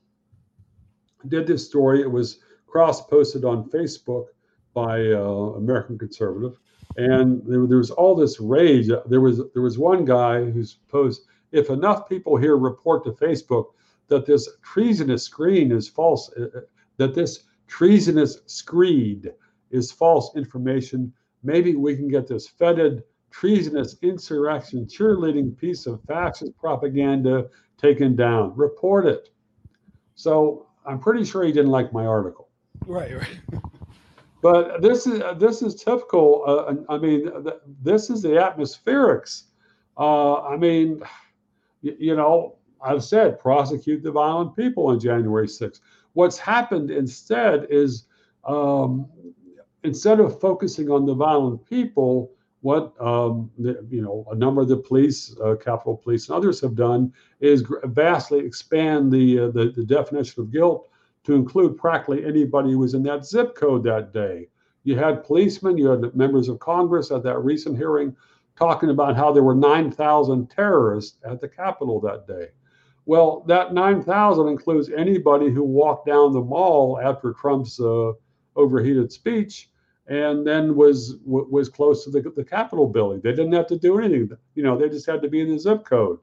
did 1.29 1.47
this 1.47 1.67
story. 1.67 2.01
It 2.01 2.11
was 2.11 2.39
cross 2.67 3.05
posted 3.07 3.45
on 3.45 3.69
Facebook 3.69 4.29
by 4.73 5.09
uh, 5.09 5.53
American 5.59 5.99
Conservative, 5.99 6.59
and 6.97 7.43
there, 7.47 7.67
there, 7.67 7.79
was 7.79 7.91
all 7.91 8.15
this 8.15 8.41
rage. 8.41 8.89
There 9.07 9.21
was 9.21 9.41
there 9.55 9.63
was 9.63 9.79
one 9.79 10.05
guy 10.05 10.45
who's 10.45 10.79
posed 10.89 11.23
if 11.53 11.71
enough 11.71 12.09
people 12.09 12.37
here 12.37 12.57
report 12.57 13.05
to 13.05 13.13
Facebook 13.13 13.67
that 14.09 14.27
this 14.27 14.49
treasonous 14.63 15.23
screen 15.23 15.71
is 15.71 15.89
false, 15.89 16.31
uh, 16.39 16.45
uh, 16.57 16.61
that 16.97 17.15
this 17.15 17.45
treasonous 17.67 18.41
screed 18.47 19.33
is 19.71 19.91
false 19.91 20.37
information, 20.37 21.13
maybe 21.43 21.75
we 21.75 21.97
can 21.97 22.09
get 22.09 22.27
this 22.27 22.47
fetid, 22.47 23.03
treasonous 23.31 23.97
insurrection, 24.03 24.87
cheerleading 24.87 25.57
piece 25.57 25.87
of 25.87 26.03
fascist 26.07 26.57
propaganda 26.59 27.49
taken 27.79 28.15
down. 28.15 28.53
Report 28.55 29.07
it. 29.07 29.31
So 30.15 30.67
I'm 30.85 30.99
pretty 30.99 31.25
sure 31.25 31.45
he 31.45 31.53
didn't 31.53 31.71
like 31.71 31.93
my 31.93 32.05
article. 32.05 32.49
Right, 32.87 33.17
right. 33.17 33.63
but 34.43 34.83
this 34.83 35.07
is 35.07 35.23
this 35.39 35.63
is 35.63 35.77
typical. 35.77 36.43
Uh, 36.47 36.93
I 36.93 36.99
mean, 36.99 37.31
this 37.83 38.11
is 38.11 38.23
the 38.23 38.31
atmospherics. 38.31 39.45
Uh, 39.97 40.43
I 40.43 40.57
mean, 40.57 41.03
you, 41.81 41.97
you 41.99 42.17
know, 42.17 42.57
I've 42.85 43.05
said 43.05 43.39
prosecute 43.39 44.03
the 44.03 44.11
violent 44.11 44.57
people 44.57 44.89
on 44.89 44.99
January 44.99 45.47
6th. 45.47 45.81
What's 46.15 46.39
happened 46.39 46.91
instead 46.91 47.69
is 47.71 48.07
um, 48.45 49.09
instead 49.85 50.19
of 50.19 50.41
focusing 50.41 50.91
on 50.91 51.07
the 51.07 51.15
violent 51.15 51.65
people, 51.65 52.33
what 52.63 52.95
um, 53.01 53.49
the, 53.59 53.87
you 53.91 54.03
know 54.03 54.27
a 54.33 54.35
number 54.35 54.61
of 54.61 54.69
the 54.69 54.77
police, 54.77 55.37
uh, 55.45 55.55
Capitol 55.55 55.97
Police, 55.97 56.29
and 56.29 56.37
others 56.37 56.61
have 56.61 56.75
done 56.75 57.13
is 57.39 57.65
vastly 57.85 58.41
expand 58.41 59.13
the, 59.13 59.39
uh, 59.39 59.47
the, 59.51 59.71
the 59.71 59.85
definition 59.85 60.43
of 60.43 60.51
guilt 60.51 60.89
to 61.25 61.35
include 61.35 61.79
practically 61.79 62.25
anybody 62.25 62.73
who 62.73 62.79
was 62.79 62.95
in 62.95 63.03
that 63.05 63.25
zip 63.25 63.55
code 63.55 63.85
that 63.85 64.13
day. 64.13 64.49
You 64.85 64.97
had 64.99 65.25
policemen, 65.25 65.79
you 65.79 65.89
had 65.89 66.15
members 66.17 66.49
of 66.49 66.59
Congress 66.59 67.11
at 67.11 67.23
that 67.23 67.39
recent 67.39 67.77
hearing 67.77 68.17
talking 68.57 68.91
about 68.91 69.17
how 69.17 69.33
there 69.33 69.43
were 69.43 69.55
9,000 69.55 70.51
terrorists 70.51 71.19
at 71.25 71.41
the 71.41 71.49
Capitol 71.49 72.01
that 72.01 72.27
day. 72.27 72.49
Well, 73.07 73.45
that 73.49 73.75
9,000 73.75 74.49
includes 74.49 74.91
anybody 74.91 75.51
who 75.51 75.65
walked 75.65 76.07
down 76.07 76.33
the 76.33 76.41
mall 76.41 77.01
after 77.03 77.33
Trump's 77.33 77.81
uh, 77.81 78.13
overheated 78.57 79.11
speech 79.11 79.71
and 80.09 80.47
then 80.47 80.75
was 80.75 81.17
was 81.25 81.69
close 81.69 82.05
to 82.05 82.11
the, 82.11 82.33
the 82.37 82.45
Capitol 82.45 82.89
building. 82.89 83.21
They 83.21 83.31
didn't 83.31 83.53
have 83.53 83.69
to 83.69 83.79
do 83.79 84.01
anything. 84.01 84.37
You 84.55 84.63
know, 84.63 84.77
they 84.77 84.89
just 84.89 85.07
had 85.07 85.23
to 85.23 85.29
be 85.29 85.41
in 85.41 85.51
the 85.51 85.59
zip 85.59 85.85
code. 85.85 86.19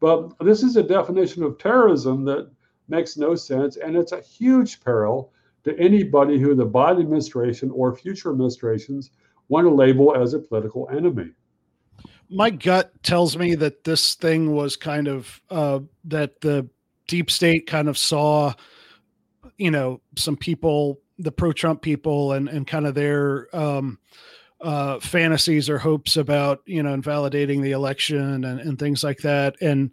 But 0.00 0.32
this 0.40 0.62
is 0.62 0.76
a 0.76 0.82
definition 0.82 1.42
of 1.42 1.58
terrorism 1.58 2.24
that 2.24 2.50
makes 2.88 3.16
no 3.16 3.34
sense, 3.34 3.76
and 3.76 3.96
it's 3.96 4.12
a 4.12 4.20
huge 4.20 4.80
peril 4.82 5.32
to 5.64 5.78
anybody 5.78 6.38
who 6.38 6.54
the 6.54 6.66
Biden 6.66 7.00
administration 7.00 7.70
or 7.70 7.94
future 7.94 8.30
administrations 8.30 9.10
want 9.48 9.66
to 9.66 9.72
label 9.72 10.14
as 10.14 10.34
a 10.34 10.38
political 10.38 10.88
enemy 10.90 11.30
my 12.30 12.50
gut 12.50 12.90
tells 13.02 13.36
me 13.36 13.54
that 13.54 13.84
this 13.84 14.14
thing 14.14 14.52
was 14.54 14.76
kind 14.76 15.08
of 15.08 15.40
uh, 15.50 15.80
that 16.04 16.40
the 16.40 16.68
deep 17.06 17.30
state 17.30 17.66
kind 17.66 17.88
of 17.88 17.98
saw, 17.98 18.52
you 19.58 19.70
know, 19.70 20.00
some 20.16 20.36
people, 20.36 21.00
the 21.18 21.32
pro-Trump 21.32 21.82
people, 21.82 22.32
and 22.32 22.48
and 22.48 22.66
kind 22.66 22.86
of 22.86 22.94
their 22.94 23.54
um, 23.54 23.98
uh, 24.60 24.98
fantasies 25.00 25.68
or 25.68 25.78
hopes 25.78 26.16
about 26.16 26.60
you 26.66 26.82
know 26.82 26.94
invalidating 26.94 27.60
the 27.60 27.72
election 27.72 28.44
and, 28.44 28.60
and 28.60 28.78
things 28.78 29.04
like 29.04 29.18
that. 29.18 29.56
And 29.60 29.92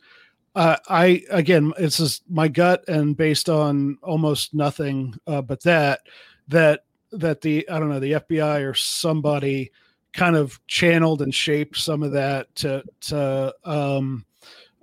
uh, 0.56 0.78
I 0.88 1.24
again, 1.30 1.74
it's 1.78 1.98
just 1.98 2.24
my 2.30 2.48
gut 2.48 2.84
and 2.88 3.16
based 3.16 3.50
on 3.50 3.98
almost 4.02 4.54
nothing 4.54 5.16
uh, 5.28 5.42
but 5.42 5.64
that 5.64 6.02
that 6.50 6.84
that 7.12 7.42
the 7.42 7.68
I 7.70 7.80
don't 7.80 7.90
know 7.90 8.00
the 8.00 8.14
FBI 8.14 8.70
or 8.70 8.74
somebody 8.74 9.72
kind 10.14 10.36
of 10.36 10.60
channeled 10.68 11.22
and 11.22 11.34
shaped 11.34 11.78
some 11.78 12.04
of 12.04 12.12
that 12.12 12.54
to 12.56 12.84
to 13.02 13.56
um, 13.64 14.26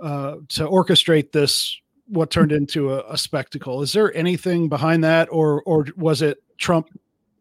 uh, 0.01 0.37
to 0.49 0.66
orchestrate 0.66 1.33
this 1.33 1.79
what 2.07 2.31
turned 2.31 2.53
into 2.53 2.95
a, 2.95 3.12
a, 3.12 3.19
spectacle. 3.19 3.83
Is 3.83 3.93
there 3.93 4.14
anything 4.16 4.69
behind 4.69 5.05
that, 5.05 5.29
or 5.31 5.62
or 5.64 5.87
was 5.97 6.23
it 6.23 6.43
Trump, 6.57 6.89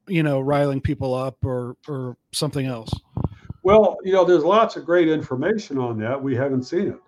you 0.08 0.24
know, 0.24 0.42
riling 0.42 0.82
people 0.82 1.14
up, 1.14 1.38
or 1.46 1.78
or 1.88 2.18
something 2.34 2.66
else? 2.66 2.92
Well, 3.64 3.98
you 4.04 4.14
know, 4.14 4.26
there's 4.26 4.44
lots 4.44 4.76
of 4.76 4.86
great 4.86 5.08
information 5.08 5.78
on 5.78 5.98
that. 6.00 6.22
We 6.22 6.36
haven't 6.36 6.64
seen 6.64 6.88
it. 6.90 7.00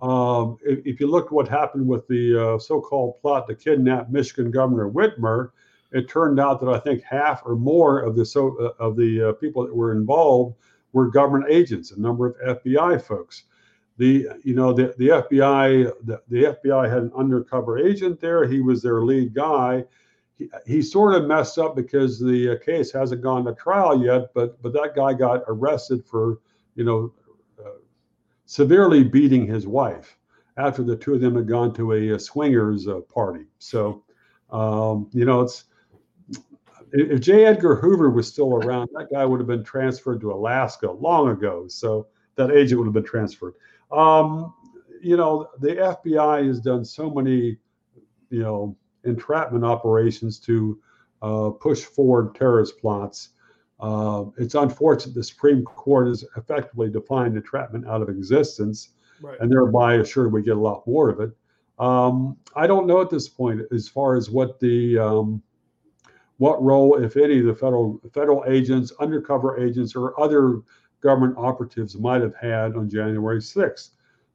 Um, 0.00 0.58
if, 0.64 0.86
if, 0.86 1.00
you 1.00 1.08
look 1.08 1.32
what 1.32 1.48
happened 1.48 1.86
with 1.86 2.06
the 2.06 2.54
uh, 2.54 2.58
so-called 2.58 3.20
plot 3.20 3.48
to 3.48 3.54
kidnap 3.56 4.10
Michigan 4.10 4.52
Governor 4.52 4.88
Whitmer, 4.88 5.50
it 5.90 6.08
turned 6.08 6.38
out 6.38 6.60
that 6.60 6.68
I 6.68 6.78
think 6.78 7.02
half 7.02 7.42
or 7.44 7.56
more 7.56 8.00
of 8.00 8.14
the 8.14 8.24
so 8.24 8.56
uh, 8.58 8.82
of 8.82 8.96
the 8.96 9.30
uh, 9.30 9.32
people 9.32 9.64
that 9.64 9.74
were 9.74 9.92
involved 9.92 10.56
were 10.92 11.10
government 11.10 11.50
agents, 11.50 11.90
a 11.90 12.00
number 12.00 12.28
of 12.28 12.62
FBI 12.62 13.02
folks. 13.02 13.44
The 13.96 14.28
you 14.44 14.54
know 14.54 14.72
the 14.72 14.94
the 14.98 15.08
FBI 15.08 15.92
the, 16.04 16.22
the 16.28 16.56
FBI 16.56 16.88
had 16.88 17.02
an 17.02 17.12
undercover 17.16 17.78
agent 17.78 18.20
there. 18.20 18.46
He 18.46 18.60
was 18.60 18.82
their 18.82 19.02
lead 19.02 19.34
guy. 19.34 19.84
He, 20.36 20.48
he 20.66 20.82
sort 20.82 21.14
of 21.14 21.26
messed 21.26 21.58
up 21.58 21.74
because 21.74 22.20
the 22.20 22.52
uh, 22.52 22.64
case 22.64 22.92
hasn't 22.92 23.22
gone 23.22 23.44
to 23.46 23.54
trial 23.54 24.04
yet, 24.04 24.32
but 24.34 24.60
but 24.62 24.72
that 24.74 24.94
guy 24.94 25.14
got 25.14 25.42
arrested 25.48 26.04
for 26.04 26.38
you 26.76 26.84
know 26.84 27.12
uh, 27.58 27.70
severely 28.48 29.04
beating 29.04 29.46
his 29.46 29.66
wife 29.66 30.16
after 30.56 30.82
the 30.82 30.96
two 30.96 31.14
of 31.14 31.20
them 31.20 31.36
had 31.36 31.46
gone 31.46 31.72
to 31.74 31.92
a, 31.92 32.08
a 32.14 32.18
swingers 32.18 32.88
uh, 32.88 33.00
party. 33.02 33.44
So 33.58 34.02
um, 34.50 35.08
you 35.12 35.26
know 35.26 35.42
it's 35.42 35.64
if 36.92 37.20
J. 37.20 37.44
Edgar 37.44 37.76
Hoover 37.76 38.08
was 38.08 38.26
still 38.26 38.54
around, 38.54 38.88
that 38.94 39.08
guy 39.12 39.22
would 39.22 39.40
have 39.40 39.46
been 39.46 39.62
transferred 39.62 40.22
to 40.22 40.32
Alaska 40.32 40.90
long 40.90 41.28
ago. 41.28 41.68
So 41.68 42.06
that 42.36 42.50
agent 42.50 42.78
would 42.78 42.86
have 42.86 42.94
been 42.94 43.04
transferred. 43.04 43.52
Um, 43.92 44.54
you 45.02 45.18
know, 45.18 45.48
the 45.60 45.74
FBI 45.74 46.46
has 46.46 46.60
done 46.60 46.86
so 46.86 47.10
many, 47.10 47.58
you 48.30 48.40
know, 48.40 48.74
entrapment 49.04 49.64
operations 49.64 50.38
to 50.40 50.80
uh, 51.20 51.50
push 51.50 51.82
forward 51.84 52.34
terrorist 52.34 52.78
plots. 52.78 53.30
Uh, 53.80 54.24
it's 54.38 54.54
unfortunate 54.54 55.14
the 55.14 55.22
Supreme 55.22 55.64
Court 55.64 56.08
has 56.08 56.24
effectively 56.36 56.90
defined 56.90 57.36
entrapment 57.36 57.86
out 57.86 58.02
of 58.02 58.08
existence, 58.08 58.90
right. 59.20 59.38
and 59.40 59.50
thereby 59.50 59.94
assured 59.94 60.32
we 60.32 60.42
get 60.42 60.56
a 60.56 60.60
lot 60.60 60.86
more 60.86 61.10
of 61.10 61.20
it. 61.20 61.30
Um, 61.78 62.36
I 62.56 62.66
don't 62.66 62.86
know 62.86 63.00
at 63.00 63.10
this 63.10 63.28
point 63.28 63.62
as 63.70 63.88
far 63.88 64.16
as 64.16 64.30
what 64.30 64.58
the 64.58 64.98
um, 64.98 65.42
what 66.38 66.62
role, 66.62 67.02
if 67.02 67.16
any, 67.16 67.40
the 67.40 67.54
federal 67.54 68.00
federal 68.12 68.44
agents, 68.48 68.92
undercover 69.00 69.58
agents, 69.58 69.94
or 69.94 70.18
other 70.20 70.62
government 71.00 71.36
operatives 71.38 71.96
might 71.96 72.20
have 72.22 72.34
had 72.34 72.74
on 72.74 72.90
January 72.90 73.38
6th. 73.38 73.90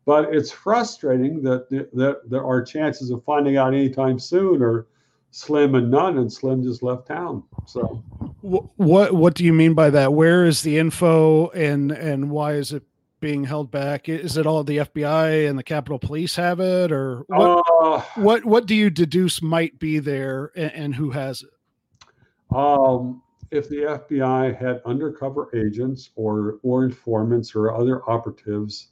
But 0.05 0.33
it's 0.33 0.51
frustrating 0.51 1.41
that, 1.43 1.69
that, 1.69 2.29
that 2.29 2.39
our 2.39 2.61
chances 2.61 3.09
of 3.09 3.23
finding 3.23 3.57
out 3.57 3.73
anytime 3.73 4.19
soon 4.19 4.61
are 4.61 4.87
slim 5.33 5.75
and 5.75 5.89
none, 5.89 6.17
and 6.17 6.31
Slim 6.31 6.63
just 6.63 6.83
left 6.83 7.07
town. 7.07 7.43
So, 7.65 8.03
what 8.41 9.13
what 9.13 9.33
do 9.33 9.43
you 9.43 9.53
mean 9.53 9.73
by 9.73 9.89
that? 9.89 10.13
Where 10.13 10.45
is 10.45 10.61
the 10.61 10.77
info, 10.77 11.49
and 11.49 11.91
and 11.91 12.29
why 12.29 12.53
is 12.53 12.71
it 12.71 12.83
being 13.19 13.43
held 13.43 13.71
back? 13.71 14.07
Is 14.07 14.37
it 14.37 14.45
all 14.45 14.63
the 14.63 14.77
FBI 14.77 15.49
and 15.49 15.57
the 15.57 15.63
Capitol 15.63 15.99
Police 15.99 16.35
have 16.35 16.59
it, 16.59 16.91
or 16.91 17.25
what? 17.27 17.63
Uh, 17.81 18.01
what 18.15 18.45
what 18.45 18.65
do 18.65 18.75
you 18.75 18.89
deduce 18.89 19.41
might 19.41 19.77
be 19.79 19.99
there, 19.99 20.51
and, 20.55 20.71
and 20.73 20.95
who 20.95 21.11
has 21.11 21.43
it? 21.43 22.55
Um, 22.55 23.23
if 23.49 23.69
the 23.69 24.01
FBI 24.09 24.57
had 24.57 24.81
undercover 24.85 25.49
agents 25.55 26.09
or, 26.15 26.59
or 26.63 26.83
informants 26.85 27.55
or 27.55 27.73
other 27.73 28.07
operatives 28.09 28.89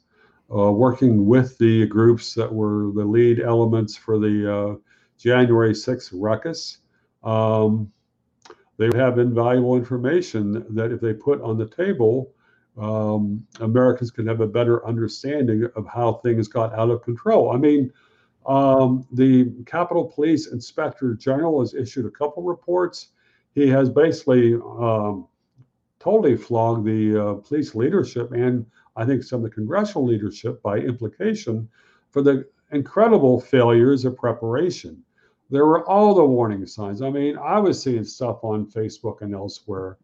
uh, 0.54 0.70
working 0.70 1.26
with 1.26 1.58
the 1.58 1.86
groups 1.86 2.32
that 2.34 2.52
were 2.52 2.92
the 2.94 3.04
lead 3.04 3.40
elements 3.40 3.96
for 3.96 4.18
the 4.18 4.54
uh, 4.54 4.74
January 5.22 5.72
6th 5.72 6.10
ruckus, 6.14 6.78
um, 7.22 7.90
they 8.78 8.90
have 8.96 9.18
invaluable 9.18 9.76
information 9.76 10.64
that 10.74 10.90
if 10.90 11.00
they 11.00 11.12
put 11.12 11.40
on 11.42 11.56
the 11.56 11.68
table, 11.68 12.32
um, 12.78 13.46
Americans 13.60 14.10
can 14.10 14.26
have 14.26 14.40
a 14.40 14.46
better 14.46 14.84
understanding 14.86 15.68
of 15.76 15.86
how 15.86 16.14
things 16.14 16.48
got 16.48 16.72
out 16.74 16.90
of 16.90 17.02
control. 17.02 17.52
I 17.52 17.58
mean, 17.58 17.92
um, 18.46 19.06
the 19.12 19.52
Capitol 19.66 20.06
Police 20.06 20.48
Inspector 20.48 21.14
General 21.14 21.60
has 21.60 21.74
issued 21.74 22.06
a 22.06 22.10
couple 22.10 22.42
reports 22.42 23.08
he 23.54 23.68
has 23.68 23.90
basically 23.90 24.54
um, 24.54 25.28
totally 25.98 26.36
flogged 26.36 26.86
the 26.86 27.22
uh, 27.22 27.34
police 27.34 27.74
leadership 27.74 28.32
and 28.32 28.66
I 28.96 29.04
think 29.04 29.22
some 29.22 29.38
of 29.38 29.44
the 29.44 29.54
congressional 29.54 30.06
leadership 30.06 30.62
by 30.62 30.78
implication 30.78 31.68
for 32.10 32.22
the 32.22 32.46
incredible 32.72 33.40
failures 33.40 34.04
of 34.04 34.16
preparation. 34.16 35.02
There 35.52 35.66
were 35.66 35.86
all 35.86 36.14
the 36.14 36.24
warning 36.24 36.66
signs. 36.66 37.02
I 37.02 37.10
mean, 37.10 37.36
I 37.36 37.58
was 37.60 37.80
seeing 37.80 38.04
stuff 38.04 38.42
on 38.42 38.66
Facebook 38.66 39.20
and 39.20 39.34
elsewhere. 39.34 39.98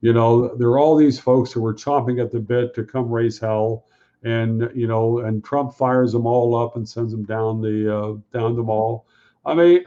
You 0.00 0.14
know, 0.14 0.56
there 0.56 0.70
were 0.70 0.78
all 0.78 0.96
these 0.96 1.20
folks 1.20 1.52
who 1.52 1.60
were 1.60 1.74
chomping 1.74 2.20
at 2.20 2.32
the 2.32 2.40
bit 2.40 2.74
to 2.74 2.84
come 2.84 3.10
raise 3.10 3.38
hell. 3.38 3.84
and 4.24 4.70
you 4.74 4.86
know, 4.86 5.18
and 5.20 5.44
Trump 5.44 5.74
fires 5.74 6.12
them 6.12 6.26
all 6.26 6.56
up 6.56 6.76
and 6.76 6.88
sends 6.88 7.12
them 7.12 7.24
down 7.24 7.60
the 7.60 7.94
uh, 7.94 8.14
down 8.32 8.56
the 8.56 8.62
mall. 8.62 9.06
I 9.44 9.54
mean, 9.54 9.84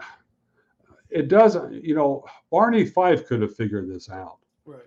it 1.10 1.28
doesn't. 1.28 1.84
You 1.84 1.96
know, 1.96 2.26
Barney 2.52 2.86
Fife 2.86 3.28
could 3.28 3.42
have 3.42 3.56
figured 3.56 3.90
this 3.90 4.10
out. 4.10 4.38
Right. 4.66 4.82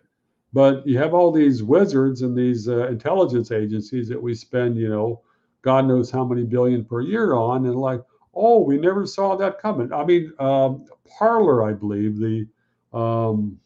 But 0.52 0.86
you 0.86 0.98
have 0.98 1.14
all 1.14 1.32
these 1.32 1.62
wizards 1.62 2.22
and 2.22 2.36
these 2.36 2.68
uh, 2.68 2.86
intelligence 2.86 3.50
agencies 3.50 4.08
that 4.08 4.22
we 4.22 4.34
spend, 4.34 4.76
you 4.76 4.88
know, 4.88 5.22
God 5.62 5.86
knows 5.86 6.10
how 6.10 6.24
many 6.24 6.44
billion 6.44 6.84
per 6.84 7.00
year 7.00 7.34
on, 7.34 7.66
and 7.66 7.76
like, 7.76 8.00
oh, 8.34 8.60
we 8.60 8.78
never 8.78 9.06
saw 9.06 9.36
that 9.36 9.60
coming. 9.60 9.92
I 9.92 10.04
mean, 10.04 10.32
um, 10.38 10.84
Parler, 11.18 11.64
I 11.64 11.72
believe 11.72 12.18
the 12.18 12.46
um, 12.92 13.58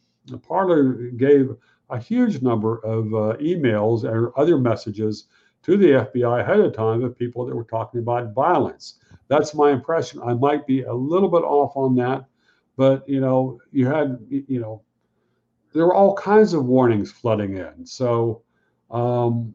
Parler 0.43 1.11
gave 1.11 1.51
a 1.91 1.99
huge 1.99 2.43
number 2.43 2.79
of 2.85 3.07
uh, 3.15 3.37
emails 3.39 4.05
or 4.05 4.39
other 4.39 4.59
messages 4.59 5.27
to 5.63 5.77
the 5.77 5.87
FBI 5.87 6.41
ahead 6.41 6.61
of 6.61 6.75
time 6.75 7.03
of 7.05 7.19
people 7.19 7.47
that 7.47 7.55
were 7.55 7.65
talking 7.65 8.01
about 8.01 8.33
violence. 8.33 8.99
That's 9.29 9.55
my 9.55 9.71
impression. 9.71 10.21
I 10.23 10.35
might 10.35 10.67
be 10.67 10.83
a 10.83 10.93
little 10.93 11.29
bit 11.29 11.43
off 11.43 11.77
on 11.77 11.95
that, 11.97 12.27
but 12.77 13.09
you 13.09 13.21
know, 13.21 13.61
you 13.73 13.87
had 13.87 14.19
you 14.29 14.61
know, 14.61 14.83
there 15.73 15.87
were 15.87 15.95
all 15.95 16.15
kinds 16.15 16.53
of 16.53 16.67
warnings 16.67 17.11
flooding 17.11 17.57
in. 17.57 17.87
So 17.87 18.43
um, 18.91 19.55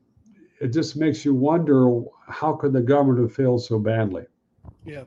it 0.60 0.70
just 0.70 0.96
makes 0.96 1.24
you 1.24 1.34
wonder 1.34 2.02
how 2.28 2.54
could 2.54 2.74
the 2.74 2.82
government 2.82 3.20
have 3.20 3.34
failed 3.34 3.64
so 3.64 3.80
badly. 3.80 4.26
Yeah. 4.90 5.04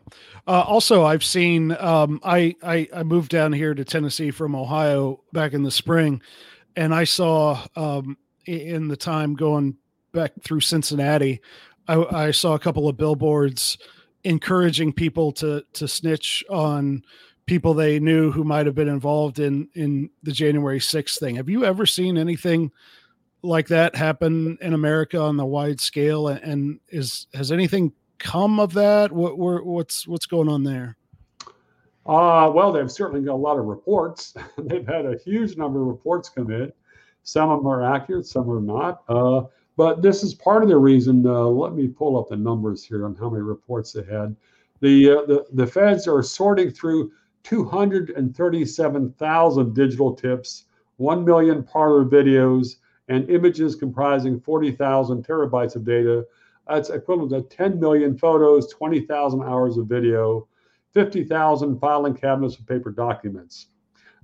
Uh, 0.46 0.62
also, 0.62 1.04
I've 1.04 1.24
seen. 1.24 1.72
Um, 1.72 2.20
I, 2.22 2.54
I 2.62 2.88
I 2.94 3.02
moved 3.02 3.30
down 3.30 3.52
here 3.52 3.74
to 3.74 3.84
Tennessee 3.84 4.30
from 4.30 4.54
Ohio 4.54 5.20
back 5.32 5.52
in 5.52 5.62
the 5.62 5.70
spring, 5.70 6.22
and 6.76 6.94
I 6.94 7.04
saw 7.04 7.66
um, 7.74 8.16
in 8.46 8.88
the 8.88 8.96
time 8.96 9.34
going 9.34 9.76
back 10.12 10.32
through 10.42 10.60
Cincinnati, 10.60 11.40
I, 11.88 11.96
I 11.96 12.30
saw 12.30 12.54
a 12.54 12.58
couple 12.58 12.88
of 12.88 12.96
billboards 12.96 13.78
encouraging 14.24 14.92
people 14.92 15.32
to 15.32 15.64
to 15.72 15.88
snitch 15.88 16.44
on 16.48 17.02
people 17.46 17.74
they 17.74 17.98
knew 17.98 18.30
who 18.30 18.44
might 18.44 18.66
have 18.66 18.74
been 18.74 18.88
involved 18.88 19.40
in 19.40 19.68
in 19.74 20.10
the 20.22 20.32
January 20.32 20.78
6th 20.78 21.18
thing. 21.18 21.34
Have 21.36 21.48
you 21.48 21.64
ever 21.64 21.86
seen 21.86 22.16
anything 22.16 22.70
like 23.42 23.66
that 23.68 23.96
happen 23.96 24.56
in 24.60 24.74
America 24.74 25.18
on 25.18 25.36
the 25.36 25.44
wide 25.44 25.80
scale 25.80 26.28
and 26.28 26.78
is 26.88 27.26
has 27.34 27.50
anything 27.50 27.92
come 28.22 28.58
of 28.60 28.72
that? 28.74 29.10
What 29.12 29.36
what's 29.36 30.06
what's 30.06 30.26
going 30.26 30.48
on 30.48 30.62
there? 30.62 30.96
Uh, 32.06 32.50
well, 32.52 32.72
they've 32.72 32.90
certainly 32.90 33.24
got 33.24 33.34
a 33.34 33.36
lot 33.36 33.58
of 33.58 33.66
reports. 33.66 34.34
they've 34.58 34.86
had 34.86 35.04
a 35.06 35.18
huge 35.18 35.56
number 35.56 35.82
of 35.82 35.88
reports 35.88 36.28
come 36.28 36.50
in. 36.50 36.72
Some 37.24 37.50
of 37.50 37.60
them 37.60 37.68
are 37.68 37.94
accurate, 37.94 38.26
some 38.26 38.50
are 38.50 38.60
not. 38.60 39.04
Uh, 39.08 39.44
but 39.76 40.02
this 40.02 40.24
is 40.24 40.34
part 40.34 40.62
of 40.62 40.68
the 40.68 40.76
reason. 40.76 41.26
Uh, 41.26 41.44
let 41.44 41.72
me 41.74 41.88
pull 41.88 42.18
up 42.18 42.28
the 42.28 42.36
numbers 42.36 42.84
here 42.84 43.06
on 43.06 43.14
how 43.14 43.30
many 43.30 43.42
reports 43.42 43.92
they 43.92 44.02
had. 44.02 44.36
The, 44.80 45.10
uh, 45.10 45.24
the, 45.26 45.46
the 45.52 45.66
feds 45.66 46.08
are 46.08 46.22
sorting 46.22 46.72
through 46.72 47.12
237,000 47.44 49.74
digital 49.74 50.14
tips, 50.14 50.64
1 50.96 51.24
million 51.24 51.62
Parler 51.62 52.04
videos, 52.04 52.78
and 53.08 53.30
images 53.30 53.76
comprising 53.76 54.40
40,000 54.40 55.24
terabytes 55.24 55.76
of 55.76 55.84
data. 55.84 56.26
That's 56.72 56.88
equivalent 56.88 57.32
to 57.32 57.54
10 57.54 57.78
million 57.78 58.16
photos, 58.16 58.72
20,000 58.72 59.42
hours 59.42 59.76
of 59.76 59.88
video, 59.88 60.48
50,000 60.94 61.78
filing 61.78 62.14
cabinets 62.14 62.58
of 62.58 62.66
paper 62.66 62.90
documents. 62.90 63.66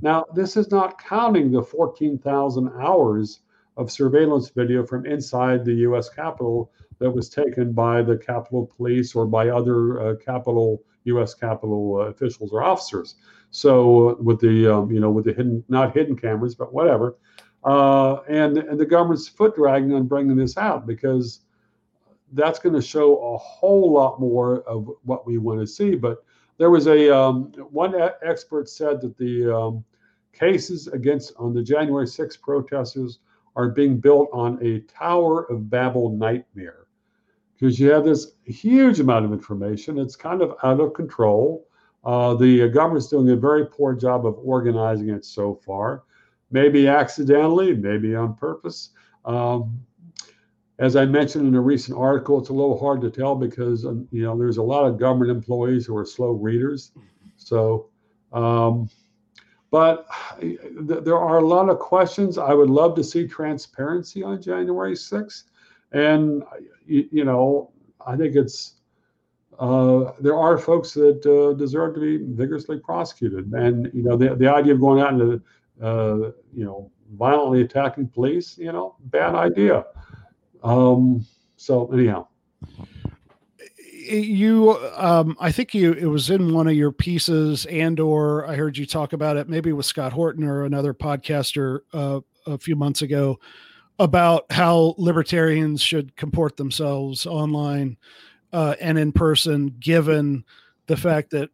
Now, 0.00 0.24
this 0.34 0.56
is 0.56 0.70
not 0.70 0.98
counting 0.98 1.52
the 1.52 1.62
14,000 1.62 2.70
hours 2.80 3.40
of 3.76 3.92
surveillance 3.92 4.48
video 4.48 4.86
from 4.86 5.04
inside 5.04 5.62
the 5.62 5.74
U.S. 5.74 6.08
Capitol 6.08 6.72
that 7.00 7.10
was 7.10 7.28
taken 7.28 7.72
by 7.72 8.00
the 8.00 8.16
Capitol 8.16 8.72
Police 8.74 9.14
or 9.14 9.26
by 9.26 9.50
other 9.50 10.00
uh, 10.00 10.14
Capitol 10.16 10.82
U.S. 11.04 11.34
Capitol 11.34 11.96
uh, 11.96 12.04
officials 12.06 12.50
or 12.50 12.62
officers. 12.62 13.16
So 13.50 14.08
uh, 14.08 14.14
with 14.22 14.40
the 14.40 14.74
um, 14.74 14.90
you 14.90 15.00
know 15.00 15.10
with 15.10 15.26
the 15.26 15.34
hidden 15.34 15.64
not 15.68 15.94
hidden 15.94 16.16
cameras 16.16 16.54
but 16.54 16.72
whatever, 16.72 17.18
uh, 17.64 18.22
and 18.28 18.56
and 18.56 18.80
the 18.80 18.86
government's 18.86 19.28
foot 19.28 19.54
dragging 19.54 19.92
on 19.92 20.06
bringing 20.06 20.36
this 20.36 20.56
out 20.56 20.86
because 20.86 21.40
that's 22.32 22.58
going 22.58 22.74
to 22.74 22.82
show 22.82 23.34
a 23.34 23.38
whole 23.38 23.92
lot 23.92 24.20
more 24.20 24.62
of 24.62 24.90
what 25.04 25.26
we 25.26 25.38
want 25.38 25.60
to 25.60 25.66
see. 25.66 25.94
But 25.94 26.24
there 26.58 26.70
was 26.70 26.86
a 26.86 27.16
um, 27.16 27.52
one 27.70 27.94
expert 28.22 28.68
said 28.68 29.00
that 29.00 29.16
the 29.16 29.54
um, 29.54 29.84
cases 30.32 30.88
against 30.88 31.32
on 31.36 31.54
the 31.54 31.62
January 31.62 32.06
6th 32.06 32.40
protesters 32.40 33.20
are 33.56 33.70
being 33.70 33.98
built 33.98 34.28
on 34.32 34.58
a 34.64 34.80
Tower 34.80 35.44
of 35.50 35.70
Babel 35.70 36.10
nightmare 36.10 36.86
because 37.54 37.78
you 37.80 37.90
have 37.90 38.04
this 38.04 38.32
huge 38.44 39.00
amount 39.00 39.24
of 39.24 39.32
information. 39.32 39.98
It's 39.98 40.14
kind 40.14 40.42
of 40.42 40.54
out 40.62 40.80
of 40.80 40.94
control. 40.94 41.66
Uh, 42.04 42.34
the 42.34 42.68
government's 42.68 43.08
doing 43.08 43.28
a 43.30 43.36
very 43.36 43.66
poor 43.66 43.94
job 43.94 44.26
of 44.26 44.38
organizing 44.42 45.10
it 45.10 45.24
so 45.24 45.54
far, 45.54 46.04
maybe 46.50 46.86
accidentally, 46.86 47.74
maybe 47.74 48.14
on 48.14 48.34
purpose. 48.34 48.90
Um, 49.24 49.80
as 50.78 50.96
I 50.96 51.04
mentioned 51.04 51.46
in 51.48 51.54
a 51.54 51.60
recent 51.60 51.98
article, 51.98 52.38
it's 52.38 52.50
a 52.50 52.52
little 52.52 52.78
hard 52.78 53.00
to 53.00 53.10
tell 53.10 53.34
because 53.34 53.84
um, 53.84 54.06
you 54.10 54.22
know 54.22 54.36
there's 54.38 54.58
a 54.58 54.62
lot 54.62 54.86
of 54.86 54.98
government 54.98 55.30
employees 55.30 55.86
who 55.86 55.96
are 55.96 56.06
slow 56.06 56.30
readers. 56.30 56.92
So 57.36 57.88
um, 58.32 58.88
but 59.70 60.06
th- 60.40 60.58
there 61.04 61.18
are 61.18 61.38
a 61.38 61.46
lot 61.46 61.68
of 61.68 61.78
questions. 61.78 62.38
I 62.38 62.54
would 62.54 62.70
love 62.70 62.94
to 62.96 63.04
see 63.04 63.26
transparency 63.26 64.22
on 64.22 64.40
January 64.40 64.94
6th. 64.94 65.44
And, 65.92 66.42
you, 66.86 67.08
you 67.10 67.24
know, 67.24 67.72
I 68.06 68.16
think 68.16 68.36
it's, 68.36 68.74
uh, 69.58 70.12
there 70.20 70.36
are 70.36 70.56
folks 70.56 70.92
that 70.94 71.24
uh, 71.26 71.54
deserve 71.54 71.94
to 71.94 72.00
be 72.00 72.18
vigorously 72.18 72.78
prosecuted. 72.78 73.52
And, 73.52 73.90
you 73.92 74.02
know, 74.02 74.16
the, 74.16 74.34
the 74.36 74.48
idea 74.48 74.74
of 74.74 74.80
going 74.80 75.00
out 75.00 75.14
and, 75.14 75.40
uh, 75.82 76.30
you 76.54 76.64
know, 76.64 76.90
violently 77.14 77.62
attacking 77.62 78.08
police, 78.08 78.58
you 78.58 78.70
know, 78.70 78.96
bad 79.06 79.34
idea. 79.34 79.86
Um, 80.62 81.26
so, 81.56 81.90
anyhow. 81.92 82.26
You 84.10 84.78
um, 84.96 85.36
i 85.38 85.52
think 85.52 85.74
you 85.74 85.92
it 85.92 86.06
was 86.06 86.30
in 86.30 86.54
one 86.54 86.66
of 86.66 86.72
your 86.72 86.92
pieces 86.92 87.66
and 87.66 88.00
or 88.00 88.46
i 88.46 88.56
heard 88.56 88.78
you 88.78 88.86
talk 88.86 89.12
about 89.12 89.36
it 89.36 89.50
maybe 89.50 89.70
with 89.72 89.84
scott 89.84 90.14
horton 90.14 90.44
or 90.44 90.64
another 90.64 90.94
podcaster 90.94 91.80
uh, 91.92 92.20
a 92.46 92.56
few 92.56 92.74
months 92.74 93.02
ago 93.02 93.38
about 93.98 94.50
how 94.50 94.94
libertarians 94.96 95.82
should 95.82 96.16
comport 96.16 96.56
themselves 96.56 97.26
online 97.26 97.98
uh, 98.54 98.76
and 98.80 98.98
in 98.98 99.12
person 99.12 99.74
given 99.78 100.42
the 100.86 100.96
fact 100.96 101.30
that 101.30 101.50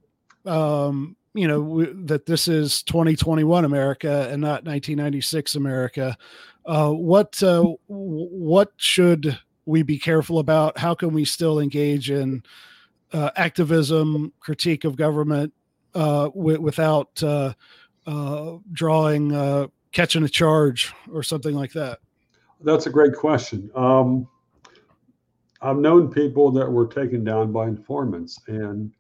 um, 0.49 1.17
you 1.35 1.49
know 1.49 1.61
w- 1.61 2.07
that 2.07 2.25
this 2.25 2.47
is 2.47 2.85
2021 2.85 3.65
america 3.65 4.29
and 4.31 4.41
not 4.41 4.65
1996 4.65 5.57
america 5.57 6.17
uh, 6.67 6.91
what 6.91 7.43
uh, 7.43 7.63
what 7.89 8.73
should 8.77 9.39
we 9.67 9.83
be 9.83 9.99
careful 9.99 10.39
about? 10.39 10.79
How 10.79 10.95
can 10.95 11.13
we 11.13 11.25
still 11.25 11.61
engage 11.61 12.11
in 12.11 12.43
uh, 13.13 13.31
activism, 13.37 14.33
critique 14.41 14.85
of 14.85 14.97
government 14.97 15.53
uh, 15.95 16.25
w- 16.27 16.61
without 16.61 17.23
uh, 17.23 17.53
drawing, 18.73 19.71
catching 19.93 20.25
a 20.25 20.29
charge 20.29 20.93
or 21.13 21.23
something 21.23 21.55
like 21.55 21.73
that? 21.73 21.99
That's 22.61 22.87
a 22.87 22.91
great 22.91 23.15
question. 23.15 23.71
Um, 23.75 24.27
I've 25.61 25.77
known 25.79 26.11
people 26.11 26.51
that 26.53 26.71
were 26.71 26.87
taken 26.87 27.25
down 27.25 27.53
by 27.53 27.69
informants, 27.69 28.39
and 28.49 28.93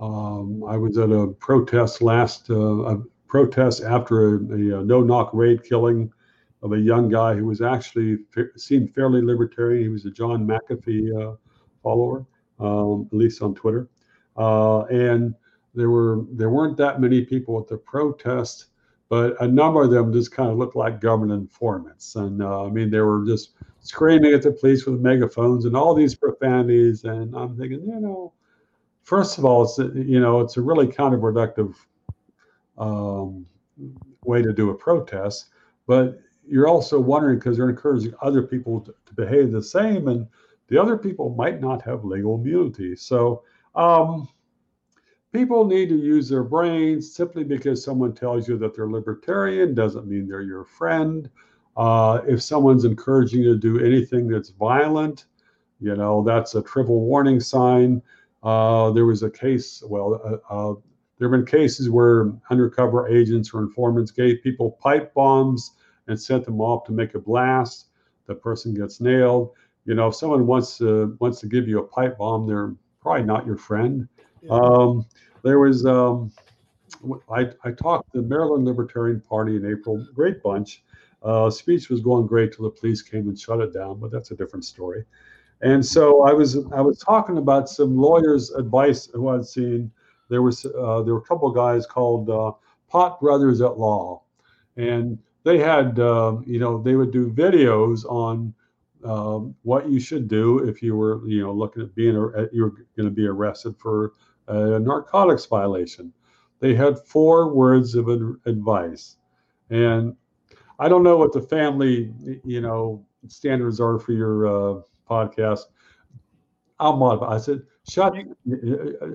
um, 0.00 0.64
I 0.64 0.76
was 0.76 0.98
at 0.98 1.10
a 1.10 1.28
protest 1.28 2.00
last 2.02 2.48
a 2.50 3.02
protest 3.28 3.82
after 3.82 4.36
a, 4.36 4.38
a, 4.38 4.80
a 4.80 4.84
no-knock 4.84 5.30
raid 5.32 5.62
killing 5.62 6.12
of 6.62 6.72
a 6.72 6.78
young 6.78 7.08
guy 7.08 7.34
who 7.34 7.46
was 7.46 7.60
actually 7.60 8.18
seemed 8.56 8.94
fairly 8.94 9.22
libertarian. 9.22 9.82
He 9.82 9.88
was 9.88 10.04
a 10.06 10.10
John 10.10 10.46
McAfee 10.46 11.32
uh, 11.32 11.36
follower, 11.82 12.26
um, 12.58 13.08
at 13.12 13.16
least 13.16 13.42
on 13.42 13.54
Twitter. 13.54 13.88
Uh, 14.36 14.82
and 14.84 15.34
there 15.74 15.90
were 15.90 16.24
there 16.32 16.50
weren't 16.50 16.76
that 16.78 17.00
many 17.00 17.24
people 17.24 17.58
at 17.60 17.68
the 17.68 17.76
protest, 17.76 18.66
but 19.08 19.40
a 19.42 19.46
number 19.46 19.82
of 19.82 19.90
them 19.90 20.12
just 20.12 20.32
kind 20.32 20.50
of 20.50 20.58
looked 20.58 20.76
like 20.76 21.00
government 21.00 21.32
informants. 21.32 22.16
And 22.16 22.42
uh, 22.42 22.64
I 22.64 22.70
mean, 22.70 22.90
they 22.90 23.00
were 23.00 23.24
just 23.24 23.52
screaming 23.80 24.34
at 24.34 24.42
the 24.42 24.52
police 24.52 24.86
with 24.86 25.00
megaphones 25.00 25.64
and 25.64 25.76
all 25.76 25.94
these 25.94 26.14
profanities. 26.14 27.04
And 27.04 27.34
I'm 27.34 27.56
thinking, 27.56 27.80
you 27.86 28.00
know, 28.00 28.32
first 29.02 29.38
of 29.38 29.44
all, 29.44 29.62
it's 29.62 29.78
a, 29.78 29.90
you 29.94 30.20
know 30.20 30.40
it's 30.40 30.56
a 30.56 30.62
really 30.62 30.86
counterproductive 30.86 31.74
um, 32.76 33.46
way 34.24 34.42
to 34.42 34.52
do 34.52 34.70
a 34.70 34.74
protest, 34.74 35.46
but 35.86 36.20
you're 36.50 36.68
also 36.68 36.98
wondering 36.98 37.38
because 37.38 37.56
they're 37.56 37.68
encouraging 37.68 38.14
other 38.22 38.42
people 38.42 38.80
to, 38.80 38.94
to, 39.06 39.14
behave 39.14 39.52
the 39.52 39.62
same, 39.62 40.08
and 40.08 40.26
the 40.68 40.80
other 40.80 40.96
people 40.96 41.34
might 41.34 41.60
not 41.60 41.82
have 41.82 42.04
legal 42.04 42.36
immunity. 42.36 42.96
So 42.96 43.42
um, 43.74 44.28
people 45.32 45.66
need 45.66 45.88
to 45.88 45.96
use 45.96 46.28
their 46.28 46.44
brains. 46.44 47.14
Simply 47.14 47.44
because 47.44 47.84
someone 47.84 48.14
tells 48.14 48.48
you 48.48 48.58
that 48.58 48.74
they're 48.74 48.90
libertarian 48.90 49.74
doesn't 49.74 50.06
mean 50.06 50.28
they're 50.28 50.42
your 50.42 50.64
friend. 50.64 51.30
Uh, 51.76 52.20
if 52.26 52.42
someone's 52.42 52.84
encouraging 52.84 53.42
you 53.42 53.52
to 53.52 53.58
do 53.58 53.84
anything 53.84 54.26
that's 54.26 54.50
violent, 54.50 55.26
You 55.80 55.94
know, 55.94 56.24
that's 56.24 56.56
a 56.56 56.62
triple 56.62 57.00
warning 57.00 57.38
sign. 57.40 58.02
Uh, 58.42 58.90
there 58.90 59.06
was 59.06 59.22
a 59.22 59.30
case, 59.30 59.82
well, 59.86 60.20
uh, 60.24 60.52
uh, 60.52 60.74
there 61.18 61.28
have 61.28 61.38
been 61.38 61.46
cases 61.46 61.88
where 61.88 62.32
undercover 62.50 63.08
agents 63.08 63.52
or 63.52 63.60
informants 63.60 64.10
gave 64.10 64.42
people 64.42 64.72
pipe 64.82 65.14
bombs 65.14 65.72
and 66.08 66.20
sent 66.20 66.44
them 66.44 66.60
off 66.60 66.84
to 66.84 66.92
make 66.92 67.14
a 67.14 67.18
blast. 67.18 67.86
The 68.26 68.34
person 68.34 68.74
gets 68.74 69.00
nailed. 69.00 69.52
You 69.84 69.94
know, 69.94 70.08
if 70.08 70.16
someone 70.16 70.46
wants 70.46 70.76
to 70.78 71.16
wants 71.20 71.40
to 71.40 71.46
give 71.46 71.68
you 71.68 71.78
a 71.78 71.86
pipe 71.86 72.18
bomb, 72.18 72.46
they're 72.46 72.74
probably 73.00 73.24
not 73.24 73.46
your 73.46 73.56
friend. 73.56 74.08
Yeah. 74.42 74.50
Um, 74.50 75.06
there 75.42 75.58
was 75.58 75.86
um, 75.86 76.32
I, 77.30 77.50
I 77.64 77.70
talked 77.70 78.12
to 78.12 78.22
the 78.22 78.28
Maryland 78.28 78.64
Libertarian 78.64 79.20
Party 79.20 79.56
in 79.56 79.64
April, 79.64 80.04
great 80.14 80.42
bunch. 80.42 80.82
Uh, 81.22 81.50
speech 81.50 81.88
was 81.88 82.00
going 82.00 82.26
great 82.26 82.52
till 82.52 82.64
the 82.64 82.70
police 82.70 83.02
came 83.02 83.28
and 83.28 83.38
shut 83.38 83.60
it 83.60 83.74
down, 83.74 83.98
but 83.98 84.10
that's 84.10 84.30
a 84.30 84.36
different 84.36 84.64
story. 84.64 85.04
And 85.60 85.84
so 85.84 86.22
I 86.22 86.32
was 86.32 86.56
I 86.72 86.80
was 86.80 86.98
talking 86.98 87.38
about 87.38 87.68
some 87.68 87.96
lawyers' 87.96 88.50
advice 88.50 89.08
who 89.12 89.28
I'd 89.28 89.44
seen. 89.44 89.90
There 90.28 90.42
was 90.42 90.64
uh, 90.64 91.02
there 91.02 91.14
were 91.14 91.20
a 91.20 91.24
couple 91.24 91.48
of 91.48 91.54
guys 91.54 91.86
called 91.86 92.30
uh, 92.30 92.52
Pot 92.88 93.20
Brothers 93.20 93.60
at 93.60 93.78
Law, 93.78 94.22
and 94.76 95.18
they 95.48 95.58
had 95.58 95.98
um, 95.98 96.44
you 96.46 96.58
know 96.58 96.82
they 96.82 96.94
would 96.94 97.10
do 97.10 97.30
videos 97.32 98.04
on 98.04 98.52
um, 99.02 99.54
what 99.62 99.88
you 99.88 99.98
should 99.98 100.28
do 100.28 100.58
if 100.58 100.82
you 100.82 100.94
were 100.94 101.26
you 101.26 101.42
know 101.42 101.52
looking 101.52 101.82
at 101.82 101.94
being 101.94 102.14
you 102.52 102.62
were 102.64 102.74
going 102.96 103.08
to 103.08 103.10
be 103.10 103.26
arrested 103.26 103.74
for 103.78 104.12
a 104.48 104.78
narcotics 104.78 105.46
violation. 105.46 106.12
They 106.60 106.74
had 106.74 106.98
four 106.98 107.54
words 107.54 107.94
of 107.94 108.08
advice, 108.44 109.16
and 109.70 110.14
I 110.78 110.88
don't 110.90 111.02
know 111.02 111.16
what 111.16 111.32
the 111.32 111.40
family 111.40 112.12
you 112.44 112.60
know 112.60 113.06
standards 113.26 113.80
are 113.80 113.98
for 113.98 114.12
your 114.12 114.46
uh, 114.46 114.80
podcast. 115.08 115.62
I'll 116.78 116.96
modify. 116.96 117.34
I 117.34 117.38
said, 117.38 117.62
shut, 117.88 118.14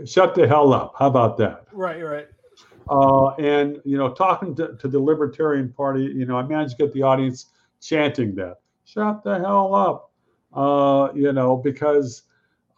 shut 0.05 0.36
the 0.36 0.47
hell 0.47 0.73
up. 0.73 0.95
How 0.99 1.07
about 1.07 1.38
that? 1.38 1.65
Right, 1.71 2.01
right. 2.01 2.27
Uh, 2.89 3.29
and 3.36 3.81
you 3.86 3.97
know, 3.97 4.13
talking 4.13 4.55
to, 4.55 4.75
to, 4.77 4.88
the 4.88 4.99
Libertarian 4.99 5.71
Party, 5.71 6.03
you 6.03 6.25
know, 6.25 6.38
I 6.38 6.43
managed 6.43 6.77
to 6.77 6.86
get 6.86 6.93
the 6.93 7.01
audience 7.01 7.47
chanting 7.81 8.36
that. 8.36 8.57
Shut 8.86 9.23
the 9.23 9.39
hell 9.39 9.73
up. 9.73 10.11
Uh, 10.53 11.11
you 11.13 11.31
know, 11.34 11.55
because 11.55 12.23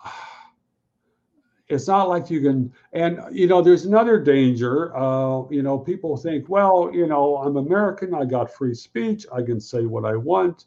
it's 1.67 1.87
not 1.87 2.07
like 2.07 2.29
you 2.29 2.41
can. 2.41 2.71
And 2.93 3.19
you 3.31 3.47
know, 3.47 3.61
there's 3.61 3.85
another 3.85 4.19
danger. 4.19 4.95
Uh, 4.95 5.43
you 5.49 5.63
know, 5.63 5.79
people 5.79 6.17
think, 6.17 6.49
well, 6.49 6.91
you 6.93 7.07
know, 7.07 7.37
I'm 7.37 7.57
American. 7.57 8.13
I 8.13 8.25
got 8.25 8.53
free 8.53 8.75
speech. 8.75 9.25
I 9.33 9.41
can 9.41 9.59
say 9.59 9.85
what 9.85 10.05
I 10.05 10.15
want 10.15 10.65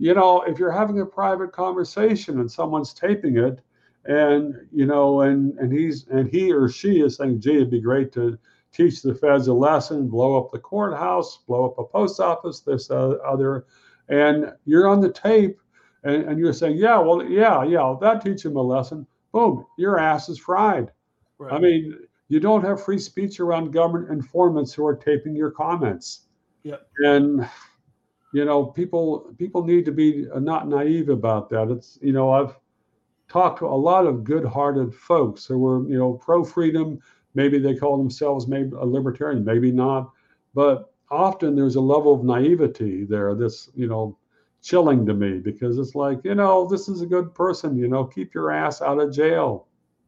you 0.00 0.14
know, 0.14 0.40
if 0.42 0.58
you're 0.58 0.72
having 0.72 0.98
a 1.00 1.06
private 1.06 1.52
conversation 1.52 2.40
and 2.40 2.50
someone's 2.50 2.94
taping 2.94 3.36
it, 3.36 3.60
and 4.06 4.54
you 4.72 4.86
know, 4.86 5.20
and 5.20 5.58
and 5.58 5.70
he's 5.70 6.08
and 6.08 6.26
he 6.26 6.50
or 6.50 6.70
she 6.70 7.02
is 7.02 7.16
saying, 7.16 7.42
"Gee, 7.42 7.56
it'd 7.56 7.70
be 7.70 7.82
great 7.82 8.10
to 8.12 8.38
teach 8.72 9.02
the 9.02 9.14
feds 9.14 9.48
a 9.48 9.54
lesson, 9.54 10.08
blow 10.08 10.38
up 10.38 10.50
the 10.52 10.58
courthouse, 10.58 11.38
blow 11.46 11.66
up 11.66 11.78
a 11.78 11.84
post 11.84 12.20
office, 12.20 12.60
this 12.60 12.90
uh, 12.90 13.16
other," 13.24 13.66
and 14.08 14.52
you're 14.64 14.88
on 14.88 15.00
the 15.00 15.12
tape, 15.12 15.58
and, 16.04 16.24
and 16.24 16.38
you're 16.38 16.52
saying, 16.52 16.76
"Yeah, 16.76 16.98
well, 16.98 17.22
yeah, 17.22 17.64
yeah, 17.64 17.94
that 18.00 18.22
teach 18.22 18.44
him 18.44 18.56
a 18.56 18.62
lesson." 18.62 19.06
Boom, 19.32 19.66
your 19.78 19.98
ass 19.98 20.28
is 20.28 20.38
fried. 20.38 20.90
Right. 21.38 21.52
I 21.52 21.58
mean, 21.58 21.98
you 22.28 22.40
don't 22.40 22.64
have 22.64 22.84
free 22.84 22.98
speech 22.98 23.40
around 23.40 23.72
government 23.72 24.10
informants 24.10 24.72
who 24.72 24.84
are 24.84 24.96
taping 24.96 25.36
your 25.36 25.50
comments. 25.50 26.26
Yeah. 26.62 26.76
And 26.98 27.48
you 28.32 28.44
know 28.44 28.64
people 28.64 29.34
people 29.38 29.64
need 29.64 29.84
to 29.84 29.92
be 29.92 30.26
not 30.36 30.68
naive 30.68 31.08
about 31.08 31.48
that 31.50 31.70
it's 31.70 31.98
you 32.00 32.12
know 32.12 32.30
i've 32.30 32.56
talked 33.28 33.58
to 33.58 33.66
a 33.66 33.68
lot 33.68 34.06
of 34.06 34.24
good-hearted 34.24 34.94
folks 34.94 35.44
who 35.46 35.58
were 35.58 35.88
you 35.88 35.98
know 35.98 36.14
pro-freedom 36.14 37.00
maybe 37.34 37.58
they 37.58 37.74
call 37.74 37.96
themselves 37.96 38.46
maybe 38.46 38.76
a 38.76 38.84
libertarian 38.84 39.44
maybe 39.44 39.70
not. 39.70 40.10
But 40.54 40.92
often 41.10 41.54
there's 41.54 41.76
a 41.76 41.80
level 41.80 42.14
of 42.14 42.24
naivety 42.24 43.04
there 43.04 43.34
that's 43.34 43.70
you 43.74 43.86
know 43.86 44.16
chilling 44.62 45.06
to 45.06 45.14
me 45.14 45.38
because 45.38 45.78
it's 45.78 45.94
like 45.94 46.20
you 46.24 46.34
know 46.34 46.66
this 46.66 46.88
is 46.88 47.00
a 47.00 47.06
good 47.06 47.34
person 47.34 47.78
you 47.78 47.88
know 47.88 48.04
keep 48.04 48.34
your 48.34 48.50
ass 48.50 48.82
out 48.82 49.00
of 49.00 49.12
jail. 49.12 49.66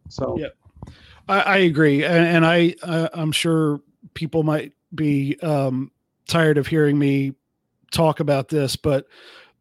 So 0.08 0.36
yeah. 0.38 0.48
I, 1.28 1.40
I 1.40 1.56
agree. 1.58 2.04
And, 2.04 2.26
and 2.26 2.46
i 2.46 2.74
i'm 3.14 3.32
sure 3.32 3.80
people 4.14 4.42
might 4.42 4.72
be 4.94 5.38
um 5.40 5.90
tired 6.26 6.58
of 6.58 6.66
hearing 6.66 6.98
me 6.98 7.34
talk 7.92 8.20
about 8.20 8.48
this, 8.48 8.74
but 8.74 9.06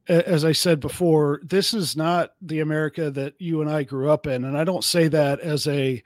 as 0.07 0.43
I 0.43 0.51
said 0.51 0.79
before, 0.79 1.41
this 1.43 1.73
is 1.73 1.95
not 1.95 2.31
the 2.41 2.59
America 2.59 3.11
that 3.11 3.35
you 3.39 3.61
and 3.61 3.69
I 3.69 3.83
grew 3.83 4.09
up 4.09 4.25
in. 4.25 4.45
And 4.45 4.57
I 4.57 4.63
don't 4.63 4.83
say 4.83 5.07
that 5.09 5.39
as 5.39 5.67
a, 5.67 6.01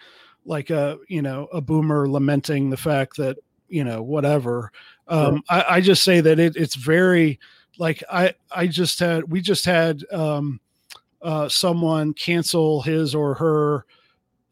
like 0.45 0.69
a, 0.69 0.97
you 1.07 1.21
know, 1.21 1.47
a 1.51 1.61
boomer 1.61 2.07
lamenting 2.07 2.69
the 2.69 2.77
fact 2.77 3.17
that, 3.17 3.37
you 3.67 3.83
know, 3.83 4.01
whatever. 4.01 4.71
Um, 5.07 5.43
I, 5.49 5.65
I, 5.69 5.81
just 5.81 6.03
say 6.03 6.21
that 6.21 6.39
it, 6.39 6.55
it's 6.55 6.75
very 6.75 7.39
like, 7.77 8.03
I, 8.11 8.33
I 8.51 8.67
just 8.67 8.99
had, 8.99 9.31
we 9.31 9.41
just 9.41 9.65
had, 9.65 10.03
um, 10.11 10.59
uh, 11.21 11.49
someone 11.49 12.13
cancel 12.13 12.81
his 12.81 13.13
or 13.15 13.33
her, 13.35 13.85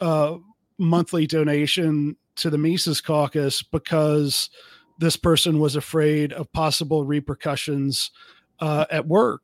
uh, 0.01 0.37
monthly 0.77 1.27
donation 1.27 2.15
to 2.35 2.49
the 2.49 2.57
Mises 2.57 3.01
caucus 3.01 3.61
because, 3.61 4.49
this 4.97 5.17
person 5.17 5.59
was 5.59 5.75
afraid 5.75 6.33
of 6.33 6.51
possible 6.53 7.03
repercussions 7.03 8.11
uh, 8.59 8.85
at 8.91 9.07
work 9.07 9.43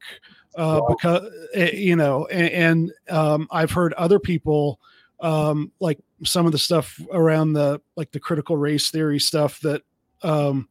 uh, 0.55 0.79
wow. 0.81 0.87
because 0.87 1.31
eh, 1.53 1.71
you 1.73 1.95
know 1.95 2.25
and, 2.27 2.49
and 2.49 2.91
um, 3.09 3.47
i've 3.51 3.71
heard 3.71 3.93
other 3.93 4.19
people 4.19 4.79
um, 5.21 5.71
like 5.79 5.99
some 6.23 6.45
of 6.45 6.51
the 6.51 6.57
stuff 6.57 6.99
around 7.11 7.53
the 7.53 7.81
like 7.95 8.11
the 8.11 8.19
critical 8.19 8.57
race 8.57 8.91
theory 8.91 9.19
stuff 9.19 9.59
that 9.61 9.81
um, 10.23 10.67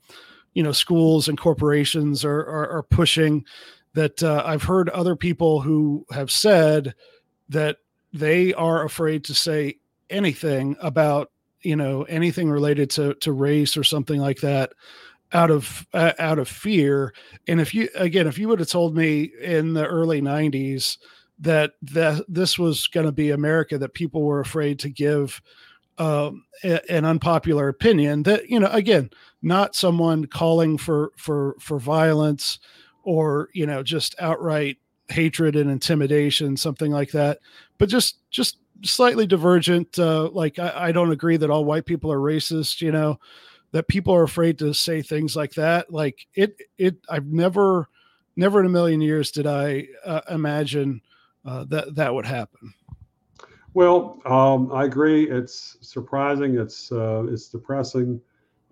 you 0.55 0.63
know 0.63 0.73
schools 0.73 1.29
and 1.29 1.39
corporations 1.39 2.25
are 2.25 2.41
are, 2.41 2.71
are 2.79 2.83
pushing 2.83 3.45
that 3.95 4.23
uh, 4.23 4.43
i've 4.45 4.63
heard 4.63 4.89
other 4.91 5.17
people 5.17 5.61
who 5.61 6.05
have 6.13 6.31
said 6.31 6.95
that 7.49 7.79
they 8.13 8.53
are 8.55 8.85
afraid 8.85 9.25
to 9.25 9.35
say 9.35 9.75
anything 10.11 10.77
about 10.81 11.31
you 11.63 11.77
know 11.77 12.03
anything 12.05 12.51
related 12.51 12.91
to 12.91 13.15
to 13.15 13.33
race 13.33 13.77
or 13.77 13.85
something 13.85 14.21
like 14.21 14.41
that 14.41 14.73
out 15.33 15.51
of 15.51 15.87
uh, 15.93 16.13
out 16.19 16.39
of 16.39 16.49
fear. 16.49 17.13
And 17.47 17.61
if 17.61 17.75
you 17.75 17.89
again 17.95 18.27
if 18.27 18.39
you 18.39 18.49
would 18.49 18.61
have 18.61 18.69
told 18.69 18.97
me 18.97 19.31
in 19.43 19.75
the 19.75 19.87
early 19.87 20.21
90s 20.21 20.99
that 21.39 21.72
that 21.82 22.24
this 22.28 22.59
was 22.59 22.86
going 22.89 23.07
to 23.07 23.12
be 23.12 23.30
america 23.30 23.78
that 23.78 23.95
people 23.95 24.22
were 24.22 24.41
afraid 24.41 24.78
to 24.78 24.89
give 24.89 25.41
um, 25.99 26.45
a, 26.62 26.80
an 26.93 27.05
unpopular 27.05 27.68
opinion 27.68 28.22
that 28.22 28.49
you 28.49 28.61
know 28.61 28.68
again 28.68 29.11
not 29.43 29.74
someone 29.74 30.26
calling 30.26 30.78
for 30.78 31.12
for 31.16 31.57
for 31.61 31.78
violence 31.78 32.59
or 33.03 33.49
you 33.53 33.66
know 33.66 33.82
just 33.82 34.14
outright 34.20 34.78
hatred 35.09 35.57
and 35.57 35.70
intimidation 35.70 36.57
something 36.57 36.93
like 36.93 37.11
that 37.11 37.39
but 37.78 37.89
just 37.89 38.18
just 38.30 38.59
slightly 38.82 39.26
divergent. 39.26 39.99
Uh, 39.99 40.28
like 40.30 40.59
I, 40.59 40.89
I 40.89 40.93
don't 40.93 41.11
agree 41.12 41.36
that 41.36 41.51
all 41.51 41.64
white 41.64 41.86
people 41.86 42.12
are 42.12 42.18
racist. 42.18 42.80
You 42.80 42.93
know, 42.93 43.18
that 43.72 43.89
people 43.89 44.14
are 44.14 44.22
afraid 44.22 44.59
to 44.59 44.72
say 44.72 45.03
things 45.03 45.36
like 45.36 45.55
that. 45.55 45.93
Like 45.93 46.26
it, 46.34 46.57
it. 46.76 46.97
I've 47.09 47.26
never, 47.26 47.89
never 48.36 48.61
in 48.61 48.66
a 48.66 48.70
million 48.70 49.01
years 49.01 49.30
did 49.30 49.47
I 49.47 49.89
uh, 50.05 50.22
imagine 50.30 51.01
uh, 51.45 51.64
that 51.68 51.95
that 51.95 52.12
would 52.12 52.26
happen. 52.26 52.72
Well, 53.74 54.20
um, 54.24 54.72
I 54.72 54.84
agree. 54.84 55.30
It's 55.30 55.76
surprising. 55.80 56.59
It's 56.59 56.91
uh, 56.91 57.26
it's 57.28 57.49
depressing. 57.49 58.20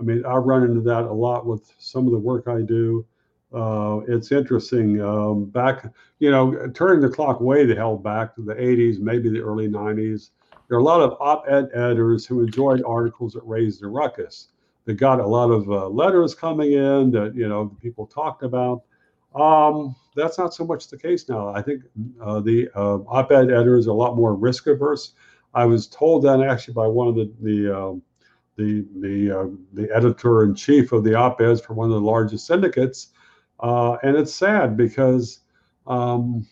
I 0.00 0.02
mean, 0.02 0.24
I 0.26 0.36
run 0.36 0.62
into 0.64 0.80
that 0.82 1.04
a 1.04 1.12
lot 1.12 1.46
with 1.46 1.72
some 1.78 2.06
of 2.06 2.12
the 2.12 2.18
work 2.18 2.48
I 2.48 2.62
do. 2.62 3.06
Uh, 3.52 4.00
it's 4.08 4.32
interesting. 4.32 5.00
Um, 5.00 5.46
back, 5.46 5.86
you 6.18 6.30
know, 6.30 6.68
turning 6.74 7.00
the 7.00 7.08
clock 7.08 7.40
way 7.40 7.64
the 7.64 7.74
hell 7.74 7.96
back 7.96 8.34
to 8.34 8.42
the 8.42 8.54
80s, 8.54 8.98
maybe 8.98 9.30
the 9.30 9.40
early 9.40 9.68
90s, 9.68 10.30
there 10.68 10.76
are 10.76 10.80
a 10.80 10.84
lot 10.84 11.00
of 11.00 11.16
op 11.20 11.44
ed 11.48 11.70
editors 11.72 12.26
who 12.26 12.42
enjoyed 12.42 12.82
articles 12.84 13.32
that 13.34 13.42
raised 13.44 13.82
a 13.82 13.86
ruckus. 13.86 14.48
They 14.84 14.94
got 14.94 15.20
a 15.20 15.26
lot 15.26 15.50
of 15.50 15.70
uh, 15.70 15.88
letters 15.88 16.34
coming 16.34 16.72
in 16.72 17.10
that, 17.12 17.34
you 17.34 17.48
know, 17.48 17.76
people 17.80 18.06
talked 18.06 18.42
about. 18.42 18.82
Um, 19.38 19.94
that's 20.14 20.38
not 20.38 20.54
so 20.54 20.64
much 20.64 20.88
the 20.88 20.96
case 20.96 21.28
now. 21.28 21.48
I 21.48 21.60
think 21.60 21.82
uh, 22.22 22.40
the 22.40 22.68
uh, 22.74 22.98
op 23.06 23.30
ed 23.32 23.50
editors 23.50 23.86
are 23.86 23.90
a 23.90 23.94
lot 23.94 24.16
more 24.16 24.34
risk 24.34 24.66
averse. 24.66 25.12
I 25.54 25.64
was 25.64 25.86
told 25.86 26.22
that 26.24 26.40
actually 26.40 26.74
by 26.74 26.86
one 26.86 27.08
of 27.08 27.14
the, 27.14 27.32
the 27.42 27.78
um, 27.78 28.02
the 28.56 28.86
the 29.00 29.40
uh, 29.40 29.46
the 29.74 29.94
editor 29.94 30.42
in 30.44 30.54
chief 30.54 30.92
of 30.92 31.04
the 31.04 31.14
op-eds 31.14 31.60
for 31.60 31.74
one 31.74 31.88
of 31.88 31.94
the 31.94 32.00
largest 32.00 32.46
syndicates 32.46 33.08
uh, 33.60 33.96
and 34.02 34.16
it's 34.16 34.34
sad 34.34 34.76
because 34.76 35.40
um, 35.86 36.46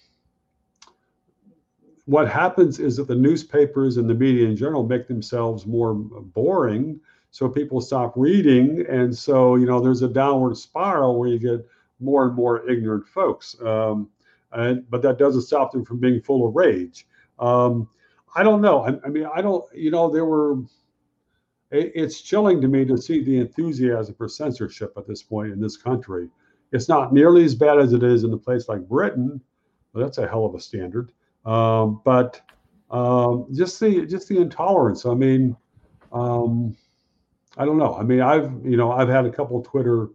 what 2.07 2.31
happens 2.31 2.79
is 2.79 2.97
that 2.97 3.09
the 3.09 3.15
newspapers 3.15 3.97
and 3.97 4.09
the 4.09 4.15
media 4.15 4.47
in 4.47 4.57
general 4.57 4.87
make 4.87 5.07
themselves 5.07 5.67
more 5.67 5.95
boring. 5.95 7.01
So 7.31 7.49
people 7.49 7.81
stop 7.81 8.13
reading. 8.17 8.85
And 8.89 9.17
so, 9.17 9.57
you 9.57 9.67
know, 9.67 9.81
there's 9.81 10.03
a 10.03 10.09
downward 10.09 10.57
spiral 10.57 11.19
where 11.19 11.29
you 11.29 11.39
get 11.39 11.67
more 12.05 12.27
and 12.27 12.35
more 12.35 12.69
ignorant 12.69 13.07
folks. 13.07 13.57
Um, 13.65 14.09
and, 14.53 14.89
but 14.91 15.03
that 15.03 15.19
doesn't 15.19 15.43
stop 15.43 15.73
them 15.73 15.85
from 15.85 15.99
being 15.99 16.21
full 16.21 16.47
of 16.47 16.55
rage. 16.55 17.07
Um, 17.39 17.89
I 18.37 18.43
don't 18.43 18.61
know. 18.61 18.81
I, 18.81 18.95
I, 19.05 19.09
mean, 19.09 19.29
I 19.35 19.41
don't. 19.41 19.65
You 19.75 19.91
know, 19.91 20.11
there 20.11 20.25
were. 20.25 20.59
It, 21.71 21.93
it's 21.95 22.21
chilling 22.21 22.61
to 22.61 22.69
me 22.69 22.85
to 22.85 22.97
see 22.97 23.23
the 23.23 23.39
enthusiasm 23.39 24.15
for 24.15 24.29
censorship 24.29 24.93
at 24.97 25.07
this 25.07 25.23
point 25.23 25.53
in 25.53 25.61
this 25.61 25.77
country. 25.77 26.29
It's 26.73 26.89
not 26.89 27.13
nearly 27.13 27.45
as 27.45 27.55
bad 27.55 27.79
as 27.79 27.93
it 27.93 28.03
is 28.03 28.25
in 28.25 28.33
a 28.33 28.37
place 28.39 28.69
like 28.69 28.89
Britain. 28.89 29.41
Well, 29.93 30.05
that's 30.05 30.19
a 30.19 30.29
hell 30.29 30.45
of 30.45 30.55
a 30.55 30.61
standard. 30.61 31.13
Um, 31.45 32.01
but 32.05 32.41
um, 32.91 33.47
just 33.53 33.79
the 33.81 34.07
just 34.07 34.29
the 34.29 34.39
intolerance. 34.39 35.07
I 35.07 35.15
mean, 35.15 35.57
um, 36.13 36.77
I 37.57 37.65
don't 37.65 37.79
know. 37.79 37.95
I 37.97 38.03
mean, 38.03 38.21
I've 38.21 38.51
you 38.65 38.77
know 38.77 38.93
I've 38.93 39.09
had 39.09 39.27
a 39.27 39.31
couple 39.31 39.63
Twitter, 39.63 40.09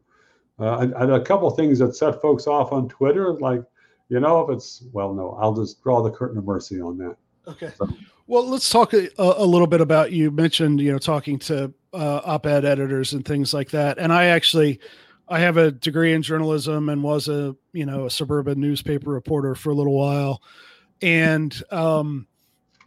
uh, 0.59 0.77
I, 0.77 0.95
I 0.95 0.99
had 1.01 1.09
a 1.09 1.21
couple 1.21 1.49
things 1.51 1.79
that 1.79 1.95
set 1.95 2.21
folks 2.21 2.47
off 2.47 2.71
on 2.71 2.89
Twitter. 2.89 3.33
Like, 3.33 3.63
you 4.09 4.19
know, 4.19 4.41
if 4.41 4.55
it's 4.55 4.83
well, 4.91 5.13
no, 5.13 5.37
I'll 5.41 5.53
just 5.53 5.81
draw 5.83 6.01
the 6.01 6.11
curtain 6.11 6.37
of 6.37 6.45
mercy 6.45 6.81
on 6.81 6.97
that. 6.97 7.15
Okay. 7.47 7.71
So. 7.77 7.87
Well, 8.27 8.47
let's 8.47 8.69
talk 8.69 8.93
a, 8.93 9.09
a, 9.17 9.45
little 9.45 9.65
bit 9.65 9.81
about 9.81 10.11
you 10.11 10.29
mentioned 10.29 10.79
you 10.81 10.91
know 10.91 10.99
talking 10.99 11.39
to 11.39 11.73
uh, 11.93 12.21
op-ed 12.23 12.63
editors 12.63 13.13
and 13.13 13.25
things 13.25 13.53
like 13.53 13.69
that, 13.71 13.97
and 13.97 14.13
I 14.13 14.25
actually. 14.25 14.79
I 15.31 15.37
have 15.41 15.57
a 15.57 15.69
degree 15.69 16.13
in 16.13 16.23
journalism 16.23 16.89
and 16.89 17.03
was 17.03 17.27
a 17.27 17.55
you 17.71 17.85
know 17.85 18.07
a 18.07 18.09
suburban 18.09 18.59
newspaper 18.59 19.11
reporter 19.11 19.53
for 19.53 19.69
a 19.69 19.75
little 19.75 19.93
while, 19.93 20.41
and 21.03 21.55
um, 21.69 22.25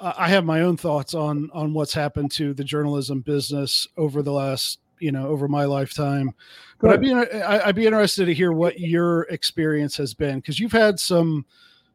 I 0.01 0.29
have 0.29 0.45
my 0.45 0.63
own 0.63 0.77
thoughts 0.77 1.15
on 1.15 1.51
on 1.53 1.73
what's 1.73 1.95
happened 1.95 2.33
to 2.33 2.53
the 2.53 2.65
journalism 2.65 3.21
business 3.21 3.87
over 3.97 4.23
the 4.23 4.33
last 4.33 4.81
you 5.03 5.13
know 5.13 5.27
over 5.27 5.49
my 5.49 5.65
lifetime. 5.65 6.33
But 6.79 6.93
I'd 6.93 7.01
be 7.01 7.13
I'd 7.13 7.75
be 7.75 7.87
interested 7.87 8.27
to 8.27 8.35
hear 8.35 8.53
what 8.53 8.81
your 8.81 9.23
experience 9.25 9.97
has 9.97 10.15
been 10.15 10.37
because 10.37 10.59
you've 10.59 10.73
had 10.73 10.99
some, 10.99 11.45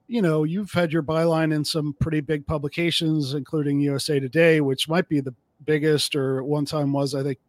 you 0.07 0.21
know, 0.21 0.43
you've 0.43 0.71
had 0.71 0.91
your 0.91 1.03
byline 1.03 1.53
in 1.53 1.63
some 1.63 1.95
pretty 1.99 2.21
big 2.21 2.45
publications, 2.45 3.33
including 3.33 3.79
USA 3.79 4.19
Today, 4.19 4.61
which 4.61 4.89
might 4.89 5.09
be 5.09 5.21
the 5.21 5.33
biggest 5.65 6.15
or 6.15 6.43
one 6.43 6.65
time 6.65 6.93
was 6.93 7.15
I 7.15 7.23
think 7.23 7.39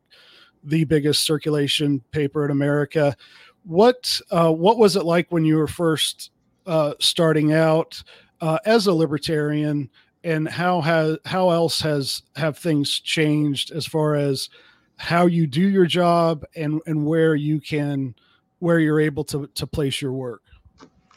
the 0.65 0.85
biggest 0.85 1.25
circulation 1.25 2.01
paper 2.13 2.45
in 2.45 2.51
America. 2.51 3.17
What 3.65 4.21
uh, 4.31 4.53
what 4.53 4.79
was 4.79 4.97
it 4.97 5.05
like 5.05 5.27
when 5.31 5.45
you 5.45 5.57
were 5.57 5.69
first 5.69 6.31
uh, 6.67 6.95
starting 7.01 7.53
out 7.53 8.03
uh, 8.41 8.59
as 8.65 8.87
a 8.87 8.95
libertarian? 8.95 9.91
and 10.25 10.49
how 10.49 10.81
has 10.81 11.17
how 11.25 11.51
else 11.51 11.81
has 11.81 12.23
have 12.37 12.59
things 12.59 12.99
changed 12.99 13.71
as 13.71 13.87
far 13.87 14.17
as 14.17 14.51
how 14.99 15.27
you 15.27 15.47
do 15.47 15.61
your 15.61 15.87
job 15.87 16.45
and 16.57 16.81
and 16.87 17.07
where 17.07 17.35
you 17.35 17.61
can 17.61 18.15
where 18.59 18.79
you're 18.79 19.01
able 19.01 19.25
to 19.25 19.47
to 19.55 19.67
place 19.67 20.03
your 20.03 20.13
work 20.13 20.43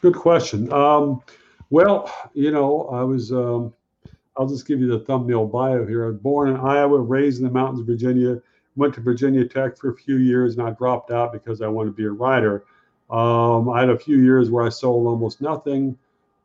good 0.00 0.14
question 0.14 0.72
um, 0.72 1.22
well 1.70 2.12
you 2.32 2.50
know 2.50 2.88
i 2.92 3.02
was 3.02 3.32
um, 3.32 3.72
i'll 4.36 4.48
just 4.48 4.66
give 4.66 4.80
you 4.80 4.86
the 4.86 5.00
thumbnail 5.00 5.46
bio 5.46 5.86
here 5.86 6.04
i 6.04 6.08
was 6.08 6.16
born 6.16 6.48
in 6.48 6.56
iowa 6.56 6.98
raised 6.98 7.38
in 7.40 7.44
the 7.44 7.52
mountains 7.52 7.80
of 7.80 7.86
virginia 7.86 8.40
went 8.76 8.94
to 8.94 9.00
virginia 9.00 9.44
tech 9.44 9.76
for 9.76 9.90
a 9.90 9.96
few 9.96 10.16
years 10.16 10.56
and 10.56 10.66
i 10.66 10.70
dropped 10.70 11.10
out 11.10 11.32
because 11.32 11.60
i 11.60 11.66
wanted 11.66 11.90
to 11.90 11.96
be 11.96 12.04
a 12.04 12.10
writer 12.10 12.64
um, 13.10 13.68
i 13.68 13.80
had 13.80 13.90
a 13.90 13.98
few 13.98 14.20
years 14.22 14.48
where 14.48 14.64
i 14.64 14.68
sold 14.68 15.06
almost 15.06 15.40
nothing 15.40 15.98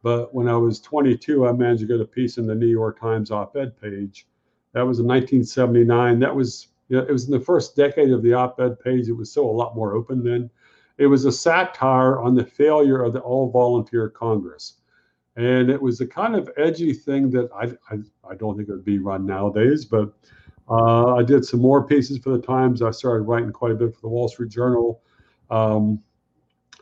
but 0.03 0.33
when 0.33 0.47
I 0.47 0.55
was 0.55 0.79
22, 0.79 1.47
I 1.47 1.51
managed 1.51 1.81
to 1.81 1.88
get 1.88 1.99
a 1.99 2.05
piece 2.05 2.38
in 2.38 2.47
the 2.47 2.55
New 2.55 2.67
York 2.67 2.99
Times 2.99 3.29
op-ed 3.29 3.79
page. 3.81 4.27
That 4.73 4.85
was 4.85 4.99
in 4.99 5.07
1979. 5.07 6.19
That 6.19 6.35
was 6.35 6.67
you 6.89 6.97
know, 6.97 7.03
it 7.03 7.11
was 7.11 7.25
in 7.25 7.31
the 7.31 7.39
first 7.39 7.75
decade 7.75 8.11
of 8.11 8.23
the 8.23 8.33
op-ed 8.33 8.79
page. 8.79 9.07
It 9.07 9.13
was 9.13 9.31
still 9.31 9.45
a 9.45 9.51
lot 9.51 9.75
more 9.75 9.93
open 9.93 10.23
then. 10.23 10.49
It 10.97 11.07
was 11.07 11.25
a 11.25 11.31
satire 11.31 12.19
on 12.19 12.33
the 12.33 12.45
failure 12.45 13.03
of 13.03 13.13
the 13.13 13.19
all-volunteer 13.19 14.09
Congress, 14.09 14.81
and 15.35 15.69
it 15.69 15.81
was 15.81 15.97
the 15.99 16.07
kind 16.07 16.35
of 16.35 16.49
edgy 16.57 16.93
thing 16.93 17.29
that 17.31 17.49
I 17.53 17.65
I, 17.93 17.99
I 18.31 18.35
don't 18.35 18.57
think 18.57 18.69
it 18.69 18.73
would 18.73 18.85
be 18.85 18.99
run 18.99 19.25
nowadays. 19.25 19.85
But 19.85 20.13
uh, 20.69 21.15
I 21.15 21.23
did 21.23 21.45
some 21.45 21.61
more 21.61 21.85
pieces 21.85 22.17
for 22.17 22.31
the 22.31 22.41
Times. 22.41 22.81
I 22.81 22.91
started 22.91 23.23
writing 23.23 23.51
quite 23.51 23.71
a 23.71 23.75
bit 23.75 23.93
for 23.93 24.01
the 24.01 24.09
Wall 24.09 24.27
Street 24.27 24.49
Journal. 24.49 25.01
Um, 25.49 26.01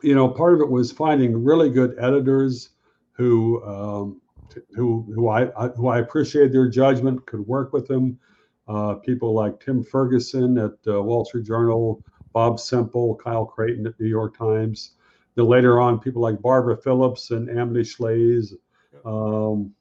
you 0.02 0.16
know, 0.16 0.28
part 0.28 0.54
of 0.54 0.62
it 0.62 0.70
was 0.70 0.92
finding 0.92 1.44
really 1.44 1.70
good 1.70 1.96
editors 2.00 2.70
who 3.12 3.64
um, 3.66 4.22
who 4.76 5.12
who 5.14 5.30
I, 5.30 5.46
who 5.76 5.88
I 5.88 6.00
appreciate 6.00 6.52
their 6.52 6.70
judgment, 6.70 7.26
could 7.26 7.46
work 7.46 7.74
with 7.74 7.88
them. 7.88 8.18
Uh, 8.68 8.96
people 8.96 9.34
like 9.34 9.60
Tim 9.60 9.84
Ferguson 9.84 10.58
at 10.58 10.74
uh, 10.88 11.02
Wall 11.02 11.24
Street 11.26 11.46
Journal, 11.46 12.04
Bob 12.34 12.60
Semple, 12.60 13.16
Kyle 13.16 13.46
Crichton 13.46 13.86
at 13.88 14.00
New 14.00 14.08
York 14.08 14.38
Times. 14.38 14.92
Then 15.36 15.46
later 15.46 15.80
on, 15.80 16.00
people 16.00 16.22
like 16.22 16.42
Barbara 16.42 16.78
Phillips 16.78 17.32
and 17.32 17.50
Amity 17.50 17.82
Shlaes 17.82 18.54
um, 19.06 19.74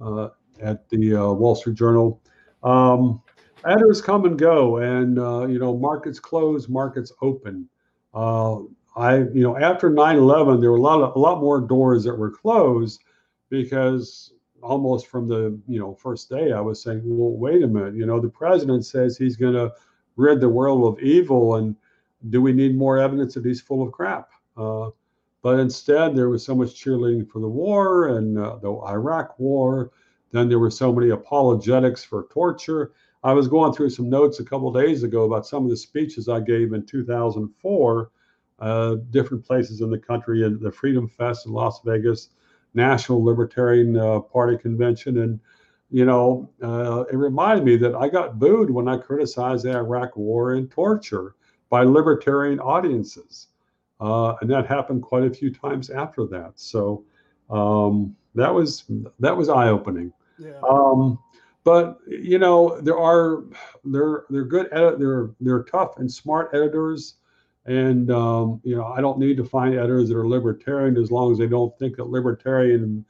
uh, 0.00 0.28
at 0.60 0.88
the 0.88 1.14
uh, 1.14 1.32
Wall 1.32 1.54
Street 1.54 1.76
Journal. 1.76 2.20
Um, 2.62 3.20
editors 3.64 4.00
come 4.00 4.24
and 4.24 4.38
go, 4.38 4.78
and 4.78 5.18
uh, 5.18 5.46
you 5.46 5.58
know 5.58 5.76
markets 5.76 6.18
close, 6.18 6.68
markets 6.68 7.12
open. 7.22 7.68
Uh, 8.14 8.60
I, 8.96 9.18
you 9.18 9.42
know, 9.42 9.56
after 9.56 9.90
9/11, 9.90 10.60
there 10.60 10.70
were 10.70 10.78
a 10.78 10.80
lot 10.80 11.02
of 11.02 11.14
a 11.14 11.18
lot 11.18 11.40
more 11.40 11.60
doors 11.60 12.04
that 12.04 12.16
were 12.16 12.30
closed 12.30 13.02
because 13.50 14.32
almost 14.62 15.06
from 15.06 15.28
the 15.28 15.58
you 15.68 15.78
know 15.78 15.94
first 15.94 16.28
day 16.28 16.52
I 16.52 16.60
was 16.60 16.82
saying, 16.82 17.02
well, 17.04 17.30
wait 17.30 17.62
a 17.62 17.68
minute, 17.68 17.94
you 17.94 18.06
know, 18.06 18.20
the 18.20 18.28
president 18.28 18.84
says 18.84 19.16
he's 19.16 19.36
going 19.36 19.54
to 19.54 19.72
rid 20.16 20.40
the 20.40 20.48
world 20.48 20.84
of 20.84 21.02
evil, 21.02 21.56
and 21.56 21.76
do 22.30 22.42
we 22.42 22.52
need 22.52 22.76
more 22.76 22.98
evidence 22.98 23.34
that 23.34 23.44
he's 23.44 23.60
full 23.60 23.82
of 23.82 23.92
crap? 23.92 24.30
Uh, 24.56 24.90
but 25.42 25.60
instead, 25.60 26.16
there 26.16 26.28
was 26.28 26.44
so 26.44 26.54
much 26.54 26.70
cheerleading 26.70 27.28
for 27.28 27.40
the 27.40 27.48
war 27.48 28.16
and 28.16 28.38
uh, 28.38 28.56
the 28.56 28.72
Iraq 28.88 29.38
war. 29.38 29.92
Then 30.32 30.48
there 30.48 30.58
were 30.58 30.70
so 30.70 30.92
many 30.92 31.10
apologetics 31.10 32.04
for 32.04 32.26
torture. 32.30 32.92
I 33.22 33.32
was 33.32 33.48
going 33.48 33.72
through 33.72 33.90
some 33.90 34.10
notes 34.10 34.40
a 34.40 34.44
couple 34.44 34.72
days 34.72 35.04
ago 35.04 35.24
about 35.24 35.46
some 35.46 35.64
of 35.64 35.70
the 35.70 35.76
speeches 35.76 36.28
I 36.28 36.40
gave 36.40 36.72
in 36.72 36.84
2004 36.84 38.10
uh, 38.60 38.96
different 39.10 39.44
places 39.44 39.80
in 39.80 39.90
the 39.90 39.98
country, 39.98 40.44
and 40.44 40.60
the 40.60 40.72
Freedom 40.72 41.08
Fest 41.08 41.46
in 41.46 41.52
Las 41.52 41.80
Vegas, 41.84 42.30
National 42.74 43.24
Libertarian 43.24 43.96
uh, 43.96 44.20
Party 44.20 44.56
Convention, 44.56 45.18
and 45.18 45.40
you 45.90 46.04
know, 46.04 46.50
uh, 46.62 47.04
it 47.10 47.16
reminded 47.16 47.64
me 47.64 47.76
that 47.76 47.94
I 47.94 48.08
got 48.08 48.38
booed 48.38 48.70
when 48.70 48.88
I 48.88 48.98
criticized 48.98 49.64
the 49.64 49.76
Iraq 49.76 50.16
War 50.16 50.52
and 50.54 50.70
torture 50.70 51.34
by 51.70 51.82
libertarian 51.82 52.60
audiences, 52.60 53.48
uh, 54.00 54.34
and 54.40 54.50
that 54.50 54.66
happened 54.66 55.02
quite 55.02 55.24
a 55.24 55.30
few 55.30 55.52
times 55.52 55.90
after 55.90 56.26
that. 56.26 56.52
So 56.56 57.04
um, 57.50 58.14
that 58.34 58.52
was 58.52 58.84
that 59.18 59.36
was 59.36 59.48
eye 59.48 59.68
opening. 59.68 60.12
Yeah. 60.38 60.60
Um, 60.68 61.18
but 61.64 61.98
you 62.06 62.38
know, 62.38 62.80
there 62.80 62.98
are 62.98 63.44
they're 63.84 64.24
they're 64.30 64.44
good 64.44 64.68
edit 64.72 64.98
they're 64.98 65.30
they're 65.40 65.64
tough 65.64 65.98
and 65.98 66.10
smart 66.10 66.50
editors 66.54 67.17
and 67.68 68.10
um, 68.10 68.60
you 68.64 68.74
know, 68.74 68.86
I 68.86 69.02
don't 69.02 69.18
need 69.18 69.36
to 69.36 69.44
find 69.44 69.74
editors 69.74 70.08
that 70.08 70.16
are 70.16 70.26
libertarian 70.26 70.96
as 70.96 71.10
long 71.10 71.32
as 71.32 71.38
they 71.38 71.46
don't 71.46 71.78
think 71.78 71.96
that 71.96 72.08
libertarian, 72.08 73.04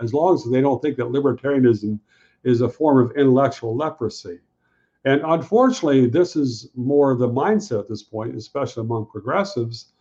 as 0.00 0.12
long 0.12 0.34
as 0.34 0.44
they 0.50 0.60
don't 0.60 0.82
think 0.82 0.96
that 0.96 1.06
libertarianism 1.06 2.00
is 2.42 2.62
a 2.62 2.68
form 2.68 2.98
of 2.98 3.16
intellectual 3.16 3.76
leprosy. 3.76 4.40
And 5.04 5.22
unfortunately, 5.24 6.08
this 6.08 6.34
is 6.34 6.68
more 6.74 7.14
the 7.14 7.28
mindset 7.28 7.78
at 7.78 7.88
this 7.88 8.02
point, 8.02 8.34
especially 8.34 8.80
among 8.80 9.06
progressives. 9.06 9.92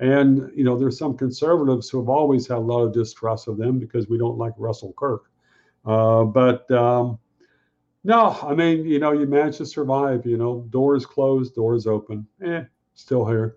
And 0.00 0.50
you 0.54 0.62
know, 0.62 0.78
there's 0.78 0.98
some 0.98 1.16
conservatives 1.16 1.88
who 1.88 1.98
have 1.98 2.10
always 2.10 2.46
had 2.46 2.58
a 2.58 2.60
lot 2.60 2.82
of 2.82 2.92
distrust 2.92 3.48
of 3.48 3.56
them 3.56 3.78
because 3.78 4.06
we 4.06 4.18
don't 4.18 4.36
like 4.36 4.52
Russell 4.58 4.92
Kirk. 4.98 5.30
Uh, 5.86 6.24
but 6.24 6.70
um, 6.70 7.18
no, 8.04 8.36
I 8.42 8.54
mean, 8.54 8.84
you 8.84 8.98
know, 8.98 9.12
you 9.12 9.26
manage 9.26 9.56
to 9.58 9.66
survive. 9.66 10.26
You 10.26 10.36
know, 10.36 10.66
doors 10.68 11.06
closed, 11.06 11.54
doors 11.54 11.86
open. 11.86 12.26
Eh, 12.44 12.64
still 12.96 13.24
here. 13.24 13.56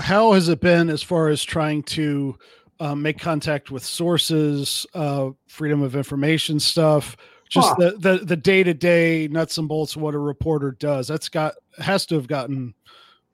How 0.00 0.32
has 0.32 0.50
it 0.50 0.60
been 0.60 0.90
as 0.90 1.02
far 1.02 1.28
as 1.28 1.42
trying 1.42 1.82
to 1.84 2.36
um, 2.80 3.00
make 3.00 3.18
contact 3.18 3.70
with 3.70 3.82
sources, 3.84 4.86
uh, 4.94 5.30
freedom 5.48 5.82
of 5.82 5.96
information 5.96 6.60
stuff, 6.60 7.16
just 7.48 7.68
huh. 7.68 7.74
the, 7.78 8.18
the 8.18 8.24
the 8.24 8.36
day 8.36 8.62
to 8.62 8.74
day 8.74 9.26
nuts 9.28 9.56
and 9.56 9.68
bolts 9.68 9.96
of 9.96 10.02
what 10.02 10.14
a 10.14 10.18
reporter 10.18 10.72
does? 10.72 11.08
That's 11.08 11.30
got 11.30 11.54
has 11.78 12.04
to 12.06 12.16
have 12.16 12.28
gotten 12.28 12.74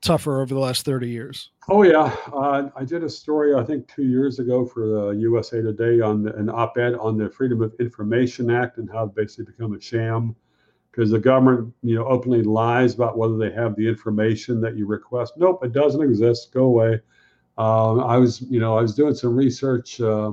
tougher 0.03 0.41
over 0.41 0.55
the 0.55 0.61
last 0.61 0.85
30 0.85 1.09
years. 1.09 1.51
Oh 1.68 1.83
yeah, 1.83 2.14
uh, 2.33 2.68
I 2.77 2.85
did 2.85 3.03
a 3.03 3.09
story 3.09 3.55
I 3.55 3.64
think 3.64 3.89
two 3.89 4.05
years 4.05 4.39
ago 4.39 4.64
for 4.64 4.87
the 4.87 5.09
USA 5.20 5.62
Today 5.62 6.01
on 6.01 6.22
the, 6.22 6.35
an 6.37 6.49
op-ed 6.49 6.95
on 6.95 7.16
the 7.16 7.29
Freedom 7.29 7.62
of 7.62 7.75
Information 7.81 8.51
Act 8.51 8.79
and 8.79 8.89
how 8.89 9.05
it 9.05 9.14
basically 9.14 9.47
become 9.47 9.75
a 9.75 9.81
sham 9.81 10.37
because 10.95 11.11
the 11.11 11.19
government, 11.19 11.75
you 11.83 11.97
know, 11.97 12.07
openly 12.07 12.43
lies 12.43 12.95
about 12.95 13.19
whether 13.19 13.37
they 13.37 13.51
have 13.51 13.75
the 13.75 13.89
information 13.89 14.61
that 14.61 14.77
you 14.77 14.87
request. 14.87 15.35
Nope, 15.37 15.65
it 15.65 15.73
doesn't 15.73 16.03
exist. 16.03 16.53
Go 16.53 16.65
away. 16.65 17.01
Um, 17.59 18.01
I 18.01 18.17
was, 18.17 18.43
you 18.43 18.61
know, 18.61 18.79
I 18.79 18.83
was 18.83 18.95
doing 18.95 19.15
some 19.15 19.35
research 19.35 20.01
uh, 20.01 20.33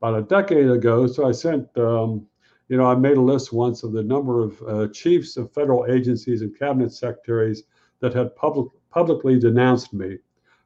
about 0.00 0.18
a 0.18 0.22
decade 0.22 0.68
ago, 0.68 1.06
so 1.06 1.26
I 1.26 1.32
sent, 1.32 1.66
um, 1.78 2.26
you 2.68 2.76
know, 2.76 2.84
I 2.84 2.94
made 2.94 3.16
a 3.16 3.22
list 3.22 3.52
once 3.52 3.82
of 3.82 3.92
the 3.92 4.02
number 4.02 4.42
of 4.42 4.62
uh, 4.68 4.88
chiefs 4.88 5.38
of 5.38 5.52
federal 5.52 5.86
agencies 5.90 6.42
and 6.42 6.58
cabinet 6.58 6.92
secretaries 6.92 7.62
that 8.00 8.12
had 8.12 8.36
public, 8.36 8.68
publicly 8.90 9.38
denounced 9.38 9.94
me 9.94 10.18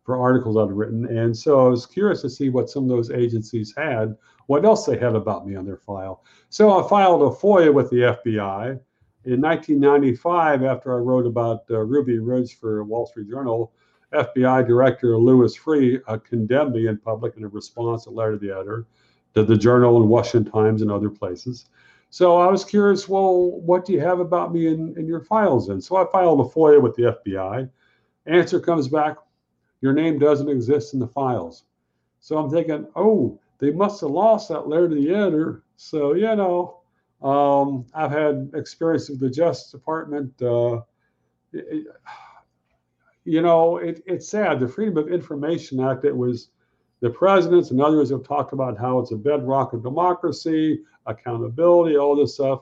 for 0.02 0.20
articles 0.20 0.56
I'd 0.56 0.72
written. 0.72 1.16
And 1.16 1.36
so 1.36 1.64
I 1.64 1.68
was 1.68 1.86
curious 1.86 2.22
to 2.22 2.30
see 2.30 2.48
what 2.48 2.70
some 2.70 2.84
of 2.84 2.88
those 2.88 3.10
agencies 3.10 3.72
had, 3.76 4.16
what 4.46 4.64
else 4.64 4.84
they 4.84 4.98
had 4.98 5.14
about 5.14 5.46
me 5.46 5.54
on 5.54 5.64
their 5.64 5.76
file. 5.76 6.24
So 6.48 6.84
I 6.84 6.88
filed 6.88 7.22
a 7.22 7.36
FOIA 7.36 7.72
with 7.72 7.90
the 7.90 8.16
FBI. 8.24 8.80
In 9.26 9.40
1995, 9.40 10.62
after 10.62 10.94
I 10.94 10.98
wrote 10.98 11.26
about 11.26 11.64
uh, 11.68 11.80
Ruby 11.80 12.20
Ridge 12.20 12.60
for 12.60 12.84
Wall 12.84 13.06
Street 13.06 13.28
Journal, 13.28 13.72
FBI 14.12 14.64
Director 14.64 15.18
Louis 15.18 15.56
Freeh 15.58 16.00
uh, 16.06 16.18
condemned 16.18 16.74
me 16.74 16.86
in 16.86 16.96
public 16.96 17.36
in 17.36 17.42
a 17.42 17.48
response, 17.48 18.06
a 18.06 18.10
letter 18.10 18.34
to 18.34 18.38
the 18.38 18.54
editor, 18.54 18.86
to 19.34 19.42
the 19.42 19.56
Journal 19.56 19.96
and 19.96 20.08
Washington 20.08 20.52
Times 20.52 20.80
and 20.80 20.92
other 20.92 21.10
places. 21.10 21.66
So 22.10 22.36
I 22.36 22.46
was 22.46 22.64
curious, 22.64 23.08
well, 23.08 23.60
what 23.62 23.84
do 23.84 23.94
you 23.94 24.00
have 24.00 24.20
about 24.20 24.54
me 24.54 24.68
in, 24.68 24.96
in 24.96 25.08
your 25.08 25.22
files? 25.22 25.70
And 25.70 25.82
so 25.82 25.96
I 25.96 26.06
filed 26.12 26.38
a 26.38 26.44
FOIA 26.44 26.80
with 26.80 26.94
the 26.94 27.18
FBI. 27.26 27.68
Answer 28.26 28.60
comes 28.60 28.86
back, 28.86 29.16
your 29.80 29.92
name 29.92 30.20
doesn't 30.20 30.48
exist 30.48 30.94
in 30.94 31.00
the 31.00 31.08
files. 31.08 31.64
So 32.20 32.38
I'm 32.38 32.48
thinking, 32.48 32.86
oh, 32.94 33.40
they 33.58 33.72
must 33.72 34.02
have 34.02 34.10
lost 34.10 34.50
that 34.50 34.68
letter 34.68 34.88
to 34.88 34.94
the 34.94 35.12
editor. 35.12 35.64
So, 35.76 36.14
you 36.14 36.36
know, 36.36 36.78
um, 37.22 37.86
I've 37.94 38.10
had 38.10 38.50
experience 38.54 39.08
with 39.08 39.20
the 39.20 39.30
Justice 39.30 39.72
Department. 39.72 40.32
Uh, 40.40 40.80
it, 41.52 41.86
you 43.24 43.42
know, 43.42 43.78
it, 43.78 44.02
it's 44.06 44.28
sad. 44.28 44.60
The 44.60 44.68
Freedom 44.68 44.96
of 44.98 45.08
Information 45.08 45.80
Act, 45.80 46.04
it 46.04 46.16
was 46.16 46.50
the 47.00 47.10
presidents 47.10 47.70
and 47.70 47.80
others 47.80 48.10
have 48.10 48.22
talked 48.22 48.52
about 48.52 48.78
how 48.78 48.98
it's 48.98 49.12
a 49.12 49.16
bedrock 49.16 49.72
of 49.72 49.82
democracy, 49.82 50.80
accountability, 51.06 51.96
all 51.96 52.16
this 52.16 52.34
stuff. 52.34 52.60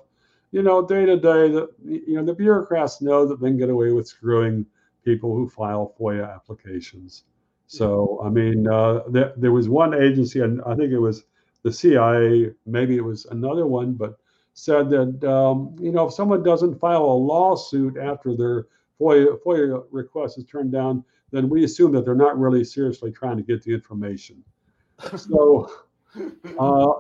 You 0.53 0.63
know, 0.63 0.87
day 0.87 1.05
to 1.05 1.17
day, 1.17 1.51
the 1.51 1.69
you 1.85 2.15
know 2.15 2.25
the 2.25 2.35
bureaucrats 2.35 3.03
know 3.03 3.27
that 3.27 3.41
they 3.41 3.49
can 3.49 3.59
get 3.59 3.71
away 3.71 3.91
with 3.91 4.07
screwing 4.07 4.65
people 5.05 5.35
who 5.35 5.49
file 5.49 5.95
FOIA 5.99 6.33
applications. 6.33 7.25
So, 7.67 8.21
I 8.25 8.29
mean, 8.29 8.69
uh, 8.69 9.01
there, 9.09 9.33
there 9.37 9.53
was 9.53 9.69
one 9.69 9.95
agency, 9.95 10.41
and 10.41 10.63
I 10.67 10.75
think 10.75 10.93
it 10.93 10.99
was 10.99 11.25
the 11.63 11.73
CIA, 11.73 12.53
maybe 12.67 12.97
it 12.97 13.05
was 13.05 13.25
another 13.27 13.67
one, 13.67 13.95
but 13.95 14.19
said 14.55 14.89
that, 14.91 15.25
um, 15.29 15.77
you 15.81 15.93
know, 15.93 16.07
if 16.07 16.15
someone 16.15 16.43
doesn't 16.43 16.79
file 16.79 17.05
a 17.05 17.21
lawsuit 17.33 17.97
after 17.99 18.37
their 18.37 18.69
FOIA, 19.01 19.39
FOIA 19.45 19.85
request 19.91 20.39
is 20.39 20.45
turned 20.45 20.73
down, 20.73 21.05
then 21.33 21.49
we 21.49 21.65
assume 21.65 21.91
that 21.93 22.05
they're 22.05 22.15
not 22.15 22.39
really 22.39 22.63
seriously 22.63 23.11
trying 23.11 23.37
to 23.37 23.43
get 23.43 23.63
the 23.63 23.75
information. 23.75 24.43
So, 25.17 25.69
uh, 26.61 26.93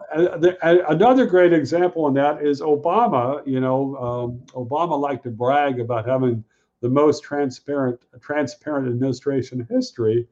another 0.62 1.24
great 1.26 1.52
example 1.52 2.04
on 2.04 2.14
that 2.14 2.44
is 2.44 2.60
Obama. 2.60 3.46
You 3.46 3.60
know, 3.60 3.96
um, 3.96 4.42
Obama 4.60 4.98
liked 4.98 5.22
to 5.22 5.30
brag 5.30 5.78
about 5.78 6.08
having 6.08 6.42
the 6.80 6.88
most 6.88 7.22
transparent 7.22 8.00
transparent 8.20 8.88
administration 8.88 9.60
in 9.60 9.66
history. 9.74 10.26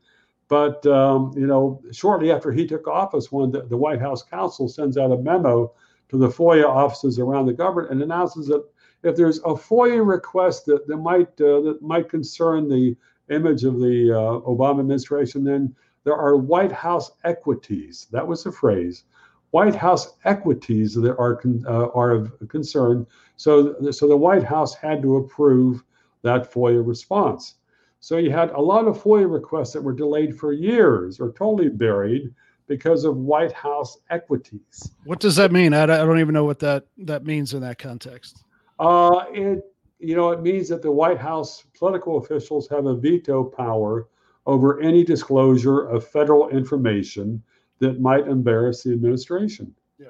But 0.48 0.84
um, 0.86 1.32
you 1.36 1.46
know, 1.46 1.80
shortly 1.92 2.32
after 2.32 2.50
he 2.50 2.66
took 2.66 2.88
office, 2.88 3.30
one 3.30 3.52
the, 3.52 3.62
the 3.62 3.76
White 3.76 4.00
House 4.00 4.24
counsel 4.24 4.68
sends 4.68 4.98
out 4.98 5.12
a 5.12 5.16
memo 5.16 5.72
to 6.12 6.18
the 6.18 6.28
FOIA 6.28 6.66
offices 6.66 7.18
around 7.18 7.46
the 7.46 7.54
government 7.54 7.90
and 7.90 8.02
announces 8.02 8.46
that 8.46 8.62
if 9.02 9.16
there's 9.16 9.38
a 9.38 9.54
FOIA 9.54 10.06
request 10.06 10.66
that, 10.66 10.86
that 10.86 10.98
might 10.98 11.28
uh, 11.40 11.60
that 11.62 11.78
might 11.80 12.10
concern 12.10 12.68
the 12.68 12.94
image 13.30 13.64
of 13.64 13.80
the 13.80 14.12
uh, 14.12 14.40
Obama 14.46 14.80
administration, 14.80 15.42
then 15.42 15.74
there 16.04 16.14
are 16.14 16.36
White 16.36 16.70
House 16.70 17.12
equities. 17.24 18.08
That 18.12 18.26
was 18.26 18.44
the 18.44 18.52
phrase. 18.52 19.04
White 19.52 19.74
House 19.74 20.14
equities 20.24 20.94
that 20.94 21.16
are 21.16 21.40
uh, 21.66 21.88
are 21.94 22.10
of 22.10 22.48
concern. 22.48 23.06
So, 23.36 23.90
so 23.90 24.06
the 24.06 24.16
White 24.16 24.44
House 24.44 24.74
had 24.74 25.00
to 25.02 25.16
approve 25.16 25.82
that 26.22 26.52
FOIA 26.52 26.86
response. 26.86 27.54
So 28.00 28.18
you 28.18 28.30
had 28.30 28.50
a 28.50 28.60
lot 28.60 28.86
of 28.86 29.02
FOIA 29.02 29.32
requests 29.32 29.72
that 29.72 29.82
were 29.82 29.94
delayed 29.94 30.38
for 30.38 30.52
years 30.52 31.20
or 31.20 31.32
totally 31.32 31.70
buried 31.70 32.34
because 32.66 33.04
of 33.04 33.16
White 33.16 33.52
House 33.52 33.98
equities. 34.10 34.90
What 35.04 35.20
does 35.20 35.36
that 35.36 35.52
mean? 35.52 35.74
I, 35.74 35.86
don't 35.86 36.20
even 36.20 36.34
know 36.34 36.44
what 36.44 36.58
that 36.60 36.86
that 36.98 37.24
means 37.24 37.54
in 37.54 37.60
that 37.62 37.78
context. 37.78 38.44
Uh, 38.78 39.24
it 39.32 39.64
you 39.98 40.16
know 40.16 40.30
it 40.30 40.42
means 40.42 40.68
that 40.68 40.82
the 40.82 40.90
White 40.90 41.18
House 41.18 41.64
political 41.76 42.18
officials 42.18 42.68
have 42.68 42.86
a 42.86 42.94
veto 42.94 43.44
power 43.44 44.08
over 44.46 44.80
any 44.80 45.04
disclosure 45.04 45.82
of 45.88 46.06
federal 46.06 46.48
information 46.48 47.42
that 47.78 48.00
might 48.00 48.26
embarrass 48.26 48.82
the 48.82 48.92
administration. 48.92 49.74
Yeah. 49.98 50.08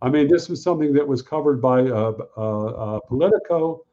I 0.00 0.08
mean, 0.08 0.28
this 0.28 0.48
was 0.48 0.62
something 0.62 0.92
that 0.94 1.06
was 1.06 1.22
covered 1.22 1.60
by 1.60 1.82
uh, 1.82 2.12
uh, 2.36 2.64
uh 2.66 3.00
Politico 3.08 3.84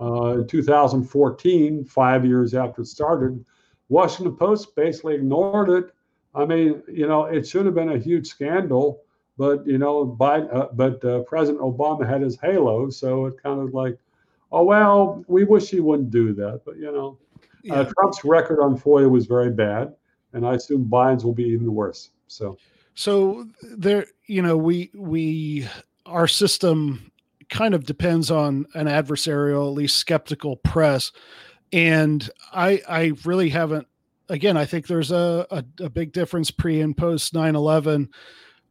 uh, 0.00 0.38
in 0.40 0.46
2014, 0.46 1.84
five 1.84 2.24
years 2.24 2.54
after 2.54 2.82
it 2.82 2.86
started. 2.86 3.44
Washington 3.88 4.36
Post 4.36 4.74
basically 4.74 5.14
ignored 5.14 5.70
it. 5.70 5.93
I 6.34 6.44
mean, 6.44 6.82
you 6.88 7.06
know, 7.06 7.24
it 7.24 7.46
should 7.46 7.66
have 7.66 7.74
been 7.74 7.90
a 7.90 7.98
huge 7.98 8.26
scandal, 8.26 9.02
but 9.38 9.66
you 9.66 9.78
know, 9.78 10.16
Biden, 10.18 10.54
uh, 10.54 10.68
but 10.72 11.04
uh, 11.04 11.20
President 11.20 11.62
Obama 11.62 12.08
had 12.08 12.20
his 12.20 12.38
halo, 12.40 12.90
so 12.90 13.26
it 13.26 13.42
kind 13.42 13.60
of 13.60 13.74
like, 13.74 13.98
oh 14.52 14.64
well, 14.64 15.24
we 15.28 15.44
wish 15.44 15.70
he 15.70 15.80
wouldn't 15.80 16.10
do 16.10 16.32
that, 16.34 16.62
but 16.64 16.76
you 16.76 16.92
know, 16.92 17.18
uh, 17.42 17.46
yeah. 17.62 17.74
uh, 17.74 17.92
Trump's 17.96 18.24
record 18.24 18.60
on 18.60 18.78
FOIA 18.78 19.08
was 19.08 19.26
very 19.26 19.50
bad, 19.50 19.94
and 20.32 20.46
I 20.46 20.54
assume 20.54 20.86
Biden's 20.86 21.24
will 21.24 21.34
be 21.34 21.44
even 21.44 21.72
worse. 21.72 22.10
So, 22.26 22.58
so 22.94 23.46
there, 23.62 24.06
you 24.26 24.42
know, 24.42 24.56
we 24.56 24.90
we 24.94 25.68
our 26.06 26.28
system 26.28 27.10
kind 27.48 27.74
of 27.74 27.84
depends 27.84 28.30
on 28.30 28.66
an 28.74 28.86
adversarial, 28.86 29.68
at 29.68 29.74
least 29.74 29.96
skeptical 29.96 30.56
press. 30.56 31.12
And 31.72 32.28
I, 32.52 32.82
I 32.88 33.12
really 33.24 33.50
haven't. 33.50 33.86
Again, 34.28 34.56
I 34.56 34.64
think 34.64 34.86
there's 34.86 35.10
a, 35.10 35.46
a, 35.50 35.64
a 35.84 35.90
big 35.90 36.12
difference 36.12 36.50
pre 36.50 36.80
and 36.80 36.96
post 36.96 37.34
9 37.34 37.54
11. 37.54 38.08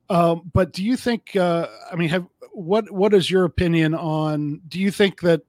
Um, 0.09 0.51
but 0.53 0.73
do 0.73 0.83
you 0.83 0.97
think? 0.97 1.35
Uh, 1.35 1.67
I 1.91 1.95
mean, 1.95 2.09
have 2.09 2.27
what 2.51 2.89
what 2.91 3.13
is 3.13 3.29
your 3.29 3.45
opinion 3.45 3.93
on? 3.93 4.61
Do 4.67 4.79
you 4.79 4.91
think 4.91 5.21
that 5.21 5.41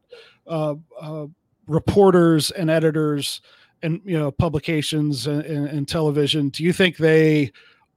uh, 0.47 0.75
uh, 1.01 1.27
reporters 1.67 2.51
and 2.51 2.71
editors 2.71 3.41
and 3.83 4.01
you 4.05 4.19
know 4.19 4.31
publications 4.31 5.27
and, 5.27 5.45
and, 5.45 5.69
and 5.69 5.89
television? 5.89 6.49
Do 6.49 6.65
you 6.65 6.73
think 6.73 6.97
they 6.97 7.53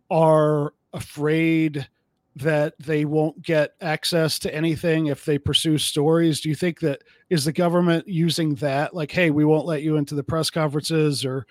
are 0.09 0.73
afraid? 0.93 1.87
that 2.35 2.75
they 2.77 3.03
won't 3.03 3.41
get 3.41 3.71
access 3.81 4.37
to 4.37 4.53
anything 4.53 5.07
if 5.07 5.25
they 5.25 5.39
pursue 5.39 5.75
stories 5.75 6.39
do 6.39 6.49
you 6.49 6.53
think 6.53 6.79
that 6.79 7.01
is 7.31 7.45
the 7.45 7.51
government 7.51 8.07
using 8.07 8.53
that 8.53 8.93
like 8.93 9.09
hey 9.09 9.31
we 9.31 9.43
won't 9.43 9.65
let 9.65 9.81
you 9.81 9.97
into 9.97 10.13
the 10.13 10.23
press 10.23 10.51
conferences 10.51 11.25
or 11.25 11.47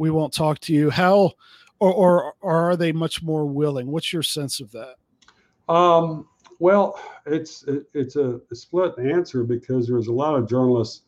we 0.00 0.10
won't 0.10 0.32
talk 0.32 0.58
to 0.58 0.72
you 0.72 0.90
how 0.90 1.32
or 1.78 1.92
or, 1.92 2.34
or 2.40 2.70
are 2.70 2.76
they 2.76 2.90
much 2.92 3.22
more 3.22 3.46
willing 3.46 3.86
what's 3.86 4.12
your 4.12 4.22
sense 4.22 4.60
of 4.60 4.72
that 4.72 4.96
um, 5.72 6.26
well 6.58 6.98
it's 7.26 7.64
it's 7.94 8.16
a, 8.16 8.40
split 8.52 8.98
answer 8.98 9.44
because 9.44 9.86
there's 9.86 10.08
a 10.08 10.12
lot 10.12 10.34
of 10.34 10.48
journalists 10.48 11.02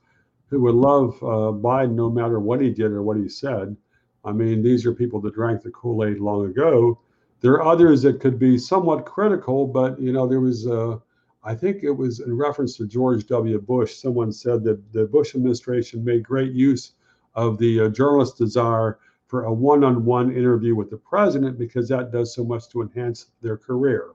who 0.46 0.60
would 0.60 0.74
love 0.74 1.16
uh, 1.22 1.50
biden 1.52 1.94
no 1.94 2.10
matter 2.10 2.38
what 2.38 2.60
he 2.60 2.70
did 2.70 2.92
or 2.92 3.02
what 3.02 3.16
he 3.16 3.28
said 3.28 3.76
i 4.24 4.30
mean 4.30 4.62
these 4.62 4.86
are 4.86 4.92
people 4.92 5.20
that 5.20 5.34
drank 5.34 5.62
the 5.62 5.70
kool-aid 5.70 6.18
long 6.18 6.46
ago 6.46 6.98
there 7.42 7.54
are 7.54 7.66
others 7.66 8.02
that 8.02 8.20
could 8.20 8.38
be 8.38 8.56
somewhat 8.56 9.04
critical, 9.04 9.66
but 9.66 10.00
you 10.00 10.12
know, 10.12 10.26
there 10.26 10.40
was, 10.40 10.66
uh, 10.66 10.98
I 11.42 11.56
think 11.56 11.82
it 11.82 11.90
was 11.90 12.20
in 12.20 12.36
reference 12.36 12.76
to 12.76 12.86
George 12.86 13.26
W. 13.26 13.60
Bush. 13.60 13.96
Someone 13.96 14.32
said 14.32 14.62
that 14.62 14.92
the 14.92 15.06
Bush 15.06 15.34
administration 15.34 16.04
made 16.04 16.22
great 16.22 16.52
use 16.52 16.92
of 17.34 17.58
the 17.58 17.82
uh, 17.82 17.88
journalist 17.88 18.38
desire 18.38 18.98
for 19.26 19.44
a 19.44 19.52
one-on-one 19.52 20.30
interview 20.30 20.74
with 20.74 20.90
the 20.90 20.96
president 20.96 21.58
because 21.58 21.88
that 21.88 22.12
does 22.12 22.34
so 22.34 22.44
much 22.44 22.68
to 22.68 22.82
enhance 22.82 23.28
their 23.40 23.56
career. 23.56 24.10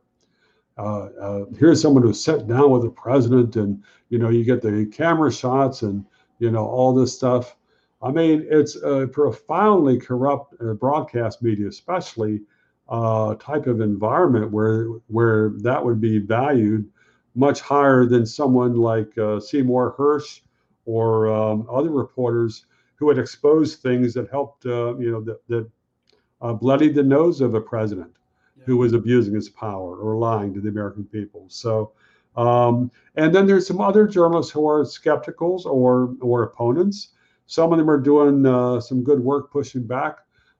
Uh, 0.77 1.09
uh, 1.19 1.45
here's 1.57 1.81
someone 1.81 2.03
who 2.03 2.13
sat 2.13 2.47
down 2.47 2.69
with 2.69 2.83
the 2.83 2.89
president, 2.89 3.55
and 3.55 3.83
you 4.09 4.19
know, 4.19 4.29
you 4.29 4.43
get 4.43 4.61
the 4.61 4.85
camera 4.93 5.31
shots 5.31 5.81
and 5.81 6.05
you 6.37 6.51
know 6.51 6.67
all 6.67 6.93
this 6.93 7.15
stuff. 7.15 7.57
I 7.99 8.11
mean, 8.11 8.45
it's 8.47 8.75
a 8.75 9.07
profoundly 9.07 9.99
corrupt 9.99 10.53
uh, 10.61 10.73
broadcast 10.73 11.41
media, 11.41 11.67
especially 11.67 12.41
uh, 12.89 13.33
type 13.35 13.65
of 13.65 13.81
environment 13.81 14.51
where 14.51 14.89
where 15.07 15.49
that 15.57 15.83
would 15.83 15.99
be 15.99 16.19
valued 16.19 16.87
much 17.33 17.59
higher 17.59 18.05
than 18.05 18.23
someone 18.23 18.75
like 18.75 19.17
uh, 19.17 19.39
Seymour 19.39 19.95
Hersh 19.97 20.41
or 20.85 21.27
um, 21.33 21.67
other 21.71 21.89
reporters 21.89 22.66
who 22.97 23.09
had 23.09 23.17
exposed 23.17 23.81
things 23.81 24.13
that 24.13 24.29
helped, 24.29 24.65
uh, 24.65 24.95
you 24.97 25.11
know, 25.11 25.21
that, 25.21 25.47
that 25.47 25.69
uh, 26.41 26.53
bloodied 26.53 26.95
the 26.95 27.03
nose 27.03 27.41
of 27.41 27.55
a 27.55 27.61
president 27.61 28.11
yeah. 28.57 28.63
who 28.65 28.77
was 28.77 28.93
abusing 28.93 29.33
his 29.33 29.49
power 29.49 29.97
or 29.97 30.17
lying 30.17 30.53
to 30.53 30.61
the 30.61 30.69
American 30.69 31.05
people. 31.05 31.45
So, 31.47 31.91
um, 32.35 32.91
and 33.15 33.33
then 33.33 33.47
there's 33.47 33.65
some 33.65 33.81
other 33.81 34.07
journalists 34.07 34.51
who 34.51 34.67
are 34.67 34.83
skepticals 34.83 35.65
or 35.65 36.15
or 36.21 36.43
opponents. 36.43 37.09
Some 37.47 37.71
of 37.71 37.79
them 37.79 37.89
are 37.89 37.99
doing 37.99 38.45
uh, 38.45 38.79
some 38.79 39.03
good 39.03 39.19
work 39.19 39.51
pushing 39.51 39.83
back 39.87 40.19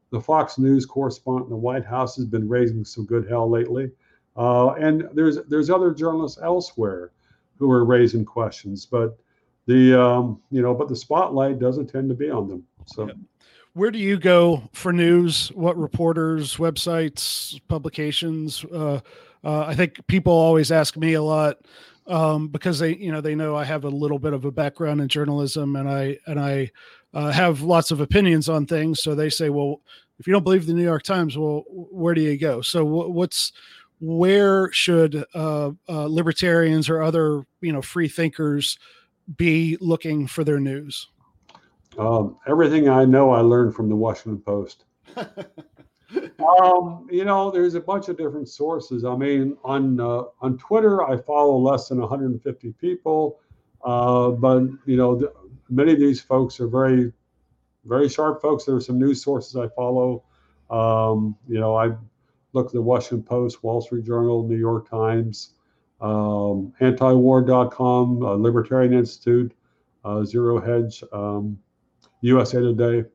the 0.10 0.22
Fox 0.22 0.58
News 0.58 0.86
correspondent 0.86 1.48
in 1.48 1.52
the 1.52 1.58
White 1.58 1.86
House 1.86 2.16
has 2.16 2.26
been 2.26 2.48
raising 2.48 2.86
some 2.86 3.06
good 3.06 3.28
hell 3.28 3.50
lately. 3.50 3.92
Uh, 4.36 4.72
and 4.74 5.10
there's 5.14 5.38
there's 5.48 5.70
other 5.70 5.94
journalists 5.94 6.40
elsewhere 6.42 7.12
who 7.58 7.72
are 7.72 7.84
raising 7.84 8.24
questions, 8.24 8.86
but 8.86 9.18
the 9.68 10.02
um, 10.02 10.42
you 10.50 10.62
know, 10.62 10.74
but 10.74 10.90
the 10.90 10.96
spotlight 10.96 11.60
doesn't 11.60 11.88
tend 11.88 12.10
to 12.10 12.16
be 12.16 12.30
on 12.30 12.48
them. 12.48 12.64
So. 12.86 13.10
where 13.74 13.92
do 13.92 14.00
you 14.00 14.18
go 14.18 14.64
for 14.74 14.92
news? 14.92 15.50
What 15.50 15.78
reporters, 15.78 16.56
websites, 16.56 17.60
publications? 17.68 18.66
Uh, 18.66 19.02
uh, 19.44 19.66
I 19.68 19.76
think 19.76 20.06
people 20.08 20.34
always 20.34 20.72
ask 20.72 20.98
me 20.98 21.14
a 21.14 21.22
lot 21.22 21.58
um, 22.08 22.48
because 22.48 22.80
they, 22.80 22.96
you 22.96 23.12
know, 23.12 23.22
they 23.22 23.36
know 23.36 23.56
I 23.56 23.66
have 23.66 23.84
a 23.84 23.90
little 23.90 24.20
bit 24.20 24.34
of 24.34 24.46
a 24.46 24.52
background 24.52 25.02
in 25.02 25.10
journalism, 25.10 25.76
and 25.76 25.90
I 25.90 26.18
and 26.26 26.40
I 26.40 26.72
uh, 27.14 27.32
have 27.32 27.62
lots 27.62 27.92
of 27.92 28.00
opinions 28.00 28.50
on 28.50 28.66
things. 28.66 29.04
So 29.04 29.16
they 29.16 29.30
say, 29.30 29.50
well, 29.50 29.82
if 30.18 30.28
you 30.28 30.34
don't 30.34 30.44
believe 30.44 30.66
the 30.66 30.74
New 30.74 30.84
York 30.84 31.04
Times, 31.04 31.38
well, 31.38 31.66
where 31.68 32.14
do 32.14 32.22
you 32.22 32.38
go? 32.38 32.62
So 32.62 32.86
what's 32.86 33.52
where 34.00 34.72
should 34.72 35.26
uh, 35.34 35.72
uh, 35.90 36.06
libertarians 36.06 36.90
or 36.90 37.02
other, 37.02 37.46
you 37.62 37.74
know, 37.74 37.82
free 37.82 38.08
thinkers 38.08 38.78
be 39.36 39.78
looking 39.82 40.28
for 40.28 40.44
their 40.44 40.60
news? 40.60 41.10
Um, 41.98 42.38
everything 42.48 42.90
I 42.90 43.06
know, 43.06 43.32
I 43.32 43.42
learned 43.42 43.76
from 43.76 43.90
the 43.90 43.96
Washington 43.96 44.42
Post. 44.42 44.86
um, 45.18 47.08
you 47.10 47.26
know, 47.26 47.52
there's 47.52 47.76
a 47.76 47.82
bunch 47.82 48.08
of 48.08 48.18
different 48.18 48.48
sources. 48.48 49.04
I 49.04 49.16
mean, 49.16 49.58
on 49.64 50.00
uh, 50.00 50.24
on 50.42 50.58
Twitter, 50.58 51.04
I 51.04 51.18
follow 51.18 51.58
less 51.58 51.90
than 51.90 52.00
150 52.00 52.74
people, 52.74 53.40
uh, 53.84 54.30
but 54.32 54.64
you 54.86 54.96
know, 54.96 55.16
the, 55.16 55.34
many 55.70 55.94
of 55.94 56.00
these 56.00 56.22
folks 56.22 56.60
are 56.60 56.68
very, 56.68 57.12
very 57.86 58.10
sharp 58.10 58.42
folks. 58.42 58.66
There 58.66 58.76
are 58.76 58.82
some 58.82 59.00
news 59.00 59.24
sources 59.24 59.56
I 59.56 59.68
follow. 59.70 60.24
Um, 60.70 61.36
you 61.48 61.60
know, 61.60 61.76
I 61.76 61.92
look 62.54 62.68
at 62.68 62.74
the 62.74 62.82
Washington 62.82 63.24
Post, 63.24 63.64
Wall 63.64 63.82
Street 63.82 64.06
Journal, 64.06 64.48
New 64.48 64.58
York 64.58 64.90
Times, 64.90 65.54
um, 66.02 66.74
antiwar.com, 66.82 68.24
uh, 68.24 68.34
Libertarian 68.34 68.94
Institute, 68.94 69.54
uh, 70.06 70.24
Zero 70.24 70.60
Hedge. 70.60 71.04
Um, 71.12 71.58
USA 72.22 72.60
Today. 72.60 73.08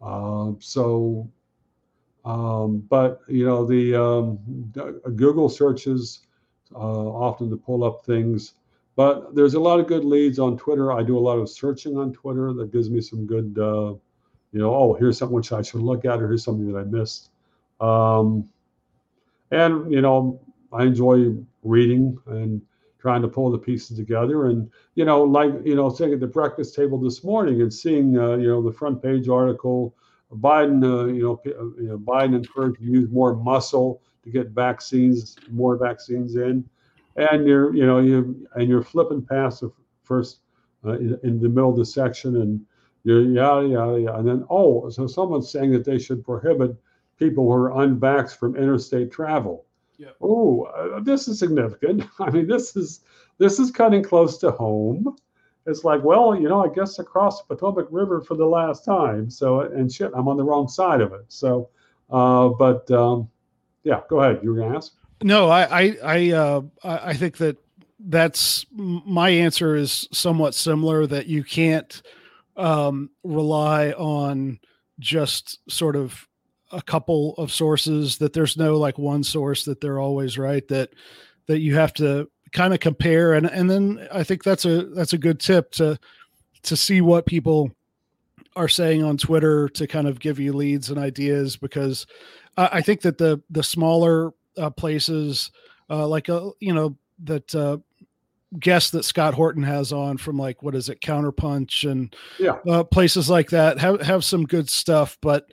Uh, 0.00 0.52
so, 0.58 1.28
um, 2.24 2.78
but 2.88 3.20
you 3.28 3.44
know, 3.44 3.64
the, 3.64 3.94
um, 3.94 4.38
Google 5.16 5.48
searches 5.48 6.26
uh, 6.74 6.78
often 6.78 7.50
to 7.50 7.56
pull 7.56 7.84
up 7.84 8.04
things. 8.04 8.54
But 8.96 9.34
there's 9.34 9.54
a 9.54 9.60
lot 9.60 9.78
of 9.78 9.86
good 9.86 10.04
leads 10.04 10.38
on 10.38 10.56
Twitter. 10.56 10.92
I 10.92 11.02
do 11.02 11.16
a 11.16 11.20
lot 11.20 11.38
of 11.38 11.48
searching 11.48 11.96
on 11.96 12.12
Twitter 12.12 12.52
that 12.54 12.72
gives 12.72 12.90
me 12.90 13.00
some 13.00 13.26
good, 13.26 13.56
uh, 13.56 13.94
you 14.52 14.58
know, 14.58 14.74
oh, 14.74 14.94
here's 14.94 15.18
something 15.18 15.36
which 15.36 15.52
I 15.52 15.62
should 15.62 15.82
look 15.82 16.04
at, 16.04 16.20
or 16.20 16.26
here's 16.26 16.42
something 16.42 16.70
that 16.72 16.78
I 16.78 16.84
missed. 16.84 17.30
Um, 17.80 18.48
and 19.52 19.90
you 19.92 20.00
know, 20.00 20.40
I 20.72 20.84
enjoy 20.84 21.34
reading 21.62 22.18
and 22.26 22.62
trying 22.98 23.22
to 23.22 23.28
pull 23.28 23.50
the 23.50 23.58
pieces 23.58 23.96
together. 23.96 24.46
And 24.46 24.70
you 24.94 25.04
know, 25.04 25.22
like 25.22 25.52
you 25.64 25.74
know, 25.74 25.88
sitting 25.88 26.14
at 26.14 26.20
the 26.20 26.26
breakfast 26.26 26.74
table 26.74 26.98
this 26.98 27.24
morning 27.24 27.62
and 27.62 27.72
seeing 27.72 28.18
uh, 28.18 28.36
you 28.36 28.48
know 28.48 28.62
the 28.62 28.72
front 28.72 29.02
page 29.02 29.28
article, 29.28 29.94
Biden, 30.32 30.82
uh, 30.84 31.06
you 31.12 31.22
know, 31.22 31.40
uh, 31.46 31.64
you 31.80 31.88
know, 31.88 31.98
Biden 31.98 32.34
encouraged 32.34 32.78
to 32.78 32.84
use 32.84 33.10
more 33.10 33.34
muscle 33.34 34.02
to 34.24 34.30
get 34.30 34.48
vaccines, 34.48 35.36
more 35.50 35.76
vaccines 35.76 36.36
in, 36.36 36.68
and 37.16 37.46
you're 37.46 37.74
you 37.74 37.86
know 37.86 37.98
you 38.00 38.46
and 38.54 38.68
you're 38.68 38.82
flipping 38.82 39.24
past 39.24 39.60
the 39.60 39.72
first 40.02 40.40
uh, 40.84 40.92
in, 40.92 41.18
in, 41.22 41.40
the 41.40 41.48
middle 41.48 41.70
of 41.70 41.76
the 41.76 41.84
section 41.84 42.40
and 42.40 42.64
you're 43.04 43.22
yada 43.22 43.66
yada 43.66 44.00
yada, 44.00 44.18
and 44.18 44.28
then 44.28 44.44
oh, 44.50 44.88
so 44.90 45.06
someone's 45.06 45.50
saying 45.50 45.72
that 45.72 45.84
they 45.84 45.98
should 45.98 46.24
prohibit 46.24 46.76
people 47.18 47.44
who 47.44 47.52
are 47.52 47.70
unvaxxed 47.70 48.36
from 48.36 48.56
interstate 48.56 49.10
travel 49.10 49.64
yeah. 49.98 50.10
Oh, 50.20 50.62
uh, 50.62 51.00
this 51.00 51.28
is 51.28 51.38
significant. 51.40 52.04
I 52.20 52.30
mean, 52.30 52.46
this 52.46 52.76
is 52.76 53.00
this 53.38 53.58
is 53.58 53.70
cutting 53.70 54.02
close 54.02 54.38
to 54.38 54.52
home. 54.52 55.16
It's 55.66 55.84
like, 55.84 56.02
well, 56.02 56.34
you 56.34 56.48
know, 56.48 56.64
I 56.64 56.72
guess 56.72 56.98
across 56.98 57.42
the 57.42 57.54
Potomac 57.54 57.88
River 57.90 58.22
for 58.22 58.36
the 58.36 58.46
last 58.46 58.84
time. 58.84 59.28
So, 59.28 59.60
and 59.60 59.92
shit, 59.92 60.12
I'm 60.14 60.26
on 60.28 60.38
the 60.38 60.44
wrong 60.44 60.66
side 60.66 61.02
of 61.02 61.12
it. 61.12 61.26
So, 61.28 61.68
uh, 62.10 62.48
but 62.48 62.90
um, 62.90 63.28
yeah, 63.82 64.00
go 64.08 64.20
ahead. 64.20 64.40
You 64.42 64.50
were 64.50 64.56
going 64.56 64.70
to 64.70 64.76
ask? 64.76 64.94
No, 65.22 65.50
I, 65.50 65.80
I, 65.80 65.96
I, 66.02 66.30
uh, 66.30 66.62
I 66.84 67.14
think 67.14 67.36
that 67.38 67.58
that's 67.98 68.64
my 68.72 69.28
answer 69.28 69.74
is 69.76 70.08
somewhat 70.12 70.54
similar. 70.54 71.06
That 71.06 71.26
you 71.26 71.44
can't 71.44 72.00
um, 72.56 73.10
rely 73.24 73.90
on 73.92 74.60
just 75.00 75.58
sort 75.70 75.96
of 75.96 76.27
a 76.70 76.82
couple 76.82 77.34
of 77.38 77.52
sources 77.52 78.18
that 78.18 78.32
there's 78.32 78.56
no 78.56 78.76
like 78.76 78.98
one 78.98 79.22
source 79.22 79.64
that 79.64 79.80
they're 79.80 80.00
always 80.00 80.36
right 80.38 80.66
that 80.68 80.90
that 81.46 81.60
you 81.60 81.74
have 81.74 81.92
to 81.94 82.28
kind 82.52 82.74
of 82.74 82.80
compare 82.80 83.34
and 83.34 83.46
and 83.46 83.70
then 83.70 84.06
I 84.12 84.22
think 84.22 84.42
that's 84.42 84.64
a 84.64 84.84
that's 84.86 85.12
a 85.12 85.18
good 85.18 85.40
tip 85.40 85.70
to 85.72 85.98
to 86.62 86.76
see 86.76 87.00
what 87.00 87.26
people 87.26 87.70
are 88.56 88.68
saying 88.68 89.02
on 89.02 89.16
Twitter 89.16 89.68
to 89.70 89.86
kind 89.86 90.08
of 90.08 90.18
give 90.18 90.38
you 90.38 90.52
leads 90.52 90.90
and 90.90 90.98
ideas 90.98 91.56
because 91.56 92.06
I, 92.56 92.68
I 92.72 92.82
think 92.82 93.02
that 93.02 93.18
the 93.18 93.42
the 93.50 93.62
smaller 93.62 94.32
uh, 94.56 94.70
places 94.70 95.50
uh, 95.88 96.06
like 96.06 96.28
a 96.28 96.36
uh, 96.36 96.50
you 96.60 96.74
know 96.74 96.96
that 97.24 97.54
uh, 97.54 97.78
guests 98.58 98.90
that 98.90 99.04
Scott 99.04 99.34
Horton 99.34 99.62
has 99.62 99.92
on 99.92 100.16
from 100.18 100.38
like 100.38 100.62
what 100.62 100.74
is 100.74 100.88
it 100.88 101.00
Counterpunch 101.00 101.88
and 101.88 102.14
yeah. 102.38 102.56
uh, 102.66 102.84
places 102.84 103.28
like 103.28 103.50
that 103.50 103.78
have 103.78 104.00
have 104.02 104.24
some 104.24 104.44
good 104.44 104.68
stuff 104.68 105.18
but 105.20 105.46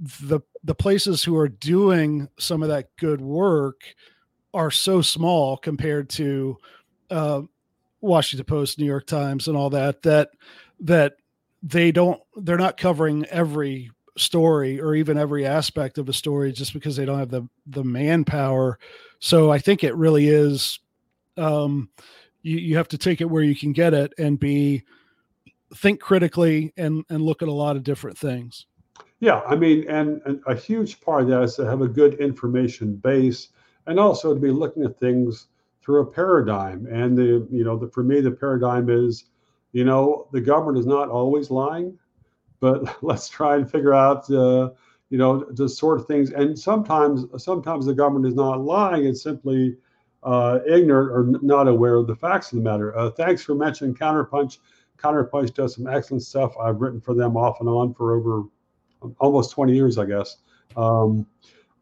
the 0.00 0.40
the 0.62 0.74
places 0.74 1.24
who 1.24 1.36
are 1.36 1.48
doing 1.48 2.28
some 2.38 2.62
of 2.62 2.68
that 2.68 2.94
good 2.96 3.20
work 3.20 3.82
are 4.54 4.70
so 4.70 5.02
small 5.02 5.56
compared 5.56 6.08
to 6.08 6.56
uh, 7.10 7.42
Washington 8.00 8.46
Post, 8.46 8.78
New 8.78 8.86
York 8.86 9.06
Times, 9.06 9.48
and 9.48 9.56
all 9.56 9.70
that 9.70 10.02
that 10.02 10.30
that 10.80 11.14
they 11.62 11.90
don't 11.90 12.20
they're 12.36 12.56
not 12.56 12.76
covering 12.76 13.24
every 13.26 13.90
story 14.16 14.80
or 14.80 14.94
even 14.94 15.16
every 15.16 15.46
aspect 15.46 15.98
of 15.98 16.08
a 16.08 16.12
story 16.12 16.52
just 16.52 16.72
because 16.72 16.96
they 16.96 17.04
don't 17.04 17.18
have 17.18 17.30
the 17.30 17.48
the 17.66 17.84
manpower. 17.84 18.78
So 19.20 19.50
I 19.50 19.58
think 19.58 19.82
it 19.82 19.96
really 19.96 20.28
is 20.28 20.78
um, 21.36 21.88
you, 22.42 22.58
you 22.58 22.76
have 22.76 22.88
to 22.88 22.98
take 22.98 23.20
it 23.20 23.30
where 23.30 23.42
you 23.42 23.56
can 23.56 23.72
get 23.72 23.94
it 23.94 24.12
and 24.18 24.38
be 24.38 24.84
think 25.76 26.00
critically 26.00 26.72
and 26.76 27.04
and 27.10 27.22
look 27.22 27.42
at 27.42 27.48
a 27.48 27.52
lot 27.52 27.76
of 27.76 27.82
different 27.82 28.16
things. 28.16 28.66
Yeah, 29.20 29.40
I 29.46 29.56
mean, 29.56 29.88
and, 29.88 30.20
and, 30.26 30.40
a 30.46 30.54
huge 30.54 31.00
part 31.00 31.22
of 31.22 31.28
that 31.28 31.42
is 31.42 31.56
to 31.56 31.66
have 31.66 31.80
a 31.80 31.88
good 31.88 32.14
information 32.14 32.94
base, 32.94 33.48
and 33.86 33.98
also 33.98 34.32
to 34.32 34.38
be 34.40 34.50
looking 34.50 34.84
at 34.84 34.98
things 34.98 35.48
through 35.82 36.02
a 36.02 36.06
paradigm. 36.06 36.86
And 36.86 37.18
the 37.18 37.46
you 37.50 37.64
know, 37.64 37.76
the, 37.76 37.88
for 37.88 38.04
me, 38.04 38.20
the 38.20 38.30
paradigm 38.30 38.88
is, 38.88 39.24
you 39.72 39.84
know, 39.84 40.28
the 40.32 40.40
government 40.40 40.78
is 40.78 40.86
not 40.86 41.08
always 41.08 41.50
lying, 41.50 41.98
but 42.60 42.98
let's 43.02 43.28
try 43.28 43.56
and 43.56 43.68
figure 43.68 43.94
out, 43.94 44.30
uh, 44.30 44.70
you 45.10 45.18
know, 45.18 45.44
the 45.50 45.68
sort 45.68 45.98
of 45.98 46.06
things. 46.06 46.30
And 46.30 46.56
sometimes, 46.56 47.24
sometimes 47.42 47.86
the 47.86 47.94
government 47.94 48.26
is 48.26 48.34
not 48.34 48.60
lying; 48.60 49.04
it's 49.04 49.22
simply 49.22 49.76
uh, 50.22 50.60
ignorant 50.64 51.10
or 51.10 51.40
not 51.42 51.66
aware 51.66 51.96
of 51.96 52.06
the 52.06 52.14
facts 52.14 52.52
of 52.52 52.58
the 52.58 52.62
matter. 52.62 52.96
Uh, 52.96 53.10
thanks 53.10 53.42
for 53.42 53.56
mentioning 53.56 53.96
Counterpunch. 53.96 54.58
Counterpunch 54.96 55.54
does 55.54 55.74
some 55.74 55.88
excellent 55.88 56.22
stuff. 56.22 56.56
I've 56.56 56.80
written 56.80 57.00
for 57.00 57.14
them 57.14 57.36
off 57.36 57.58
and 57.60 57.68
on 57.68 57.94
for 57.94 58.16
over 58.16 58.44
almost 59.18 59.52
20 59.52 59.74
years, 59.74 59.98
I 59.98 60.06
guess. 60.06 60.36
Um, 60.76 61.26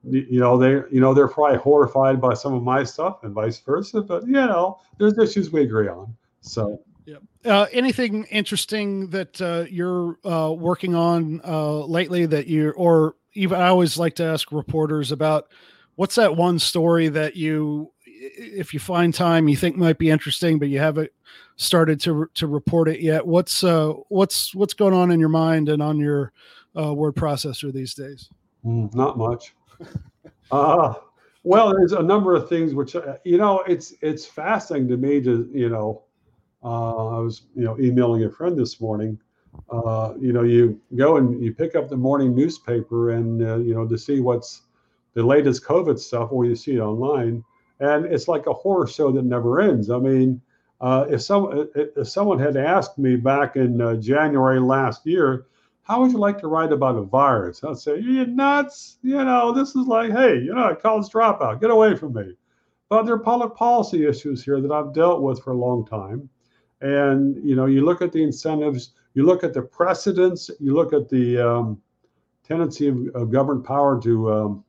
you 0.08 0.38
know 0.38 0.56
they 0.56 0.70
you 0.90 1.00
know 1.00 1.12
they're 1.12 1.28
probably 1.28 1.58
horrified 1.58 2.20
by 2.20 2.34
some 2.34 2.54
of 2.54 2.62
my 2.62 2.84
stuff 2.84 3.24
and 3.24 3.32
vice 3.32 3.58
versa 3.60 4.00
but 4.00 4.24
you 4.26 4.32
know 4.32 4.78
there's 4.98 5.18
issues 5.18 5.50
we 5.50 5.62
agree 5.62 5.88
on 5.88 6.14
so 6.40 6.80
yeah 7.06 7.16
uh, 7.44 7.66
anything 7.72 8.24
interesting 8.24 9.08
that 9.10 9.40
uh, 9.40 9.64
you're 9.70 10.18
uh, 10.24 10.52
working 10.52 10.94
on 10.94 11.40
uh, 11.44 11.78
lately 11.84 12.26
that 12.26 12.46
you 12.46 12.70
or 12.72 13.16
even 13.34 13.60
i 13.60 13.66
always 13.66 13.98
like 13.98 14.14
to 14.14 14.24
ask 14.24 14.52
reporters 14.52 15.10
about 15.10 15.48
what's 15.96 16.14
that 16.14 16.36
one 16.36 16.58
story 16.58 17.08
that 17.08 17.36
you 17.36 17.90
if 18.04 18.72
you 18.72 18.80
find 18.80 19.12
time 19.12 19.48
you 19.48 19.56
think 19.56 19.76
might 19.76 19.98
be 19.98 20.10
interesting 20.10 20.58
but 20.58 20.68
you 20.68 20.78
haven't 20.78 21.10
started 21.56 22.00
to 22.00 22.28
to 22.34 22.46
report 22.46 22.88
it 22.88 23.00
yet 23.00 23.26
what's 23.26 23.64
uh 23.64 23.92
what's 24.08 24.54
what's 24.54 24.74
going 24.74 24.94
on 24.94 25.10
in 25.10 25.18
your 25.18 25.28
mind 25.28 25.68
and 25.68 25.82
on 25.82 25.98
your 25.98 26.32
uh, 26.78 26.94
word 26.94 27.14
processor 27.14 27.72
these 27.72 27.94
days? 27.94 28.28
Mm, 28.64 28.94
not 28.94 29.18
much. 29.18 29.54
uh, 30.50 30.94
well, 31.44 31.72
there's 31.72 31.92
a 31.92 32.02
number 32.02 32.34
of 32.34 32.48
things 32.48 32.74
which 32.74 32.96
uh, 32.96 33.16
you 33.24 33.38
know 33.38 33.60
it's 33.60 33.94
it's 34.00 34.26
fascinating 34.26 34.88
to 34.88 34.96
me 34.96 35.20
to 35.22 35.48
you 35.52 35.68
know 35.68 36.02
uh, 36.64 37.18
I 37.18 37.20
was 37.20 37.42
you 37.54 37.64
know 37.64 37.78
emailing 37.78 38.24
a 38.24 38.30
friend 38.30 38.58
this 38.58 38.80
morning. 38.80 39.18
Uh, 39.70 40.12
you 40.18 40.32
know, 40.32 40.42
you 40.42 40.80
go 40.96 41.16
and 41.16 41.42
you 41.42 41.54
pick 41.54 41.76
up 41.76 41.88
the 41.88 41.96
morning 41.96 42.34
newspaper 42.34 43.10
and 43.10 43.42
uh, 43.42 43.56
you 43.56 43.74
know 43.74 43.86
to 43.86 43.96
see 43.96 44.20
what's 44.20 44.62
the 45.14 45.22
latest 45.22 45.64
COVID 45.64 45.98
stuff, 45.98 46.30
or 46.32 46.44
you 46.44 46.56
see 46.56 46.74
it 46.76 46.80
online, 46.80 47.42
and 47.80 48.04
it's 48.06 48.28
like 48.28 48.46
a 48.46 48.52
horror 48.52 48.86
show 48.86 49.10
that 49.12 49.24
never 49.24 49.60
ends. 49.60 49.88
I 49.88 49.98
mean, 49.98 50.40
uh, 50.80 51.06
if 51.08 51.22
some 51.22 51.68
if 51.74 52.08
someone 52.08 52.38
had 52.38 52.56
asked 52.56 52.98
me 52.98 53.16
back 53.16 53.56
in 53.56 53.80
uh, 53.80 53.94
January 53.94 54.60
last 54.60 55.06
year, 55.06 55.46
how 55.86 56.00
would 56.00 56.10
you 56.10 56.18
like 56.18 56.38
to 56.40 56.48
write 56.48 56.72
about 56.72 56.96
a 56.96 57.02
virus? 57.02 57.62
I'd 57.62 57.78
say, 57.78 58.00
you're 58.00 58.26
nuts. 58.26 58.98
You 59.02 59.24
know, 59.24 59.52
this 59.52 59.76
is 59.76 59.86
like, 59.86 60.10
hey, 60.10 60.34
you 60.34 60.52
know, 60.52 60.64
I 60.64 60.74
college 60.74 61.08
dropout, 61.08 61.60
get 61.60 61.70
away 61.70 61.94
from 61.94 62.14
me. 62.14 62.34
But 62.88 63.04
there 63.04 63.14
are 63.14 63.18
public 63.18 63.54
policy 63.54 64.06
issues 64.06 64.44
here 64.44 64.60
that 64.60 64.72
I've 64.72 64.92
dealt 64.92 65.22
with 65.22 65.42
for 65.42 65.52
a 65.52 65.56
long 65.56 65.86
time. 65.86 66.28
And, 66.80 67.36
you 67.48 67.54
know, 67.54 67.66
you 67.66 67.84
look 67.84 68.02
at 68.02 68.12
the 68.12 68.22
incentives, 68.22 68.94
you 69.14 69.24
look 69.24 69.44
at 69.44 69.54
the 69.54 69.62
precedents, 69.62 70.50
you 70.60 70.74
look 70.74 70.92
at 70.92 71.08
the, 71.08 71.38
um, 71.38 71.80
tendency 72.46 72.88
of, 72.88 73.08
of 73.14 73.30
government 73.30 73.66
power 73.66 74.00
to 74.00 74.32
um, 74.32 74.64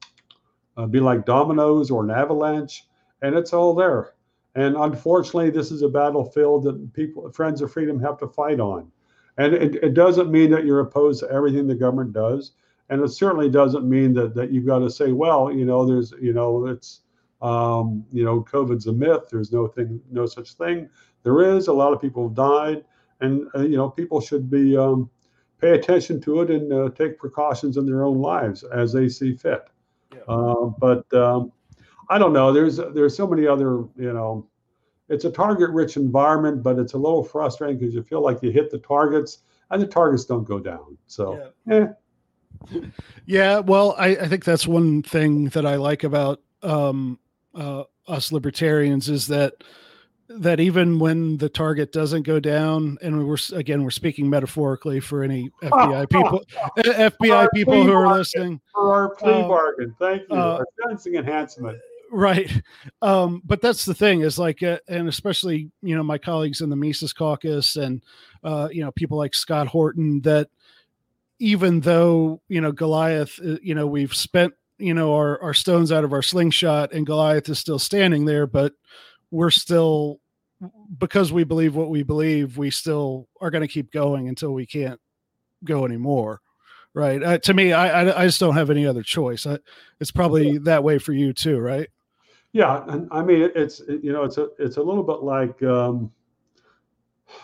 uh, 0.78 0.86
be 0.86 1.00
like 1.00 1.26
dominoes 1.26 1.92
or 1.92 2.04
an 2.04 2.12
avalanche, 2.12 2.86
and 3.22 3.36
it's 3.36 3.54
all 3.54 3.74
there. 3.74 4.14
And 4.56 4.76
unfortunately, 4.76 5.52
this 5.52 5.72
is 5.72 5.84
a 5.84 5.90
battlefield 5.90 6.64
that 6.64 6.94
people, 6.94 7.32
friends 7.32 7.62
of 7.62 7.72
freedom, 7.72 8.00
have 8.00 8.18
to 8.20 8.28
fight 8.28 8.60
on. 8.60 8.92
And 9.38 9.54
it, 9.54 9.76
it 9.76 9.94
doesn't 9.94 10.32
mean 10.32 10.50
that 10.52 10.66
you're 10.66 10.80
opposed 10.80 11.20
to 11.22 11.32
everything 11.32 11.68
the 11.68 11.76
government 11.76 12.14
does. 12.14 12.54
And 12.90 13.02
it 13.02 13.10
certainly 13.10 13.50
doesn't 13.50 13.88
mean 13.88 14.14
that, 14.14 14.34
that 14.36 14.52
you've 14.52 14.66
got 14.66 14.80
to 14.80 14.90
say, 14.90 15.12
well, 15.12 15.52
you 15.52 15.66
know, 15.66 15.86
there's, 15.86 16.14
you 16.22 16.34
know, 16.34 16.68
it's, 16.68 17.02
um, 17.42 18.06
you 18.12 18.24
know, 18.24 18.42
COVID's 18.42 18.88
a 18.88 18.94
myth. 18.94 19.24
There's 19.32 19.52
no 19.52 19.68
thing, 19.68 20.02
no 20.10 20.26
such 20.26 20.54
thing. 20.54 20.90
There 21.24 21.42
is. 21.42 21.68
A 21.68 21.74
lot 21.74 21.94
of 21.94 22.02
people 22.02 22.28
have 22.28 22.36
died, 22.36 22.86
and 23.20 23.48
uh, 23.54 23.62
you 23.62 23.76
know, 23.78 23.90
people 23.90 24.22
should 24.22 24.50
be 24.50 24.78
um, 24.78 25.10
pay 25.60 25.72
attention 25.72 26.22
to 26.22 26.42
it 26.42 26.50
and 26.50 26.72
uh, 26.72 26.90
take 26.96 27.20
precautions 27.20 27.78
in 27.78 27.86
their 27.86 28.06
own 28.06 28.20
lives 28.22 28.64
as 28.64 28.94
they 28.94 29.10
see 29.10 29.34
fit. 29.34 29.68
Yeah. 30.14 30.22
Uh, 30.28 30.66
but 30.80 31.12
um, 31.14 31.52
I 32.10 32.18
don't 32.18 32.34
know. 32.34 32.54
There's 32.54 32.78
there's 32.78 33.16
so 33.16 33.28
many 33.28 33.46
other 33.46 33.84
you 33.98 34.14
know. 34.14 34.48
It's 35.10 35.26
a 35.26 35.32
target-rich 35.32 35.98
environment, 35.98 36.64
but 36.64 36.78
it's 36.80 36.94
a 36.94 36.98
little 36.98 37.24
frustrating 37.24 37.78
because 37.78 37.94
you 37.94 38.04
feel 38.04 38.22
like 38.22 38.42
you 38.42 38.52
hit 38.52 38.72
the 38.72 38.80
targets 38.80 39.40
and 39.72 39.82
the 39.82 39.88
targets 39.88 40.26
don't 40.26 40.44
go 40.44 40.60
down. 40.60 40.98
So, 41.08 41.52
yeah. 41.66 41.76
Eh. 41.76 41.88
Yeah, 43.26 43.60
well, 43.60 43.96
I, 43.98 44.08
I 44.08 44.28
think 44.28 44.44
that's 44.44 44.68
one 44.68 45.04
thing 45.04 45.46
that 45.50 45.66
I 45.66 45.76
like 45.76 46.04
about 46.04 46.42
um, 46.64 47.20
uh, 47.54 47.84
us 48.08 48.32
libertarians 48.32 49.10
is 49.10 49.28
that 49.28 49.54
that 50.30 50.60
even 50.60 51.00
when 51.00 51.38
the 51.38 51.48
target 51.48 51.94
doesn't 51.94 52.24
go 52.24 52.40
down, 52.40 52.98
and 53.02 53.28
we're 53.28 53.38
again 53.54 53.84
we're 53.84 53.92
speaking 53.92 54.30
metaphorically 54.30 55.00
for 55.00 55.24
any 55.24 55.50
FBI 55.64 56.10
people, 56.10 56.44
FBI 56.78 57.48
people 57.54 57.84
who 57.84 57.94
are 57.94 58.18
listening. 58.18 58.60
For 58.74 58.94
our 58.94 59.16
plea 59.16 59.34
um, 59.34 59.48
bargain, 59.48 59.96
thank 60.00 60.24
you. 60.30 60.36
Uh, 60.36 60.58
our 60.58 60.66
sentencing 60.82 61.16
enhancement. 61.16 61.80
Right, 62.10 62.52
um, 63.02 63.42
but 63.46 63.62
that's 63.62 63.84
the 63.84 63.94
thing 63.94 64.22
is 64.22 64.40
like, 64.40 64.64
uh, 64.64 64.80
and 64.88 65.10
especially 65.10 65.72
you 65.82 65.96
know 65.96 66.04
my 66.04 66.18
colleagues 66.18 66.62
in 66.62 66.70
the 66.70 66.76
Mises 66.76 67.12
Caucus 67.12 67.76
and 67.76 68.02
uh, 68.44 68.70
you 68.72 68.82
know 68.82 68.92
people 68.92 69.18
like 69.18 69.36
Scott 69.36 69.68
Horton 69.68 70.22
that 70.22 70.50
even 71.40 71.82
though 71.82 72.42
you 72.48 72.62
know 72.62 72.72
Goliath, 72.72 73.40
uh, 73.46 73.58
you 73.62 73.76
know 73.76 73.88
we've 73.88 74.16
spent 74.16 74.54
you 74.78 74.94
know 74.94 75.14
our 75.16 75.42
our 75.42 75.54
stones 75.54 75.92
out 75.92 76.06
of 76.06 76.14
our 76.14 76.22
slingshot 76.22 76.94
and 76.94 77.06
Goliath 77.06 77.50
is 77.50 77.60
still 77.60 77.80
standing 77.80 78.24
there, 78.26 78.48
but 78.48 78.74
we're 79.32 79.52
still 79.52 80.22
because 80.98 81.32
we 81.32 81.44
believe 81.44 81.76
what 81.76 81.90
we 81.90 82.04
believe, 82.04 82.58
we 82.58 82.72
still 82.72 83.28
are 83.42 83.52
going 83.52 83.62
to 83.62 83.68
keep 83.68 83.92
going 83.92 84.28
until 84.28 84.54
we 84.54 84.66
can't 84.66 85.00
go 85.64 85.86
anymore. 85.86 86.42
Right. 86.94 87.22
Uh, 87.22 87.38
to 87.40 87.54
me, 87.54 87.74
I, 87.74 88.04
I, 88.04 88.22
I 88.22 88.26
just 88.26 88.40
don't 88.40 88.56
have 88.56 88.72
any 88.72 88.88
other 88.88 89.04
choice. 89.04 89.46
I, 89.46 89.60
it's 90.00 90.10
probably 90.10 90.52
yeah. 90.52 90.60
that 90.64 90.84
way 90.84 90.98
for 90.98 91.14
you 91.14 91.32
too, 91.32 91.60
right? 91.60 91.90
Yeah, 92.58 92.84
and 92.88 93.08
I 93.12 93.22
mean 93.22 93.52
it's 93.54 93.82
you 93.88 94.12
know 94.12 94.24
it's 94.24 94.40
a 94.40 94.50
it's 94.58 94.78
a 94.78 94.82
little 94.82 95.04
bit 95.04 95.22
like 95.22 95.62
um, 95.62 96.12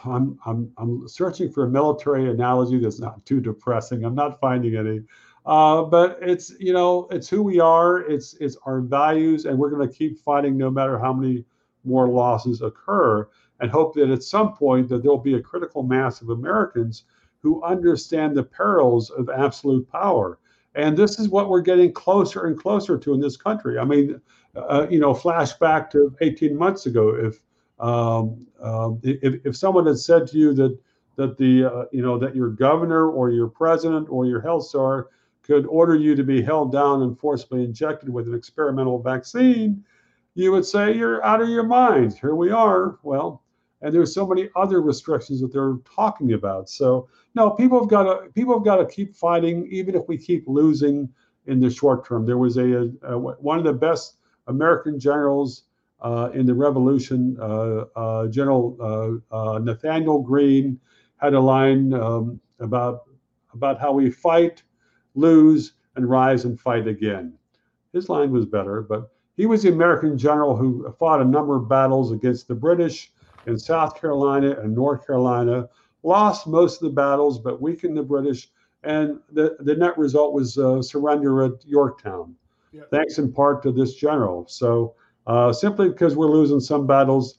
I'm 0.05 0.39
I'm 0.43 0.71
I'm 0.77 1.07
searching 1.07 1.51
for 1.51 1.65
a 1.65 1.69
military 1.69 2.31
analogy 2.31 2.79
that's 2.79 2.99
not 2.99 3.23
too 3.23 3.39
depressing. 3.39 4.03
I'm 4.03 4.15
not 4.15 4.39
finding 4.39 4.75
any. 4.75 5.01
Uh, 5.45 5.83
but 5.83 6.17
it's 6.19 6.53
you 6.59 6.73
know 6.73 7.07
it's 7.11 7.29
who 7.29 7.43
we 7.43 7.59
are. 7.59 7.99
It's 7.99 8.33
it's 8.39 8.57
our 8.65 8.81
values, 8.81 9.45
and 9.45 9.55
we're 9.55 9.69
going 9.69 9.87
to 9.87 9.93
keep 9.95 10.17
fighting 10.19 10.57
no 10.57 10.71
matter 10.71 10.97
how 10.97 11.13
many 11.13 11.45
more 11.83 12.07
losses 12.07 12.63
occur, 12.63 13.27
and 13.59 13.69
hope 13.69 13.93
that 13.93 14.09
at 14.09 14.23
some 14.23 14.55
point 14.55 14.89
that 14.89 15.03
there'll 15.03 15.19
be 15.19 15.35
a 15.35 15.41
critical 15.41 15.83
mass 15.83 16.21
of 16.21 16.29
Americans 16.29 17.03
who 17.43 17.61
understand 17.63 18.35
the 18.35 18.43
perils 18.43 19.11
of 19.11 19.29
absolute 19.29 19.87
power. 19.91 20.39
And 20.75 20.97
this 20.97 21.19
is 21.19 21.29
what 21.29 21.49
we're 21.49 21.61
getting 21.61 21.91
closer 21.93 22.45
and 22.47 22.57
closer 22.57 22.97
to 22.97 23.13
in 23.13 23.19
this 23.19 23.37
country. 23.37 23.77
I 23.77 23.83
mean, 23.85 24.19
uh, 24.55 24.87
you 24.89 24.99
know, 24.99 25.13
flashback 25.13 25.89
to 25.91 26.15
18 26.21 26.55
months 26.55 26.85
ago. 26.85 27.15
If 27.15 27.39
um, 27.79 28.47
um, 28.61 28.99
if, 29.03 29.45
if 29.45 29.57
someone 29.57 29.85
had 29.85 29.97
said 29.97 30.27
to 30.27 30.37
you 30.37 30.53
that 30.53 30.77
that 31.15 31.37
the 31.37 31.65
uh, 31.65 31.85
you 31.91 32.01
know 32.01 32.17
that 32.17 32.35
your 32.35 32.49
governor 32.49 33.09
or 33.09 33.29
your 33.31 33.47
president 33.47 34.07
or 34.09 34.25
your 34.25 34.41
health 34.41 34.69
czar 34.69 35.09
could 35.41 35.65
order 35.65 35.95
you 35.95 36.15
to 36.15 36.23
be 36.23 36.41
held 36.41 36.71
down 36.71 37.01
and 37.01 37.19
forcibly 37.19 37.63
injected 37.63 38.09
with 38.09 38.27
an 38.27 38.33
experimental 38.33 38.99
vaccine, 38.99 39.83
you 40.35 40.51
would 40.51 40.65
say 40.65 40.95
you're 40.95 41.23
out 41.25 41.41
of 41.41 41.49
your 41.49 41.63
mind. 41.63 42.13
Here 42.13 42.35
we 42.35 42.49
are. 42.49 42.97
Well, 43.03 43.43
and 43.81 43.93
there's 43.93 44.13
so 44.13 44.25
many 44.25 44.49
other 44.55 44.81
restrictions 44.81 45.41
that 45.41 45.51
they're 45.51 45.75
talking 45.83 46.33
about. 46.33 46.69
So 46.69 47.09
no, 47.35 47.49
people 47.49 47.79
have 47.79 47.89
got 47.89 48.03
to 48.03 48.29
people 48.29 48.53
have 48.53 48.63
got 48.63 48.77
to 48.77 48.85
keep 48.85 49.15
fighting, 49.15 49.67
even 49.69 49.95
if 49.95 50.07
we 50.07 50.17
keep 50.17 50.45
losing 50.47 51.09
in 51.47 51.59
the 51.59 51.69
short 51.69 52.05
term. 52.07 52.25
There 52.25 52.37
was 52.37 52.57
a, 52.57 52.91
a 53.03 53.17
one 53.17 53.57
of 53.57 53.65
the 53.65 53.73
best 53.73 54.17
American 54.47 54.99
generals 54.99 55.63
uh, 56.01 56.29
in 56.33 56.45
the 56.45 56.53
Revolution, 56.53 57.37
uh, 57.39 57.85
uh, 57.95 58.27
General 58.27 59.21
uh, 59.31 59.35
uh, 59.35 59.59
Nathanael 59.59 60.19
Greene, 60.19 60.79
had 61.17 61.33
a 61.33 61.39
line 61.39 61.93
um, 61.93 62.39
about 62.59 63.03
about 63.53 63.79
how 63.79 63.91
we 63.91 64.09
fight 64.09 64.63
lose, 65.15 65.73
and 65.95 66.09
rise 66.09 66.45
and 66.45 66.59
fight 66.59 66.87
again. 66.87 67.33
His 67.93 68.09
line 68.09 68.31
was 68.31 68.45
better, 68.45 68.81
but 68.81 69.11
he 69.37 69.45
was 69.45 69.63
the 69.63 69.69
American 69.69 70.17
general 70.17 70.55
who 70.55 70.91
fought 70.97 71.21
a 71.21 71.25
number 71.25 71.55
of 71.55 71.69
battles 71.69 72.11
against 72.11 72.47
the 72.47 72.55
British 72.55 73.11
in 73.45 73.57
South 73.57 73.99
Carolina 73.99 74.59
and 74.61 74.73
North 74.73 75.05
Carolina, 75.05 75.69
lost 76.01 76.47
most 76.47 76.81
of 76.81 76.89
the 76.89 76.95
battles, 76.95 77.39
but 77.39 77.61
weakened 77.61 77.97
the 77.97 78.03
British. 78.03 78.49
And 78.83 79.19
the, 79.31 79.55
the 79.59 79.75
net 79.75 79.97
result 79.97 80.33
was 80.33 80.57
uh, 80.57 80.81
surrender 80.81 81.43
at 81.43 81.65
Yorktown, 81.65 82.35
yeah. 82.73 82.81
thanks 82.91 83.17
in 83.17 83.31
part 83.31 83.63
to 83.63 83.71
this 83.71 83.93
general. 83.95 84.45
So 84.47 84.95
uh, 85.27 85.53
simply 85.53 85.89
because 85.89 86.15
we're 86.15 86.31
losing 86.31 86.59
some 86.59 86.85
battles 86.87 87.37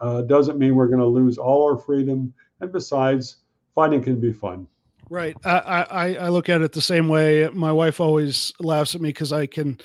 uh, 0.00 0.22
doesn't 0.22 0.58
mean 0.58 0.74
we're 0.74 0.88
going 0.88 1.00
to 1.00 1.06
lose 1.06 1.38
all 1.38 1.64
our 1.64 1.76
freedom. 1.76 2.32
And 2.60 2.70
besides, 2.72 3.38
fighting 3.74 4.02
can 4.02 4.20
be 4.20 4.32
fun. 4.32 4.66
Right. 5.08 5.36
I, 5.44 5.86
I, 5.90 6.14
I 6.14 6.28
look 6.28 6.48
at 6.48 6.62
it 6.62 6.72
the 6.72 6.80
same 6.80 7.08
way. 7.08 7.48
My 7.52 7.72
wife 7.72 8.00
always 8.00 8.52
laughs 8.58 8.94
at 8.94 9.00
me 9.00 9.10
because 9.10 9.32
I 9.32 9.46
can 9.46 9.78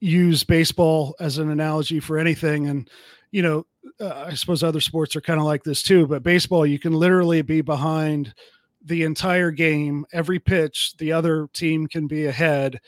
use 0.00 0.44
baseball 0.44 1.14
as 1.20 1.38
an 1.38 1.50
analogy 1.50 2.00
for 2.00 2.18
anything. 2.18 2.68
And, 2.68 2.88
you 3.30 3.42
know, 3.42 3.66
uh, 4.00 4.26
I 4.28 4.34
suppose 4.34 4.62
other 4.62 4.80
sports 4.80 5.16
are 5.16 5.20
kind 5.20 5.40
of 5.40 5.46
like 5.46 5.64
this 5.64 5.82
too, 5.82 6.06
but 6.06 6.22
baseball, 6.22 6.66
you 6.66 6.78
can 6.78 6.92
literally 6.92 7.42
be 7.42 7.62
behind 7.62 8.34
the 8.84 9.04
entire 9.04 9.50
game, 9.50 10.04
every 10.12 10.38
pitch, 10.38 10.94
the 10.98 11.12
other 11.12 11.48
team 11.52 11.86
can 11.86 12.06
be 12.06 12.26
ahead. 12.26 12.80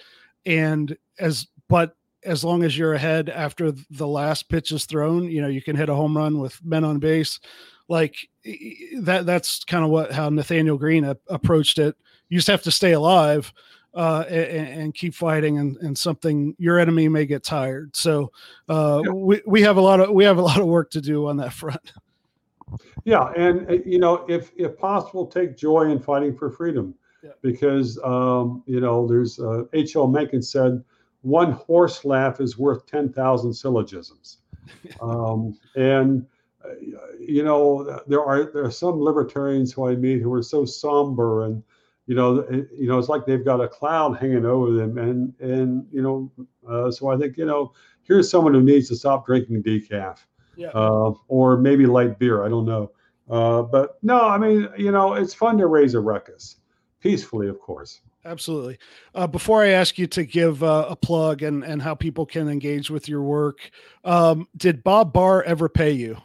And 0.47 0.97
as, 1.21 1.47
but 1.69 1.97
as 2.25 2.45
long 2.45 2.65
as 2.65 2.77
you're 2.77 2.95
ahead 2.95 3.29
after 3.29 3.73
the 3.91 4.09
last 4.09 4.49
pitch 4.49 4.73
is 4.73 4.85
thrown, 4.85 5.31
you 5.31 5.41
know, 5.41 5.49
you 5.49 5.63
can 5.63 5.77
hit 5.77 5.89
a 5.89 5.95
home 5.95 6.17
run 6.17 6.39
with 6.39 6.63
men 6.65 6.85
on 6.85 6.99
base 6.99 7.39
like 7.91 8.29
that 9.01 9.27
that's 9.27 9.65
kind 9.65 9.85
of 9.85 9.91
what 9.91 10.13
how 10.13 10.31
Nathanael 10.31 10.79
Greene 10.79 11.05
a- 11.05 11.17
approached 11.29 11.79
it. 11.79 11.97
You 12.29 12.39
just 12.39 12.47
have 12.47 12.63
to 12.63 12.71
stay 12.71 12.93
alive 12.93 13.53
uh, 13.93 14.25
and, 14.29 14.69
and, 14.69 14.95
keep 14.95 15.13
fighting, 15.13 15.59
and, 15.59 15.77
and 15.79 15.99
something 15.99 16.55
your 16.59 16.79
enemy 16.79 17.09
may 17.09 17.27
get 17.27 17.43
tired. 17.43 17.95
So 17.97 18.31
uh, 18.69 19.03
yeah. 19.05 19.11
we 19.11 19.43
we 19.45 19.63
have 19.63 19.77
a 19.77 19.81
lot 19.81 19.99
of 19.99 20.11
we 20.11 20.23
have 20.25 20.39
a 20.39 20.43
lot 20.51 20.61
of 20.61 20.67
work 20.67 20.93
to 20.93 21.01
do 21.01 21.27
on 21.27 21.37
that 21.39 21.53
front. 21.53 21.93
Yeah, 23.05 23.33
and 23.37 23.69
uh, 23.69 23.79
you 23.85 23.99
know, 23.99 24.25
if 24.29 24.53
if 24.57 24.79
possible, 24.79 25.27
take 25.27 25.57
joy 25.57 25.91
in 25.91 25.99
fighting 25.99 26.37
for 26.37 26.51
freedom, 26.51 26.95
yeah. 27.25 27.31
because 27.43 27.99
um, 28.05 28.63
you 28.67 28.81
know, 28.81 29.09
there's 29.09 29.41
uh, 29.41 29.65
H.L. 29.73 30.07
Mencken 30.07 30.43
said, 30.43 30.85
one 31.23 31.53
horse 31.53 32.05
laugh 32.05 32.41
is 32.41 32.59
worth 32.59 32.87
ten 32.87 33.13
thousand 33.13 33.53
syllogisms, 33.53 34.39
um, 35.01 35.59
and 35.77 36.27
you 37.19 37.43
know, 37.43 38.01
there 38.07 38.23
are 38.23 38.51
there 38.53 38.65
are 38.65 38.71
some 38.71 39.01
libertarians 39.01 39.73
who 39.73 39.89
I 39.89 39.95
meet 39.95 40.21
who 40.21 40.33
are 40.33 40.43
so 40.43 40.65
somber 40.65 41.45
and 41.45 41.63
you 42.11 42.17
know, 42.17 42.45
you 42.77 42.89
know, 42.89 42.99
it's 42.99 43.09
like 43.09 43.25
they've 43.25 43.45
got 43.45 43.61
a 43.61 43.69
cloud 43.69 44.19
hanging 44.19 44.45
over 44.45 44.73
them, 44.73 44.99
and 44.99 45.33
and 45.39 45.87
you 45.93 46.03
know, 46.03 46.33
uh, 46.69 46.91
so 46.91 47.09
I 47.09 47.17
think 47.17 47.37
you 47.37 47.45
know, 47.45 47.73
here's 48.03 48.29
someone 48.29 48.53
who 48.53 48.63
needs 48.63 48.89
to 48.89 48.97
stop 48.97 49.27
drinking 49.27 49.63
decaf, 49.63 50.19
yeah. 50.57 50.71
uh, 50.75 51.13
or 51.29 51.57
maybe 51.57 51.87
light 51.87 52.19
beer. 52.19 52.43
I 52.45 52.49
don't 52.49 52.67
know, 52.67 52.91
uh, 53.31 53.63
but 53.63 53.99
no, 54.03 54.23
I 54.23 54.39
mean, 54.39 54.69
you 54.77 54.91
know, 54.91 55.15
it's 55.15 55.35
fun 55.35 55.57
to 55.59 55.69
raise 55.69 55.95
a 55.95 56.01
ruckus, 56.01 56.57
peacefully, 56.99 57.47
of 57.47 57.61
course. 57.61 58.01
Absolutely. 58.25 58.79
Uh, 59.15 59.27
before 59.27 59.63
I 59.63 59.69
ask 59.69 59.99
you 59.99 60.07
to 60.09 60.25
give 60.25 60.63
uh, 60.63 60.87
a 60.89 60.97
plug 60.97 61.43
and 61.43 61.65
and 61.65 61.81
how 61.81 61.95
people 61.95 62.27
can 62.27 62.49
engage 62.49 62.91
with 62.91 63.09
your 63.09 63.23
work, 63.23 63.71
um, 64.05 64.47
did 64.57 64.85
Bob 64.85 65.13
Barr 65.13 65.43
ever 65.45 65.69
pay 65.69 65.93
you? 65.93 66.17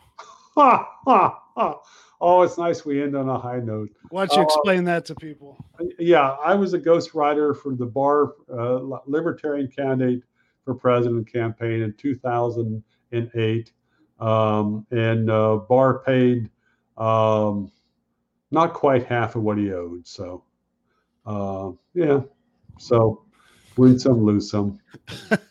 ha, 0.56 0.90
ha, 1.06 1.42
ha. 1.56 1.80
Oh, 2.22 2.42
it's 2.42 2.58
nice 2.58 2.86
we 2.86 3.04
end 3.04 3.16
on 3.16 3.30
a 3.30 3.38
high 3.38 3.60
note. 3.60 3.90
Why 4.10 4.26
don't 4.26 4.36
you 4.36 4.42
uh, 4.42 4.46
explain 4.46 4.88
uh, 4.88 4.94
that 4.94 5.06
to 5.06 5.16
people? 5.16 5.58
Yeah, 6.00 6.38
I 6.44 6.56
was 6.56 6.74
a 6.74 6.80
ghostwriter 6.80 7.56
for 7.56 7.76
the 7.76 7.86
Barr 7.86 8.34
uh, 8.52 9.00
Libertarian 9.06 9.68
candidate 9.68 10.24
for 10.64 10.74
president 10.74 11.32
campaign 11.32 11.82
in 11.82 11.94
2008. 11.94 13.72
Um, 14.20 14.88
and 14.92 15.30
uh, 15.30 15.58
Barr 15.58 16.00
paid 16.00 16.50
um, 16.98 17.72
not 18.52 18.74
quite 18.74 19.06
half 19.06 19.36
of 19.36 19.44
what 19.44 19.58
he 19.58 19.74
owed. 19.74 20.08
So, 20.08 20.45
uh, 21.26 21.72
yeah. 21.94 22.22
So 22.78 23.24
win 23.78 24.00
some, 24.00 24.24
lose 24.24 24.50
some. 24.50 24.80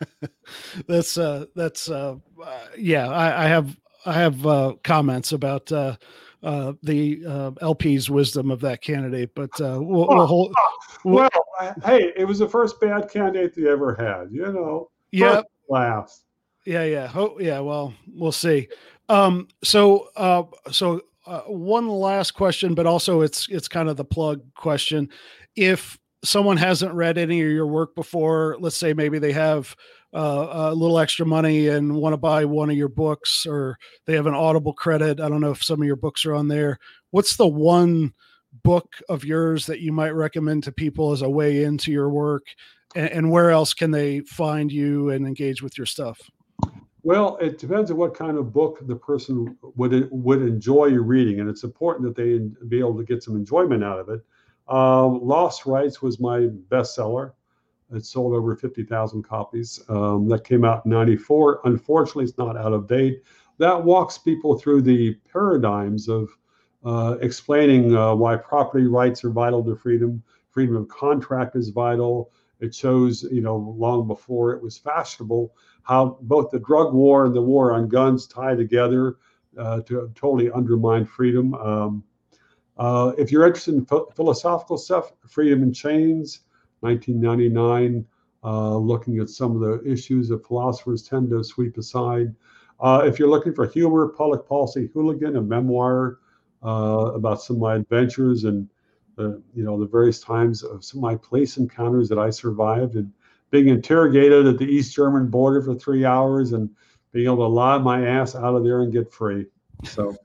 that's 0.86 1.18
uh, 1.18 1.46
that's 1.54 1.90
uh, 1.90 2.16
uh, 2.42 2.66
yeah. 2.76 3.08
I, 3.08 3.44
I, 3.44 3.48
have 3.48 3.76
I 4.06 4.12
have 4.14 4.46
uh, 4.46 4.74
comments 4.82 5.32
about 5.32 5.70
uh, 5.72 5.96
uh, 6.42 6.74
the 6.82 7.24
uh, 7.26 7.50
LP's 7.62 8.10
wisdom 8.10 8.50
of 8.50 8.60
that 8.60 8.82
candidate, 8.82 9.34
but 9.34 9.50
uh, 9.60 9.78
we'll, 9.80 10.08
we'll 10.08 10.26
hold. 10.26 10.54
We'll, 11.06 11.28
well, 11.60 11.74
hey, 11.84 12.14
it 12.16 12.24
was 12.26 12.38
the 12.38 12.48
first 12.48 12.80
bad 12.80 13.10
candidate 13.10 13.54
they 13.54 13.68
ever 13.68 13.94
had. 13.94 14.32
You 14.32 14.50
know. 14.50 14.90
Yeah. 15.10 15.42
Last. 15.68 16.24
Yeah, 16.64 16.84
yeah, 16.84 17.12
oh, 17.14 17.36
yeah. 17.38 17.60
Well, 17.60 17.92
we'll 18.14 18.32
see. 18.32 18.68
Um, 19.08 19.48
so, 19.62 20.08
uh, 20.16 20.44
so 20.70 21.02
uh, 21.26 21.40
one 21.42 21.88
last 21.88 22.32
question, 22.32 22.74
but 22.74 22.86
also 22.86 23.20
it's 23.20 23.48
it's 23.48 23.68
kind 23.68 23.88
of 23.88 23.96
the 23.96 24.04
plug 24.04 24.42
question. 24.54 25.08
If 25.56 25.98
someone 26.24 26.56
hasn't 26.56 26.94
read 26.94 27.18
any 27.18 27.40
of 27.42 27.50
your 27.50 27.66
work 27.66 27.94
before, 27.94 28.56
let's 28.58 28.76
say 28.76 28.94
maybe 28.94 29.18
they 29.18 29.32
have 29.32 29.74
uh, 30.14 30.70
a 30.70 30.74
little 30.74 30.98
extra 30.98 31.26
money 31.26 31.68
and 31.68 31.94
want 31.94 32.12
to 32.12 32.18
buy 32.18 32.44
one 32.44 32.70
of 32.70 32.76
your 32.76 32.88
books, 32.88 33.46
or 33.46 33.76
they 34.06 34.14
have 34.14 34.26
an 34.26 34.34
Audible 34.34 34.72
credit. 34.72 35.20
I 35.20 35.28
don't 35.28 35.40
know 35.40 35.50
if 35.50 35.62
some 35.62 35.80
of 35.80 35.86
your 35.86 35.96
books 35.96 36.24
are 36.24 36.34
on 36.34 36.48
there. 36.48 36.78
What's 37.10 37.36
the 37.36 37.46
one 37.46 38.14
book 38.62 38.94
of 39.08 39.24
yours 39.24 39.66
that 39.66 39.80
you 39.80 39.92
might 39.92 40.10
recommend 40.10 40.62
to 40.64 40.72
people 40.72 41.12
as 41.12 41.22
a 41.22 41.28
way 41.28 41.64
into 41.64 41.90
your 41.90 42.08
work? 42.10 42.46
And, 42.94 43.10
and 43.10 43.30
where 43.30 43.50
else 43.50 43.74
can 43.74 43.90
they 43.90 44.20
find 44.20 44.70
you 44.70 45.10
and 45.10 45.26
engage 45.26 45.62
with 45.62 45.76
your 45.76 45.86
stuff? 45.86 46.20
Well, 47.02 47.36
it 47.38 47.58
depends 47.58 47.90
on 47.90 47.98
what 47.98 48.14
kind 48.14 48.38
of 48.38 48.52
book 48.52 48.78
the 48.86 48.96
person 48.96 49.58
would 49.76 50.08
would 50.10 50.40
enjoy 50.40 50.88
reading, 50.90 51.40
and 51.40 51.50
it's 51.50 51.64
important 51.64 52.06
that 52.06 52.16
they 52.16 52.38
be 52.68 52.78
able 52.78 52.96
to 52.96 53.04
get 53.04 53.22
some 53.22 53.36
enjoyment 53.36 53.84
out 53.84 53.98
of 53.98 54.08
it. 54.08 54.24
Uh, 54.68 55.06
Lost 55.06 55.66
Rights 55.66 56.00
was 56.00 56.20
my 56.20 56.48
bestseller. 56.68 57.32
It 57.92 58.04
sold 58.04 58.34
over 58.34 58.56
50,000 58.56 59.22
copies. 59.22 59.82
Um, 59.88 60.28
that 60.28 60.44
came 60.44 60.64
out 60.64 60.84
in 60.84 60.90
94. 60.90 61.60
Unfortunately, 61.64 62.24
it's 62.24 62.38
not 62.38 62.56
out 62.56 62.72
of 62.72 62.88
date. 62.88 63.22
That 63.58 63.84
walks 63.84 64.18
people 64.18 64.58
through 64.58 64.82
the 64.82 65.14
paradigms 65.30 66.08
of 66.08 66.28
uh, 66.84 67.16
explaining 67.20 67.96
uh, 67.96 68.14
why 68.14 68.36
property 68.36 68.86
rights 68.86 69.24
are 69.24 69.30
vital 69.30 69.62
to 69.64 69.76
freedom, 69.76 70.22
freedom 70.50 70.76
of 70.76 70.88
contract 70.88 71.56
is 71.56 71.68
vital. 71.68 72.30
It 72.60 72.74
shows, 72.74 73.24
you 73.24 73.40
know, 73.40 73.56
long 73.56 74.06
before 74.06 74.52
it 74.52 74.62
was 74.62 74.78
fashionable, 74.78 75.54
how 75.82 76.18
both 76.22 76.50
the 76.50 76.58
drug 76.58 76.94
war 76.94 77.26
and 77.26 77.34
the 77.34 77.42
war 77.42 77.72
on 77.72 77.88
guns 77.88 78.26
tie 78.26 78.54
together 78.54 79.16
uh, 79.58 79.80
to 79.82 80.10
totally 80.14 80.50
undermine 80.50 81.04
freedom. 81.04 81.54
Um, 81.54 82.04
uh, 82.76 83.12
if 83.16 83.30
you're 83.30 83.46
interested 83.46 83.74
in 83.74 83.86
ph- 83.86 84.02
philosophical 84.14 84.76
stuff, 84.76 85.12
Freedom 85.26 85.62
in 85.62 85.72
Chains, 85.72 86.40
1999, 86.80 88.04
uh, 88.42 88.76
looking 88.76 89.18
at 89.18 89.30
some 89.30 89.54
of 89.54 89.60
the 89.60 89.90
issues 89.90 90.28
that 90.28 90.46
philosophers 90.46 91.02
tend 91.02 91.30
to 91.30 91.42
sweep 91.42 91.78
aside. 91.78 92.34
Uh, 92.80 93.02
if 93.04 93.18
you're 93.18 93.28
looking 93.28 93.54
for 93.54 93.66
humor, 93.66 94.08
Public 94.08 94.46
Policy 94.46 94.90
Hooligan, 94.92 95.36
a 95.36 95.40
memoir 95.40 96.18
uh, 96.64 97.12
about 97.14 97.40
some 97.40 97.56
of 97.56 97.62
my 97.62 97.76
adventures 97.76 98.44
and 98.44 98.68
the, 99.16 99.40
you 99.54 99.62
know 99.62 99.78
the 99.78 99.86
various 99.86 100.20
times 100.20 100.62
of 100.64 100.84
some 100.84 100.98
of 100.98 101.02
my 101.02 101.16
police 101.16 101.56
encounters 101.56 102.08
that 102.08 102.18
I 102.18 102.30
survived 102.30 102.96
and 102.96 103.12
being 103.50 103.68
interrogated 103.68 104.46
at 104.46 104.58
the 104.58 104.64
East 104.64 104.94
German 104.94 105.28
border 105.28 105.62
for 105.62 105.74
three 105.74 106.04
hours 106.04 106.52
and 106.52 106.68
being 107.12 107.26
able 107.26 107.36
to 107.36 107.46
lie 107.46 107.78
my 107.78 108.04
ass 108.06 108.34
out 108.34 108.56
of 108.56 108.64
there 108.64 108.82
and 108.82 108.92
get 108.92 109.12
free. 109.12 109.46
So, 109.84 110.16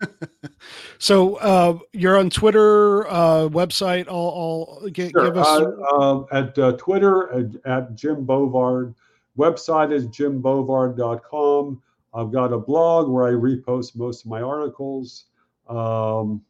so 0.97 1.35
uh, 1.35 1.79
you're 1.93 2.17
on 2.17 2.29
Twitter 2.29 3.07
uh, 3.07 3.49
website. 3.49 4.07
I'll, 4.07 4.79
I'll 4.81 4.89
get, 4.89 5.11
sure. 5.11 5.25
give 5.25 5.37
us 5.37 5.47
uh, 5.91 6.23
at 6.31 6.57
uh, 6.57 6.71
Twitter 6.73 7.31
at, 7.31 7.65
at, 7.65 7.95
Jim 7.95 8.25
Bovard. 8.25 8.95
Website 9.37 9.91
is 9.91 10.07
jimbovard.com. 10.07 11.81
I've 12.13 12.31
got 12.31 12.51
a 12.51 12.57
blog 12.57 13.09
where 13.09 13.27
I 13.27 13.31
repost 13.31 13.95
most 13.95 14.25
of 14.25 14.31
my 14.31 14.41
articles. 14.41 15.25
Um, 15.67 16.41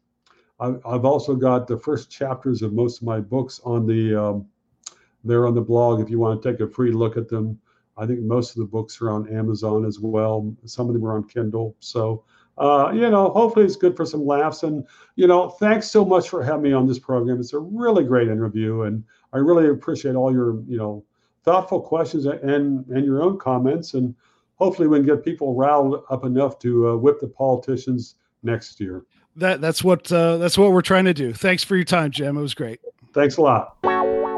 I, 0.58 0.74
have 0.90 1.04
also 1.04 1.34
got 1.34 1.66
the 1.66 1.78
first 1.78 2.10
chapters 2.10 2.62
of 2.62 2.72
most 2.72 2.98
of 2.98 3.06
my 3.06 3.20
books 3.20 3.60
on 3.64 3.86
the 3.86 4.14
um, 4.14 4.46
they're 5.24 5.46
on 5.46 5.54
the 5.54 5.60
blog 5.60 6.00
if 6.00 6.10
you 6.10 6.18
want 6.18 6.42
to 6.42 6.50
take 6.50 6.60
a 6.60 6.68
free 6.68 6.92
look 6.92 7.16
at 7.16 7.28
them. 7.28 7.60
I 7.96 8.06
think 8.06 8.20
most 8.20 8.50
of 8.50 8.56
the 8.56 8.64
books 8.64 9.00
are 9.02 9.10
on 9.10 9.28
Amazon 9.28 9.84
as 9.84 9.98
well. 10.00 10.54
Some 10.64 10.88
of 10.88 10.94
them 10.94 11.04
are 11.04 11.16
on 11.16 11.24
Kindle. 11.24 11.76
So, 11.80 12.24
uh, 12.60 12.92
you 12.92 13.08
know, 13.08 13.30
hopefully 13.30 13.64
it's 13.64 13.74
good 13.74 13.96
for 13.96 14.04
some 14.04 14.24
laughs. 14.26 14.62
And, 14.62 14.86
you 15.16 15.26
know, 15.26 15.48
thanks 15.48 15.90
so 15.90 16.04
much 16.04 16.28
for 16.28 16.44
having 16.44 16.62
me 16.62 16.72
on 16.72 16.86
this 16.86 16.98
program. 16.98 17.40
It's 17.40 17.54
a 17.54 17.58
really 17.58 18.04
great 18.04 18.28
interview. 18.28 18.82
And 18.82 19.02
I 19.32 19.38
really 19.38 19.68
appreciate 19.68 20.14
all 20.14 20.30
your, 20.30 20.60
you 20.68 20.76
know, 20.76 21.02
thoughtful 21.42 21.80
questions 21.80 22.26
and, 22.26 22.86
and 22.86 23.04
your 23.04 23.22
own 23.22 23.38
comments. 23.38 23.94
And 23.94 24.14
hopefully 24.56 24.88
we 24.88 24.98
can 24.98 25.06
get 25.06 25.24
people 25.24 25.54
riled 25.54 26.04
up 26.10 26.24
enough 26.24 26.58
to 26.60 26.90
uh, 26.90 26.96
whip 26.96 27.18
the 27.20 27.28
politicians 27.28 28.16
next 28.42 28.78
year. 28.78 29.04
That 29.36 29.60
that's 29.60 29.82
what 29.82 30.10
uh, 30.12 30.36
that's 30.38 30.58
what 30.58 30.72
we're 30.72 30.82
trying 30.82 31.04
to 31.04 31.14
do. 31.14 31.32
Thanks 31.32 31.64
for 31.64 31.76
your 31.76 31.84
time, 31.84 32.10
Jim. 32.10 32.36
It 32.36 32.42
was 32.42 32.52
great. 32.52 32.80
Thanks 33.14 33.36
a 33.36 33.42
lot. 33.42 33.76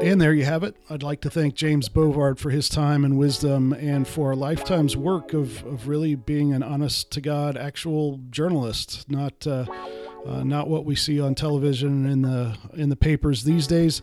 And 0.02 0.20
there 0.20 0.32
you 0.32 0.44
have 0.44 0.64
it. 0.64 0.74
I'd 0.90 1.04
like 1.04 1.20
to 1.20 1.30
thank 1.30 1.54
James 1.54 1.88
Bovard 1.88 2.40
for 2.40 2.50
his 2.50 2.68
time 2.68 3.04
and 3.04 3.16
wisdom 3.16 3.72
and 3.72 4.06
for 4.06 4.32
a 4.32 4.36
lifetime's 4.36 4.96
work 4.96 5.32
of, 5.32 5.64
of 5.64 5.86
really 5.86 6.16
being 6.16 6.52
an 6.52 6.64
honest 6.64 7.12
to 7.12 7.20
God 7.20 7.56
actual 7.56 8.18
journalist, 8.28 9.08
not 9.08 9.46
uh, 9.46 9.64
uh, 10.26 10.42
not 10.42 10.68
what 10.68 10.84
we 10.84 10.96
see 10.96 11.20
on 11.20 11.36
television 11.36 12.04
in 12.04 12.22
the 12.22 12.58
in 12.74 12.88
the 12.88 12.96
papers 12.96 13.44
these 13.44 13.68
days. 13.68 14.02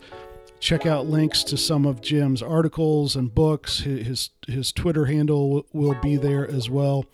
Check 0.58 0.86
out 0.86 1.04
links 1.04 1.44
to 1.44 1.58
some 1.58 1.84
of 1.84 2.00
Jim's 2.00 2.42
articles 2.42 3.14
and 3.14 3.34
books. 3.34 3.80
His 3.80 4.30
his 4.46 4.72
Twitter 4.72 5.04
handle 5.04 5.66
will 5.74 6.00
be 6.00 6.16
there 6.16 6.50
as 6.50 6.70
well. 6.70 7.04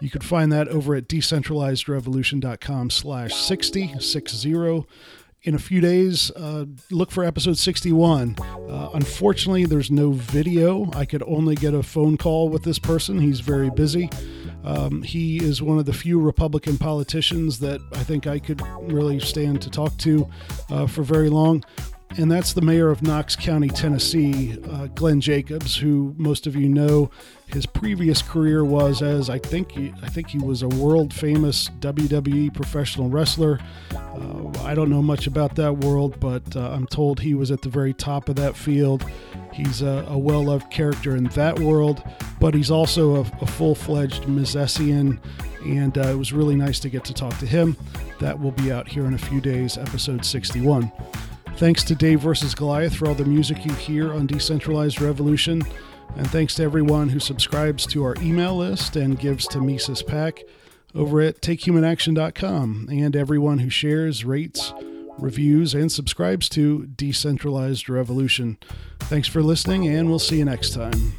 You 0.00 0.08
can 0.08 0.22
find 0.22 0.52
that 0.52 0.68
over 0.68 0.94
at 0.94 1.08
decentralizedrevolution.com 1.08 2.90
slash 2.90 3.34
60, 3.34 3.98
60 3.98 4.54
in 5.42 5.54
a 5.54 5.58
few 5.58 5.80
days, 5.80 6.30
uh, 6.32 6.66
look 6.90 7.10
for 7.10 7.24
episode 7.24 7.56
61. 7.56 8.36
Uh, 8.40 8.90
unfortunately, 8.92 9.64
there's 9.64 9.90
no 9.90 10.12
video. 10.12 10.90
I 10.94 11.06
could 11.06 11.22
only 11.22 11.54
get 11.54 11.72
a 11.72 11.82
phone 11.82 12.16
call 12.16 12.48
with 12.48 12.62
this 12.62 12.78
person. 12.78 13.20
He's 13.20 13.40
very 13.40 13.70
busy. 13.70 14.10
Um, 14.64 15.02
he 15.02 15.38
is 15.38 15.62
one 15.62 15.78
of 15.78 15.86
the 15.86 15.94
few 15.94 16.20
Republican 16.20 16.76
politicians 16.76 17.58
that 17.60 17.80
I 17.92 18.04
think 18.04 18.26
I 18.26 18.38
could 18.38 18.60
really 18.82 19.18
stand 19.18 19.62
to 19.62 19.70
talk 19.70 19.96
to 19.98 20.28
uh, 20.68 20.86
for 20.86 21.02
very 21.02 21.30
long 21.30 21.64
and 22.18 22.30
that's 22.30 22.52
the 22.52 22.60
mayor 22.60 22.90
of 22.90 23.02
Knox 23.02 23.36
County, 23.36 23.68
Tennessee, 23.68 24.58
uh, 24.68 24.88
Glenn 24.88 25.20
Jacobs, 25.20 25.76
who 25.76 26.14
most 26.18 26.46
of 26.46 26.56
you 26.56 26.68
know. 26.68 27.10
His 27.46 27.66
previous 27.66 28.22
career 28.22 28.64
was 28.64 29.02
as 29.02 29.28
I 29.28 29.38
think 29.38 29.72
he, 29.72 29.92
I 30.02 30.08
think 30.08 30.28
he 30.28 30.38
was 30.38 30.62
a 30.62 30.68
world 30.68 31.12
famous 31.12 31.68
WWE 31.80 32.54
professional 32.54 33.08
wrestler. 33.08 33.58
Uh, 33.92 34.50
I 34.62 34.74
don't 34.74 34.88
know 34.88 35.02
much 35.02 35.26
about 35.26 35.56
that 35.56 35.78
world, 35.78 36.20
but 36.20 36.54
uh, 36.54 36.70
I'm 36.70 36.86
told 36.86 37.18
he 37.18 37.34
was 37.34 37.50
at 37.50 37.62
the 37.62 37.68
very 37.68 37.92
top 37.92 38.28
of 38.28 38.36
that 38.36 38.56
field. 38.56 39.04
He's 39.52 39.82
a, 39.82 40.04
a 40.08 40.16
well 40.16 40.44
loved 40.44 40.70
character 40.70 41.16
in 41.16 41.24
that 41.24 41.58
world, 41.58 42.02
but 42.38 42.54
he's 42.54 42.70
also 42.70 43.16
a, 43.16 43.20
a 43.40 43.46
full 43.46 43.74
fledged 43.74 44.24
Misesian, 44.24 45.18
and 45.64 45.98
uh, 45.98 46.02
it 46.02 46.16
was 46.16 46.32
really 46.32 46.54
nice 46.54 46.78
to 46.80 46.88
get 46.88 47.04
to 47.06 47.14
talk 47.14 47.36
to 47.38 47.46
him. 47.46 47.76
That 48.20 48.38
will 48.38 48.52
be 48.52 48.70
out 48.70 48.86
here 48.86 49.06
in 49.06 49.14
a 49.14 49.18
few 49.18 49.40
days, 49.40 49.76
episode 49.76 50.24
61. 50.24 50.92
Thanks 51.60 51.84
to 51.84 51.94
Dave 51.94 52.22
versus 52.22 52.54
Goliath 52.54 52.96
for 52.96 53.06
all 53.06 53.14
the 53.14 53.26
music 53.26 53.66
you 53.66 53.74
hear 53.74 54.14
on 54.14 54.26
Decentralized 54.26 54.98
Revolution. 55.02 55.62
And 56.16 56.26
thanks 56.30 56.54
to 56.54 56.62
everyone 56.62 57.10
who 57.10 57.20
subscribes 57.20 57.84
to 57.88 58.02
our 58.02 58.16
email 58.22 58.56
list 58.56 58.96
and 58.96 59.20
gives 59.20 59.46
to 59.48 59.60
Mises 59.60 60.02
PAC 60.02 60.40
over 60.94 61.20
at 61.20 61.42
takehumanaction.com, 61.42 62.88
and 62.90 63.14
everyone 63.14 63.58
who 63.58 63.68
shares, 63.68 64.24
rates, 64.24 64.72
reviews, 65.18 65.74
and 65.74 65.92
subscribes 65.92 66.48
to 66.48 66.86
Decentralized 66.86 67.90
Revolution. 67.90 68.56
Thanks 69.00 69.28
for 69.28 69.42
listening, 69.42 69.86
and 69.86 70.08
we'll 70.08 70.18
see 70.18 70.38
you 70.38 70.46
next 70.46 70.72
time. 70.72 71.12